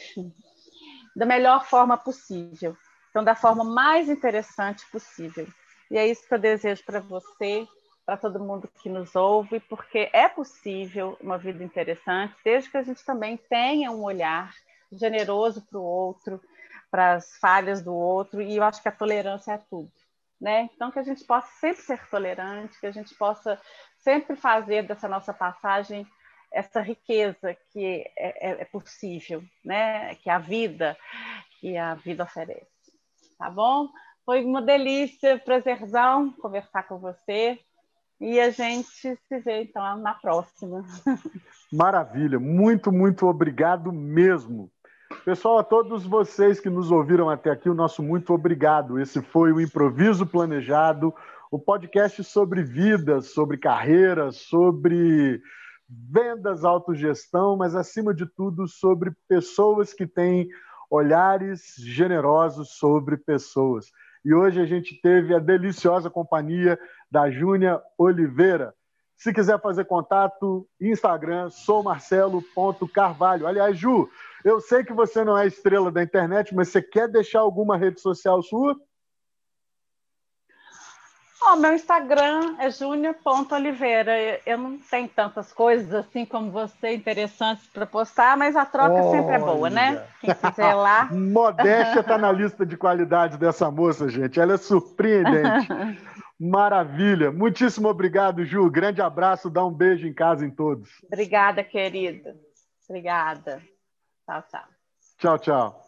[1.16, 2.76] da melhor forma possível.
[3.10, 5.48] Então, da forma mais interessante possível.
[5.92, 7.68] E é isso que eu desejo para você,
[8.08, 12.82] para todo mundo que nos ouve, porque é possível uma vida interessante, desde que a
[12.82, 14.56] gente também tenha um olhar
[14.90, 16.42] generoso para o outro,
[16.90, 19.92] para as falhas do outro, e eu acho que a tolerância é tudo.
[20.40, 20.70] Né?
[20.74, 23.60] Então, que a gente possa sempre ser tolerante, que a gente possa
[23.98, 26.08] sempre fazer dessa nossa passagem
[26.50, 30.16] essa riqueza que é, é, é possível, né?
[30.16, 30.98] que a vida,
[31.60, 32.72] que a vida oferece.
[33.38, 33.90] Tá bom?
[34.26, 37.60] Foi uma delícia, prazerzão conversar com você.
[38.20, 38.88] E a gente
[39.28, 40.84] se vê então na próxima.
[41.72, 44.72] Maravilha, muito, muito obrigado mesmo.
[45.24, 49.00] Pessoal, a todos vocês que nos ouviram até aqui, o nosso muito obrigado.
[49.00, 51.14] Esse foi o Improviso Planejado,
[51.52, 55.42] o podcast sobre vida, sobre carreira, sobre
[55.88, 60.50] vendas, autogestão, mas acima de tudo sobre pessoas que têm
[60.90, 63.92] olhares generosos sobre pessoas.
[64.26, 66.78] E hoje a gente teve a deliciosa companhia
[67.10, 68.74] da Júnia Oliveira.
[69.16, 73.48] Se quiser fazer contato, Instagram, sou marcelo.carvalho.
[73.48, 74.08] Aliás, Ju,
[74.46, 78.00] eu sei que você não é estrela da internet, mas você quer deixar alguma rede
[78.00, 78.76] social sua?
[81.50, 84.12] Oh, meu Instagram é júnior.oliveira.
[84.46, 89.36] Eu não tenho tantas coisas assim como você interessantes para postar, mas a troca sempre
[89.36, 90.06] é boa, né?
[90.20, 91.06] Quem quiser lá.
[91.14, 94.40] Modéstia está na lista de qualidade dessa moça, gente.
[94.40, 95.68] Ela é surpreendente.
[96.40, 97.32] Maravilha.
[97.32, 98.70] Muitíssimo obrigado, Ju.
[98.70, 99.50] Grande abraço.
[99.50, 100.90] Dá um beijo em casa em todos.
[101.06, 102.36] Obrigada, querida.
[102.88, 103.62] Obrigada.
[104.26, 104.64] Tchau, tchau.
[105.18, 105.87] Tchau, tchau.